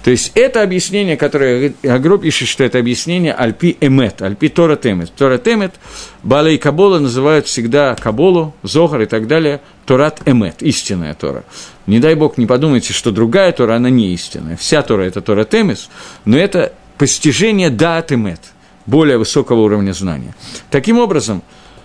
То 0.03 0.11
есть 0.11 0.33
это 0.35 0.63
объяснение, 0.63 1.17
которое 1.17 1.75
Агро 1.85 2.17
пишет, 2.17 2.49
что 2.49 2.65
это 2.65 2.79
объяснение 2.79 3.35
Альпи 3.35 3.77
Эмет, 3.81 4.23
Альпи 4.23 4.49
Тора 4.49 4.77
Темет. 4.77 5.13
Тора 5.13 5.37
Темет, 5.37 5.75
Бала 6.23 6.49
и 6.49 6.57
Кабола 6.57 6.99
называют 6.99 7.47
всегда 7.47 7.95
Каболу, 7.97 8.55
Зохар 8.63 9.03
и 9.03 9.07
так 9.07 9.27
далее, 9.27 9.61
Торат 9.85 10.23
Эмет, 10.25 10.63
истинная 10.63 11.15
Тора. 11.15 11.45
Не 11.87 11.99
дай 11.99 12.15
бог, 12.15 12.39
не 12.39 12.47
подумайте, 12.47 12.95
что 12.95 13.11
другая 13.11 13.53
Тора, 13.53 13.75
она 13.75 13.91
не 13.91 14.15
истинная. 14.15 14.57
Вся 14.57 14.83
Тора– 14.83 15.03
это 15.05 15.21
Тора 15.21 15.45
Темес, 15.45 15.91
но 16.25 16.39
это 16.39 16.73
постижение 16.97 17.69
Даат 17.69 18.13
Эмет, 18.13 18.41
более 18.87 19.19
высокого 19.19 19.61
уровня 19.61 19.93
знания. 19.93 20.35
Таким 20.71 20.99
образом, 20.99 21.43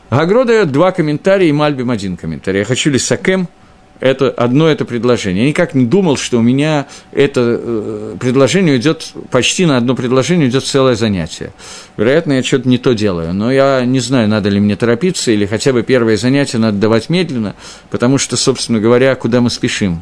Гагро 0.09 0.45
дает 0.45 0.71
два 0.71 0.91
комментария 0.91 1.49
и 1.49 1.51
Мальбим 1.51 1.91
один 1.91 2.15
комментарий. 2.15 2.59
Я 2.59 2.65
хочу 2.65 2.89
Лисакем– 2.89 3.49
это 3.99 4.29
одно 4.29 4.67
это 4.67 4.85
предложение. 4.85 5.43
Я 5.43 5.49
никак 5.49 5.73
не 5.73 5.85
думал, 5.85 6.17
что 6.17 6.37
у 6.37 6.41
меня 6.41 6.87
это 7.11 7.41
э, 7.61 8.15
предложение 8.19 8.77
идет 8.77 9.13
почти 9.31 9.65
на 9.65 9.77
одно 9.77 9.95
предложение 9.95 10.49
идет 10.49 10.65
целое 10.65 10.95
занятие. 10.95 11.53
Вероятно, 11.97 12.33
я 12.33 12.43
что-то 12.43 12.67
не 12.67 12.77
то 12.77 12.93
делаю, 12.93 13.33
но 13.33 13.51
я 13.51 13.83
не 13.85 13.99
знаю, 13.99 14.27
надо 14.27 14.49
ли 14.49 14.59
мне 14.59 14.75
торопиться, 14.75 15.31
или 15.31 15.45
хотя 15.45 15.73
бы 15.73 15.83
первое 15.83 16.17
занятие 16.17 16.57
надо 16.57 16.77
давать 16.77 17.09
медленно, 17.09 17.55
потому 17.89 18.17
что, 18.17 18.37
собственно 18.37 18.79
говоря, 18.79 19.15
куда 19.15 19.41
мы 19.41 19.49
спешим. 19.49 20.01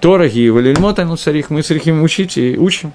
Тораги 0.00 0.40
и 0.40 0.50
Валильмота, 0.50 1.04
ну, 1.04 1.16
царих, 1.16 1.50
мы 1.50 1.62
царихим 1.62 2.02
учить 2.02 2.38
и 2.38 2.56
учим. 2.56 2.92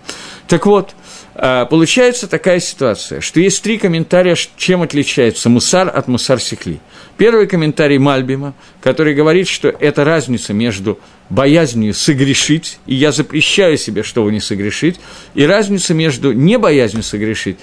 Так 0.47 0.65
вот, 0.65 0.91
а, 0.91 1.24
получается 1.35 2.27
такая 2.27 2.59
ситуация, 2.59 3.21
что 3.21 3.39
есть 3.39 3.61
три 3.61 3.77
комментария, 3.77 4.35
чем 4.57 4.81
отличается 4.81 5.49
мусар 5.49 5.91
от 5.93 6.07
мусар 6.07 6.39
сихли. 6.39 6.79
Первый 7.17 7.47
комментарий 7.47 7.97
Мальбима, 7.97 8.53
который 8.81 9.13
говорит, 9.13 9.47
что 9.47 9.69
это 9.69 10.03
разница 10.03 10.53
между 10.53 10.99
боязнью 11.29 11.93
согрешить, 11.93 12.79
и 12.85 12.95
я 12.95 13.11
запрещаю 13.11 13.77
себе, 13.77 14.03
чтобы 14.03 14.31
не 14.31 14.39
согрешить, 14.39 14.99
и 15.33 15.45
разница 15.45 15.93
между 15.93 16.31
не 16.31 16.57
боязнью 16.57 17.03
согрешить, 17.03 17.57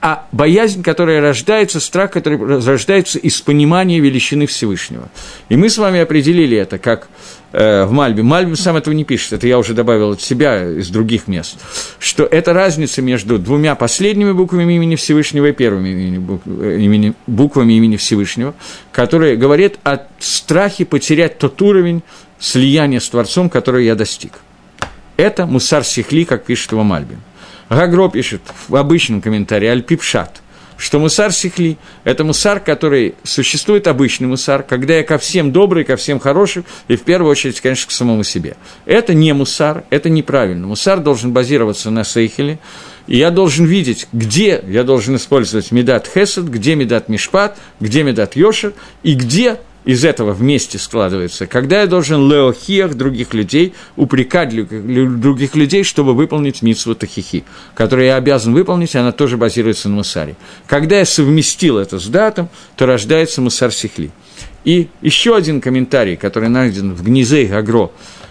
а 0.00 0.26
боязнь, 0.30 0.82
которая 0.82 1.20
рождается, 1.20 1.80
страх, 1.80 2.12
который 2.12 2.38
рождается 2.38 3.18
из 3.18 3.40
понимания 3.40 3.98
величины 3.98 4.46
Всевышнего. 4.46 5.10
И 5.48 5.56
мы 5.56 5.68
с 5.68 5.78
вами 5.78 6.00
определили 6.00 6.56
это 6.56 6.78
как 6.78 7.08
в 7.52 7.88
Мальбе. 7.90 8.22
Мальбе 8.22 8.56
сам 8.56 8.76
этого 8.76 8.92
не 8.92 9.04
пишет, 9.04 9.32
это 9.32 9.46
я 9.46 9.58
уже 9.58 9.72
добавил 9.72 10.12
от 10.12 10.20
себя 10.20 10.70
из 10.70 10.90
других 10.90 11.28
мест, 11.28 11.56
что 11.98 12.24
это 12.24 12.52
разница 12.52 13.00
между 13.00 13.38
двумя 13.38 13.74
последними 13.74 14.32
буквами 14.32 14.74
имени 14.74 14.96
Всевышнего 14.96 15.46
и 15.46 15.52
первыми 15.52 15.88
имени, 15.88 16.40
э, 16.44 16.78
имени, 16.80 17.14
буквами 17.26 17.72
имени 17.72 17.96
Всевышнего, 17.96 18.54
которые 18.92 19.36
говорят 19.36 19.74
о 19.82 20.06
страхе 20.18 20.84
потерять 20.84 21.38
тот 21.38 21.60
уровень 21.62 22.02
слияния 22.38 23.00
с 23.00 23.08
Творцом, 23.08 23.48
который 23.48 23.86
я 23.86 23.94
достиг. 23.94 24.40
Это 25.16 25.46
мусар 25.46 25.84
сихли, 25.84 26.24
как 26.24 26.44
пишет 26.44 26.72
его 26.72 26.84
Мальбим. 26.84 27.20
Гагро 27.68 28.08
пишет 28.08 28.42
в 28.68 28.76
обычном 28.76 29.20
комментарии 29.20 29.68
Альпипшат, 29.68 30.42
что 30.78 31.00
мусар 31.00 31.32
сихли– 31.32 31.76
это 32.04 32.24
мусар, 32.24 32.60
который 32.60 33.16
существует 33.24 33.88
обычный 33.88 34.28
мусар, 34.28 34.62
когда 34.62 34.94
я 34.94 35.02
ко 35.02 35.18
всем 35.18 35.50
добрый, 35.52 35.84
ко 35.84 35.96
всем 35.96 36.20
хорошим, 36.20 36.64
и 36.86 36.96
в 36.96 37.02
первую 37.02 37.30
очередь, 37.30 37.60
конечно, 37.60 37.88
к 37.88 37.90
самому 37.90 38.22
себе. 38.22 38.56
Это 38.86 39.12
не 39.12 39.34
мусар, 39.34 39.84
это 39.90 40.08
неправильно. 40.08 40.68
Мусар 40.68 41.00
должен 41.00 41.32
базироваться 41.32 41.90
на 41.90 42.04
сейхеле, 42.04 42.60
и 43.08 43.18
я 43.18 43.30
должен 43.30 43.66
видеть, 43.66 44.06
где 44.12 44.62
я 44.68 44.84
должен 44.84 45.16
использовать 45.16 45.72
медат 45.72 46.08
хесед, 46.08 46.44
где 46.44 46.76
медат 46.76 47.08
мишпат, 47.08 47.58
где 47.80 48.04
медат 48.04 48.36
йошер, 48.36 48.72
и 49.02 49.14
где 49.14 49.58
из 49.84 50.04
этого 50.04 50.32
вместе 50.32 50.78
складывается, 50.78 51.46
когда 51.46 51.80
я 51.80 51.86
должен 51.86 52.30
леохиях 52.30 52.94
других 52.94 53.32
людей, 53.32 53.74
упрекать 53.96 54.50
других 54.50 55.54
людей, 55.54 55.82
чтобы 55.82 56.14
выполнить 56.14 56.62
митсву 56.62 56.94
тахихи, 56.94 57.44
которую 57.74 58.06
я 58.06 58.16
обязан 58.16 58.52
выполнить, 58.52 58.94
она 58.96 59.12
тоже 59.12 59.36
базируется 59.36 59.88
на 59.88 59.96
мусаре. 59.96 60.36
Когда 60.66 60.98
я 60.98 61.04
совместил 61.04 61.78
это 61.78 61.98
с 61.98 62.06
датом, 62.06 62.48
то 62.76 62.86
рождается 62.86 63.40
мусар 63.40 63.72
сихли. 63.72 64.10
И 64.64 64.88
еще 65.00 65.36
один 65.36 65.60
комментарий, 65.60 66.16
который 66.16 66.48
найден 66.48 66.92
в 66.92 67.02
Гнизей 67.02 67.46
Гагро, 67.46 67.90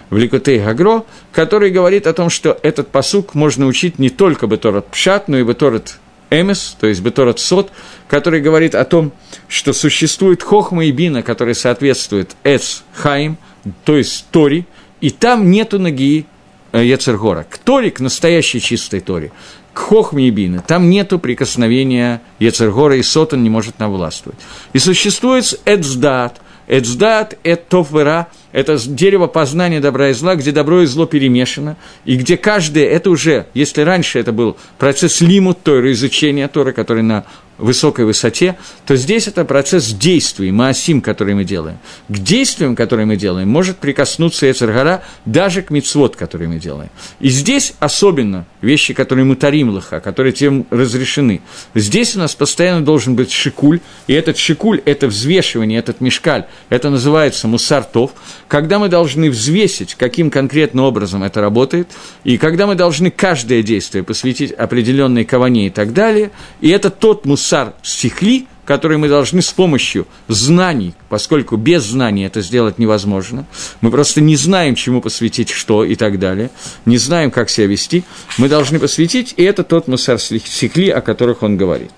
в 0.09 0.17
Ликутей 0.17 0.59
Гагро, 0.59 1.03
который 1.31 1.69
говорит 1.71 2.07
о 2.07 2.13
том, 2.13 2.29
что 2.29 2.57
этот 2.61 2.89
посук 2.89 3.33
можно 3.33 3.65
учить 3.65 3.99
не 3.99 4.09
только 4.09 4.47
Беторат 4.47 4.87
Пшат, 4.87 5.27
но 5.27 5.37
и 5.37 5.43
Беторат 5.43 5.97
Эмес, 6.29 6.75
то 6.79 6.87
есть 6.87 7.01
Беторат 7.01 7.39
Сот, 7.39 7.71
который 8.07 8.41
говорит 8.41 8.75
о 8.75 8.85
том, 8.85 9.11
что 9.47 9.73
существует 9.73 10.43
Хохма 10.43 10.85
и 10.85 10.91
Бина, 10.91 11.23
который 11.23 11.55
соответствует 11.55 12.35
Эц 12.43 12.81
Хаим, 12.93 13.37
то 13.85 13.95
есть 13.95 14.25
Тори, 14.31 14.65
и 15.01 15.09
там 15.09 15.51
нету 15.51 15.79
ноги 15.79 16.25
э, 16.71 16.83
Ецергора. 16.83 17.45
К 17.49 17.57
Торе, 17.57 17.91
к 17.91 17.99
настоящей 17.99 18.59
чистой 18.59 18.99
Торе, 18.99 19.31
к 19.73 19.79
Хохме 19.79 20.27
и 20.27 20.31
Бина, 20.31 20.63
там 20.65 20.89
нету 20.89 21.19
прикосновения 21.19 22.21
Ецергора, 22.39 22.97
и 22.97 23.03
Сотан 23.03 23.43
не 23.43 23.49
может 23.49 23.79
навластвовать. 23.79 24.39
И 24.73 24.79
существует 24.79 25.59
Эцдат, 25.65 26.41
Эцдат– 26.67 27.37
это 27.43 27.63
Тофвера, 27.69 28.27
это 28.57 28.75
дерево 28.87 29.27
познания 29.27 29.79
добра 29.79 30.09
и 30.09 30.13
зла, 30.13 30.33
где 30.33 30.51
добро 30.51 30.81
и 30.81 30.87
зло 30.87 31.05
перемешано, 31.05 31.77
и 32.05 32.15
где 32.15 32.37
каждое, 32.37 32.85
это 32.85 33.11
уже, 33.11 33.45
если 33.53 33.81
раньше 33.81 34.17
это 34.17 34.31
был 34.31 34.57
процесс 34.79 35.21
лимут 35.21 35.61
Тора, 35.61 35.91
изучения 35.91 36.47
Тора, 36.47 36.71
который 36.71 37.03
на 37.03 37.25
высокой 37.57 38.05
высоте, 38.05 38.55
то 38.85 38.95
здесь 38.95 39.27
это 39.27 39.45
процесс 39.45 39.89
действий, 39.89 40.51
маасим, 40.51 41.01
который 41.01 41.33
мы 41.33 41.43
делаем. 41.43 41.77
К 42.07 42.17
действиям, 42.17 42.75
которые 42.75 43.05
мы 43.05 43.15
делаем, 43.15 43.49
может 43.49 43.77
прикоснуться 43.77 44.49
Эцергара 44.49 45.03
даже 45.25 45.61
к 45.61 45.69
мицвод, 45.69 46.15
который 46.15 46.47
мы 46.47 46.59
делаем. 46.59 46.89
И 47.19 47.29
здесь 47.29 47.73
особенно 47.79 48.45
вещи, 48.61 48.93
которые 48.93 49.25
мы 49.25 49.35
тарим 49.35 49.69
лоха, 49.69 49.99
которые 49.99 50.33
тем 50.33 50.65
разрешены. 50.69 51.41
Здесь 51.75 52.15
у 52.15 52.19
нас 52.19 52.35
постоянно 52.35 52.85
должен 52.85 53.15
быть 53.15 53.31
шикуль, 53.31 53.79
и 54.07 54.13
этот 54.13 54.37
шикуль– 54.37 54.81
это 54.85 55.07
взвешивание, 55.07 55.79
этот 55.79 56.01
мешкаль, 56.01 56.45
это 56.69 56.89
называется 56.89 57.47
мусартов, 57.47 58.11
когда 58.47 58.79
мы 58.79 58.89
должны 58.89 59.29
взвесить, 59.29 59.95
каким 59.95 60.29
конкретно 60.29 60.83
образом 60.83 61.23
это 61.23 61.41
работает, 61.41 61.89
и 62.23 62.37
когда 62.37 62.67
мы 62.67 62.75
должны 62.75 63.11
каждое 63.11 63.63
действие 63.63 64.03
посвятить 64.03 64.51
определенной 64.51 65.25
каване 65.25 65.67
и 65.67 65.69
так 65.69 65.93
далее, 65.93 66.31
и 66.61 66.69
это 66.69 66.89
тот 66.89 67.25
мусар, 67.25 67.46
мусар 67.47 67.73
стихли, 67.81 68.45
который 68.65 68.97
мы 68.97 69.07
должны 69.07 69.41
с 69.41 69.51
помощью 69.51 70.05
знаний, 70.27 70.93
поскольку 71.07 71.55
без 71.55 71.83
знаний 71.83 72.25
это 72.25 72.41
сделать 72.41 72.77
невозможно, 72.77 73.45
мы 73.79 73.89
просто 73.89 74.19
не 74.19 74.35
знаем, 74.35 74.75
чему 74.75 75.01
посвятить 75.01 75.49
что 75.49 75.85
и 75.85 75.95
так 75.95 76.19
далее, 76.19 76.49
не 76.85 76.97
знаем, 76.97 77.31
как 77.31 77.49
себя 77.49 77.67
вести, 77.67 78.03
мы 78.37 78.49
должны 78.49 78.79
посвятить, 78.79 79.33
и 79.37 79.43
это 79.43 79.63
тот 79.63 79.87
мусар 79.87 80.19
стихли, 80.19 80.89
о 80.89 80.99
которых 80.99 81.41
он 81.41 81.55
говорит. 81.55 81.91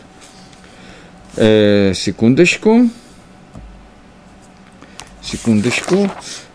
Э, 1.36 1.94
секундочку. 1.96 2.92
Секундочку 5.24 6.12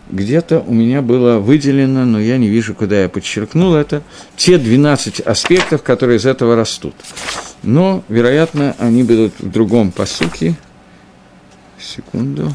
где-то 0.09 0.59
у 0.59 0.73
меня 0.73 1.01
было 1.01 1.39
выделено, 1.39 2.05
но 2.05 2.19
я 2.21 2.37
не 2.37 2.47
вижу, 2.47 2.75
куда 2.75 3.01
я 3.01 3.09
подчеркнул 3.09 3.73
это, 3.73 4.03
те 4.37 4.57
12 4.57 5.19
аспектов, 5.19 5.83
которые 5.83 6.17
из 6.17 6.25
этого 6.25 6.55
растут. 6.55 6.95
Но, 7.65 8.03
вероятно, 8.09 8.75
они 8.79 9.03
будут 9.03 9.33
в 9.39 9.49
другом 9.49 9.91
посуке. 9.91 10.55
Секунду. 11.79 12.53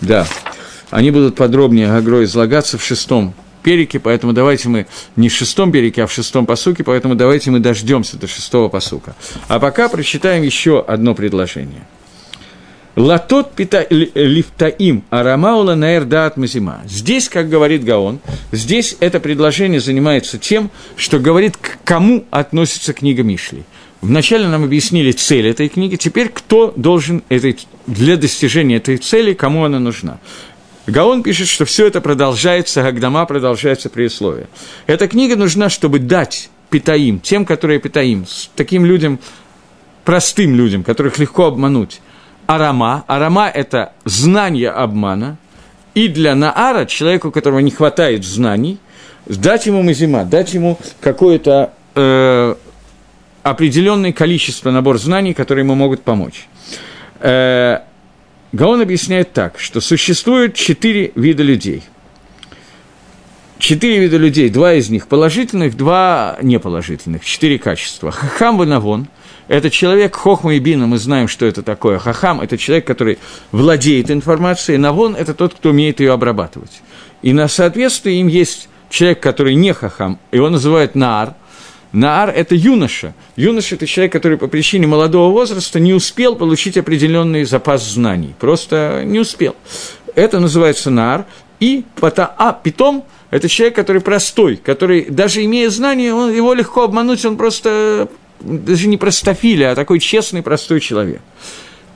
Да, 0.00 0.26
они 0.90 1.10
будут 1.10 1.36
подробнее 1.36 1.92
Агро 1.92 2.24
излагаться 2.24 2.76
в 2.78 2.84
шестом 2.84 3.34
перике, 3.62 4.00
поэтому 4.00 4.32
давайте 4.32 4.68
мы 4.68 4.86
не 5.16 5.28
в 5.28 5.32
шестом 5.32 5.72
перике, 5.72 6.02
а 6.02 6.06
в 6.06 6.12
шестом 6.12 6.46
посуке, 6.46 6.82
поэтому 6.82 7.14
давайте 7.14 7.50
мы 7.50 7.60
дождемся 7.60 8.16
до 8.16 8.26
шестого 8.26 8.68
посука. 8.68 9.14
А 9.48 9.60
пока 9.60 9.88
прочитаем 9.88 10.42
еще 10.42 10.84
одно 10.86 11.14
предложение– 11.14 11.86
Латот 13.00 13.54
пита, 13.54 13.86
лифтаим 13.88 15.04
арамаула 15.08 15.74
наэрдаат 15.74 16.36
мазима. 16.36 16.82
Здесь, 16.86 17.30
как 17.30 17.48
говорит 17.48 17.82
Гаон, 17.82 18.20
здесь 18.52 18.94
это 19.00 19.20
предложение 19.20 19.80
занимается 19.80 20.36
тем, 20.36 20.70
что 20.96 21.18
говорит, 21.18 21.56
к 21.56 21.78
кому 21.82 22.26
относится 22.30 22.92
книга 22.92 23.22
Мишли. 23.22 23.62
Вначале 24.02 24.48
нам 24.48 24.64
объяснили 24.64 25.12
цель 25.12 25.46
этой 25.48 25.70
книги, 25.70 25.96
теперь 25.96 26.28
кто 26.28 26.74
должен 26.76 27.22
этой, 27.30 27.56
для 27.86 28.18
достижения 28.18 28.76
этой 28.76 28.98
цели, 28.98 29.32
кому 29.32 29.64
она 29.64 29.78
нужна. 29.78 30.18
Гаон 30.86 31.22
пишет, 31.22 31.48
что 31.48 31.64
все 31.64 31.86
это 31.86 32.02
продолжается, 32.02 32.82
Гагдама 32.82 33.24
продолжается 33.24 33.88
при 33.88 34.06
условии. 34.06 34.46
Эта 34.86 35.08
книга 35.08 35.36
нужна, 35.36 35.70
чтобы 35.70 36.00
дать 36.00 36.50
питаим, 36.68 37.18
тем, 37.18 37.46
которые 37.46 37.80
питаим, 37.80 38.26
таким 38.56 38.84
людям, 38.84 39.20
простым 40.04 40.54
людям, 40.54 40.84
которых 40.84 41.18
легко 41.18 41.46
обмануть, 41.46 42.02
арама. 42.50 43.04
Арама– 43.06 43.48
это 43.54 43.92
знание 44.04 44.70
обмана. 44.70 45.36
И 45.94 46.08
для 46.08 46.34
Наара, 46.34 46.84
человеку, 46.84 47.30
которого 47.30 47.60
не 47.60 47.70
хватает 47.70 48.24
знаний, 48.24 48.78
дать 49.26 49.66
ему 49.66 49.82
мазима, 49.82 50.24
дать 50.24 50.54
ему 50.54 50.78
какое-то 51.00 51.72
э, 51.94 52.54
определенное 53.42 54.12
количество, 54.12 54.70
набор 54.70 54.98
знаний, 54.98 55.34
которые 55.34 55.64
ему 55.64 55.74
могут 55.74 56.02
помочь. 56.02 56.48
Э, 57.20 57.80
Гаон 58.52 58.80
объясняет 58.80 59.32
так, 59.32 59.58
что 59.58 59.80
существует 59.80 60.54
четыре 60.54 61.12
вида 61.14 61.44
людей. 61.44 61.82
четыре 63.58 64.00
вида 64.00 64.16
людей, 64.16 64.48
два 64.48 64.74
из 64.74 64.90
них 64.90 65.06
положительных, 65.06 65.76
два 65.76 66.36
неположительных, 66.42 67.24
четыре 67.24 67.58
качества. 67.58 68.10
Хахам 68.10 68.58
ванавон– 68.58 69.06
это 69.50 69.68
человек 69.68 70.14
хохма 70.14 70.54
и 70.54 70.60
бина, 70.60 70.86
мы 70.86 70.98
знаем, 70.98 71.26
что 71.26 71.44
это 71.44 71.64
такое. 71.64 71.98
Хахам– 71.98 72.40
это 72.42 72.56
человек, 72.56 72.86
который 72.86 73.18
владеет 73.50 74.08
информацией, 74.08 74.78
навон– 74.78 75.16
это 75.18 75.34
тот, 75.34 75.54
кто 75.54 75.70
умеет 75.70 75.98
ее 75.98 76.12
обрабатывать. 76.12 76.82
И 77.22 77.32
на 77.32 77.48
соответствие 77.48 78.20
им 78.20 78.28
есть 78.28 78.68
человек, 78.90 79.18
который 79.18 79.56
не 79.56 79.74
хахам, 79.74 80.20
его 80.30 80.50
называют 80.50 80.94
наар. 80.94 81.34
Наар– 81.90 82.30
это 82.36 82.54
юноша. 82.54 83.12
Юноша– 83.34 83.74
это 83.76 83.88
человек, 83.88 84.12
который 84.12 84.38
по 84.38 84.46
причине 84.46 84.86
молодого 84.86 85.32
возраста 85.32 85.80
не 85.80 85.94
успел 85.94 86.36
получить 86.36 86.76
определенный 86.76 87.42
запас 87.42 87.84
знаний. 87.84 88.36
Просто 88.38 89.02
не 89.04 89.18
успел. 89.18 89.56
Это 90.14 90.38
называется 90.38 90.90
наар. 90.90 91.26
И 91.58 91.84
пота, 91.96 92.32
а 92.38 92.52
питом– 92.52 93.02
это 93.32 93.48
человек, 93.48 93.74
который 93.74 94.00
простой, 94.00 94.54
который, 94.54 95.06
даже 95.10 95.44
имея 95.44 95.70
знания, 95.70 96.14
он, 96.14 96.32
его 96.32 96.54
легко 96.54 96.84
обмануть, 96.84 97.24
он 97.24 97.36
просто 97.36 98.08
даже 98.40 98.88
не 98.88 98.96
простофиля, 98.96 99.72
а 99.72 99.74
такой 99.74 100.00
честный, 100.00 100.42
простой 100.42 100.80
человек. 100.80 101.20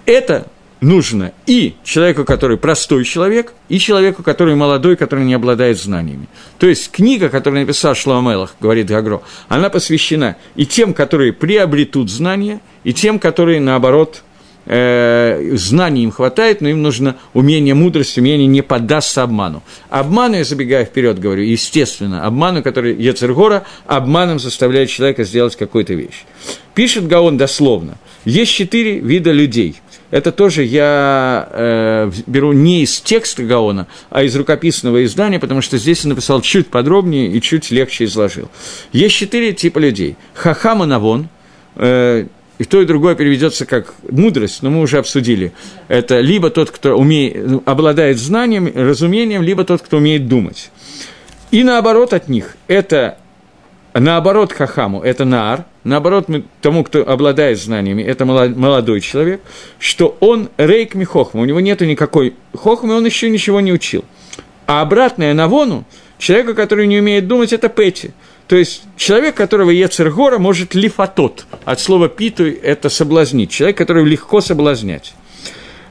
Это 0.07 0.47
нужно 0.81 1.33
и 1.47 1.75
человеку, 1.83 2.25
который 2.25 2.57
простой 2.57 3.05
человек, 3.05 3.55
и 3.69 3.79
человеку, 3.79 4.23
который 4.23 4.55
молодой, 4.55 4.97
который 4.97 5.25
не 5.25 5.35
обладает 5.35 5.79
знаниями. 5.79 6.29
То 6.59 6.67
есть 6.69 6.91
книга, 6.91 7.29
которую 7.29 7.63
написал 7.63 7.95
Шломелах, 7.95 8.55
говорит 8.61 8.87
Гагро, 8.87 9.23
она 9.49 9.71
посвящена 9.71 10.37
и 10.55 10.67
тем, 10.67 10.95
которые 10.95 11.33
приобретут 11.33 12.11
знания, 12.11 12.61
и 12.85 12.93
тем, 12.93 13.19
которые, 13.19 13.61
наоборот, 13.61 14.23
знаний 14.67 16.05
им 16.05 16.11
хватает, 16.11 16.61
но 16.61 16.69
им 16.69 16.83
нужно 16.83 17.17
умение 17.33 17.75
мудрости, 17.75 18.21
умение 18.21 18.47
не 18.47 18.63
поддаться 18.63 19.23
обману. 19.23 19.63
Обману, 19.91 20.37
я 20.37 20.45
забегая 20.45 20.85
вперед, 20.85 21.19
говорю, 21.19 21.43
естественно, 21.43 22.25
обману, 22.25 22.63
который 22.63 22.95
Ецергора, 22.95 23.65
обманом 23.87 24.39
заставляет 24.39 24.89
человека 24.89 25.25
сделать 25.25 25.57
какую-то 25.57 25.95
вещь. 25.95 26.25
Пишет 26.75 27.07
Гаон 27.07 27.37
дословно. 27.37 27.99
Есть 28.25 28.53
четыре 28.53 29.01
вида 29.01 29.33
людей– 29.33 29.81
это 30.15 30.31
тоже 30.31 30.63
я 30.63 31.49
э, 31.51 32.11
беру 32.29 32.53
не 32.53 32.85
из 32.85 33.01
текста 33.01 33.43
Гаона, 33.43 33.89
а 34.11 34.23
из 34.23 34.37
рукописного 34.37 35.05
издания, 35.05 35.41
потому 35.41 35.61
что 35.61 35.77
здесь 35.77 36.05
я 36.05 36.11
написал 36.11 36.41
чуть 36.41 36.69
подробнее 36.69 37.27
и 37.33 37.41
чуть 37.41 37.73
легче 37.73 38.05
изложил. 38.05 38.49
Есть 38.93 39.17
четыре 39.17 39.53
типа 39.53 39.81
людей. 39.81 40.15
Хахама 40.35 40.87
Навон, 40.87 41.29
э, 41.75 42.27
и 42.59 42.65
то, 42.65 42.81
и 42.81 42.87
другое 42.87 43.15
переведется 43.15 43.67
как 43.67 43.95
мудрость, 44.09 44.63
но 44.63 44.71
мы 44.71 44.81
уже 44.81 44.99
обсудили. 44.99 45.53
Это 45.89 46.21
либо 46.21 46.51
тот, 46.51 46.71
кто 46.71 46.97
умеет, 46.97 47.63
обладает 47.67 48.19
знанием, 48.19 48.71
разумением, 48.75 49.43
либо 49.43 49.65
тот, 49.65 49.83
кто 49.83 49.97
умеет 49.97 50.29
думать. 50.29 50.71
И 51.51 51.65
наоборот 51.65 52.13
от 52.13 52.29
них– 52.29 52.57
это 52.69 53.19
наоборот 53.93 54.53
хахаму– 54.53 55.03
это 55.05 55.25
наар, 55.25 55.65
наоборот 55.85 56.27
тому, 56.61 56.85
кто 56.85 57.09
обладает 57.09 57.61
знаниями, 57.61 58.03
это 58.03 58.25
молодой 58.25 59.01
человек, 59.01 59.41
что 59.79 60.17
он 60.21 60.49
рейк 60.57 60.95
михохма, 60.95 61.43
у 61.43 61.45
него 61.45 61.61
нет 61.61 61.81
никакой 61.81 62.35
хохмы, 62.55 62.95
он 62.95 63.05
еще 63.05 63.31
ничего 63.31 63.61
не 63.61 63.73
учил. 63.73 64.05
А 64.67 64.81
обратное 64.81 65.35
навону, 65.35 65.85
человека, 66.19 66.55
который 66.55 66.87
не 66.87 66.99
умеет 66.99 67.27
думать, 67.29 67.53
это 67.53 67.69
пети. 67.69 68.13
То 68.47 68.57
есть 68.57 68.83
человек, 68.97 69.35
которого 69.35 69.71
Ецергора 69.71 70.39
может 70.39 70.75
лифатот, 70.75 71.47
от 71.65 71.81
слова 71.81 72.09
питу 72.09 72.45
это 72.45 72.89
соблазнить, 72.89 73.51
человек, 73.51 73.79
который 73.79 74.05
легко 74.05 74.41
соблазнять, 74.41 75.15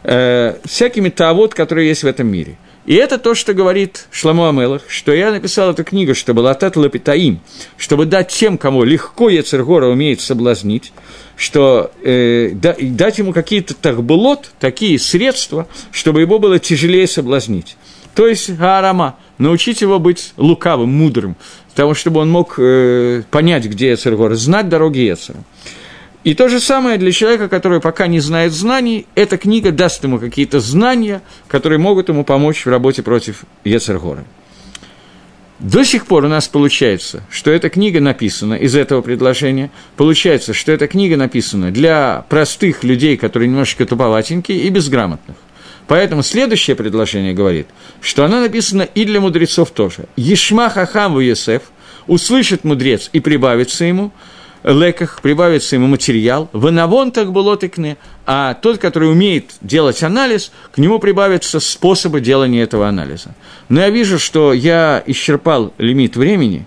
э, 0.04 0.58
всякими 0.66 1.10
тавод, 1.10 1.54
которые 1.54 1.88
есть 1.88 2.04
в 2.04 2.08
этом 2.08 2.28
мире– 2.28 2.58
и 2.86 2.95
это 2.95 3.18
то, 3.18 3.34
что 3.34 3.54
говорит 3.54 4.08
Шламу 4.12 4.47
Амелах, 4.47 4.82
что 4.89 5.14
я 5.14 5.32
написал 5.32 5.72
эту 5.72 5.86
книгу, 5.86 6.14
чтобы 6.14 6.41
латат 6.41 6.76
лапитаим, 6.76 7.39
чтобы 7.78 8.06
дать 8.06 8.28
тем, 8.28 8.58
кому 8.58 8.84
легко 8.84 9.30
Ецергора 9.30 9.88
умеет 9.88 10.20
соблазнить, 10.20 10.91
что 11.38 11.91
э, 12.04 12.49
дать 12.54 13.18
ему 13.20 13.32
какие-то 13.32 13.74
тахбулот, 13.74 14.51
такие 14.60 14.99
средства, 14.99 15.68
чтобы 15.91 16.22
его 16.22 16.39
было 16.39 16.60
тяжелее 16.60 17.08
соблазнить. 17.08 17.78
То 18.16 18.28
есть 18.28 18.49
Аарама, 18.60 19.18
научить 19.38 19.82
его 19.82 20.00
быть 20.00 20.34
лукавым, 20.38 20.90
мудрым, 20.90 21.36
того, 21.76 21.94
чтобы 21.94 22.20
он 22.20 22.30
мог 22.30 22.56
э, 22.58 23.24
понять, 23.32 23.66
где 23.66 23.92
Ецергора, 23.92 24.36
знать 24.36 24.70
дороги 24.70 25.00
Ецера. 25.00 25.40
И 26.24 26.36
то 26.36 26.48
же 26.48 26.62
самое 26.62 26.98
для 26.98 27.12
человека, 27.12 27.50
который 27.50 27.82
пока 27.82 28.08
не 28.08 28.22
знает 28.22 28.54
знаний, 28.54 29.08
эта 29.14 29.38
книга 29.38 29.72
даст 29.72 30.04
ему 30.04 30.20
какие-то 30.20 30.62
знания, 30.62 31.22
которые 31.48 31.80
могут 31.80 32.08
ему 32.08 32.24
помочь 32.24 32.66
в 32.66 32.70
работе 32.70 33.04
против 33.04 33.44
Ецергора. 33.66 34.24
До 35.60 35.84
сих 35.84 36.06
пор 36.08 36.26
у 36.26 36.28
нас 36.28 36.48
получается, 36.48 37.24
что 37.30 37.52
эта 37.52 37.70
книга 37.70 38.00
написана 38.00 38.56
из 38.56 38.76
этого 38.76 39.02
предложения, 39.02 39.70
получается, 39.98 40.54
что 40.54 40.72
эта 40.72 40.88
книга 40.88 41.16
написана 41.18 41.72
для 41.72 42.26
простых 42.30 42.84
людей, 42.84 43.18
которые 43.18 43.50
немножечко 43.50 43.86
туповатенькие 43.86 44.60
и 44.60 44.70
безграмотных. 44.70 45.38
Поэтому 45.88 46.24
следующее 46.24 46.76
предложение 46.76 47.34
говорит, 47.34 47.68
что 48.02 48.24
она 48.26 48.42
написана 48.42 48.84
и 48.84 49.06
для 49.06 49.20
мудрецов 49.20 49.72
тоже. 49.72 50.06
Ешма 50.16 50.70
хахам 50.70 51.20
Есеф, 51.20 51.64
услышит 52.08 52.64
мудрец 52.64 53.10
и 53.14 53.20
прибавится 53.20 53.86
ему– 53.86 54.12
леках, 54.64 55.22
прибавится 55.22 55.76
ему 55.76 55.88
материал, 55.88 56.50
в 56.54 56.72
навон 56.72 57.12
так 57.12 57.32
было 57.32 57.58
тыкны, 57.58 57.98
а 58.26 58.54
тот, 58.54 58.78
который 58.78 59.12
умеет 59.12 59.52
делать 59.62 60.02
анализ, 60.04 60.52
к 60.72 60.78
нему 60.78 61.00
прибавятся 61.00 61.60
способы 61.60 62.22
делания 62.22 62.64
этого 62.64 62.88
анализа. 62.88 63.36
Но 63.70 63.82
я 63.82 63.90
вижу, 63.90 64.20
что 64.20 64.54
я 64.54 65.04
исчерпал 65.06 65.74
лимит 65.78 66.16
времени, 66.16 66.66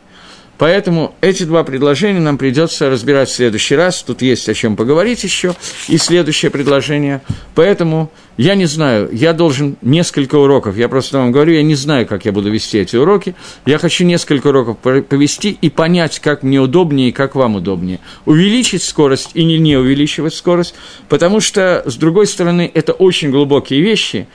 Поэтому 0.59 1.15
эти 1.21 1.43
два 1.45 1.65
предложения 1.65 2.21
нам 2.21 2.39
придется 2.39 2.89
разбирать 2.89 3.29
в 3.29 3.35
следующий 3.35 3.77
раз. 3.77 4.03
Тут 4.03 4.23
есть 4.23 4.49
о 4.49 4.55
чем 4.55 4.77
поговорить 4.77 5.23
еще. 5.25 5.55
И 5.89 5.99
следующее 5.99 6.51
предложение. 6.51 7.21
Поэтому 7.55 8.11
я 8.37 8.55
не 8.55 8.67
знаю, 8.67 9.09
я 9.13 9.33
должен 9.33 9.77
несколько 9.81 10.37
уроков. 10.37 10.77
Я 10.77 10.89
просто 10.89 11.19
вам 11.19 11.33
говорю, 11.33 11.55
я 11.55 11.63
не 11.63 11.75
знаю, 11.75 12.07
как 12.07 12.25
я 12.25 12.33
буду 12.33 12.51
вести 12.51 12.79
эти 12.79 12.97
уроки. 12.97 13.35
Я 13.65 13.79
хочу 13.79 14.05
несколько 14.05 14.49
уроков 14.49 14.79
повести 14.79 15.57
и 15.61 15.71
понять, 15.71 16.19
как 16.21 16.43
мне 16.43 16.61
удобнее 16.61 17.09
и 17.09 17.13
как 17.13 17.35
вам 17.35 17.57
удобнее. 17.57 18.01
Увеличить 18.27 18.83
скорость 18.83 19.31
и 19.35 19.45
не, 19.45 19.59
не 19.59 19.77
увеличивать 19.77 20.35
скорость. 20.35 20.75
Потому 21.09 21.41
что, 21.41 21.83
с 21.87 21.97
другой 21.97 22.27
стороны, 22.27 22.71
это 22.73 22.93
очень 22.93 23.31
глубокие 23.31 23.81
вещи. 23.81 24.27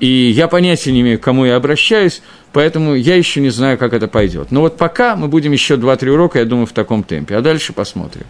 И 0.00 0.30
я 0.30 0.48
понятия 0.48 0.92
не 0.92 1.02
имею, 1.02 1.18
к 1.18 1.22
кому 1.22 1.44
я 1.44 1.56
обращаюсь. 1.56 2.22
Поэтому 2.52 2.94
я 2.94 3.16
еще 3.16 3.40
не 3.40 3.50
знаю, 3.50 3.78
как 3.78 3.92
это 3.92 4.08
пойдет. 4.08 4.50
Но 4.50 4.62
вот 4.62 4.76
пока 4.76 5.14
мы 5.14 5.28
будем 5.28 5.52
еще 5.52 5.74
2-3 5.74 6.08
урока, 6.08 6.38
я 6.38 6.44
думаю, 6.46 6.66
в 6.66 6.72
таком 6.72 7.04
темпе. 7.04 7.36
А 7.36 7.42
дальше 7.42 7.72
посмотрим. 7.72 8.24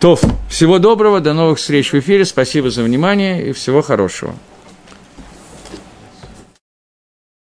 То, 0.00 0.18
всего 0.48 0.78
доброго, 0.78 1.20
до 1.20 1.32
новых 1.32 1.58
встреч 1.58 1.92
в 1.92 1.98
эфире. 1.98 2.24
Спасибо 2.24 2.70
за 2.70 2.82
внимание 2.82 3.48
и 3.48 3.52
всего 3.52 3.82
хорошего. 3.82 4.34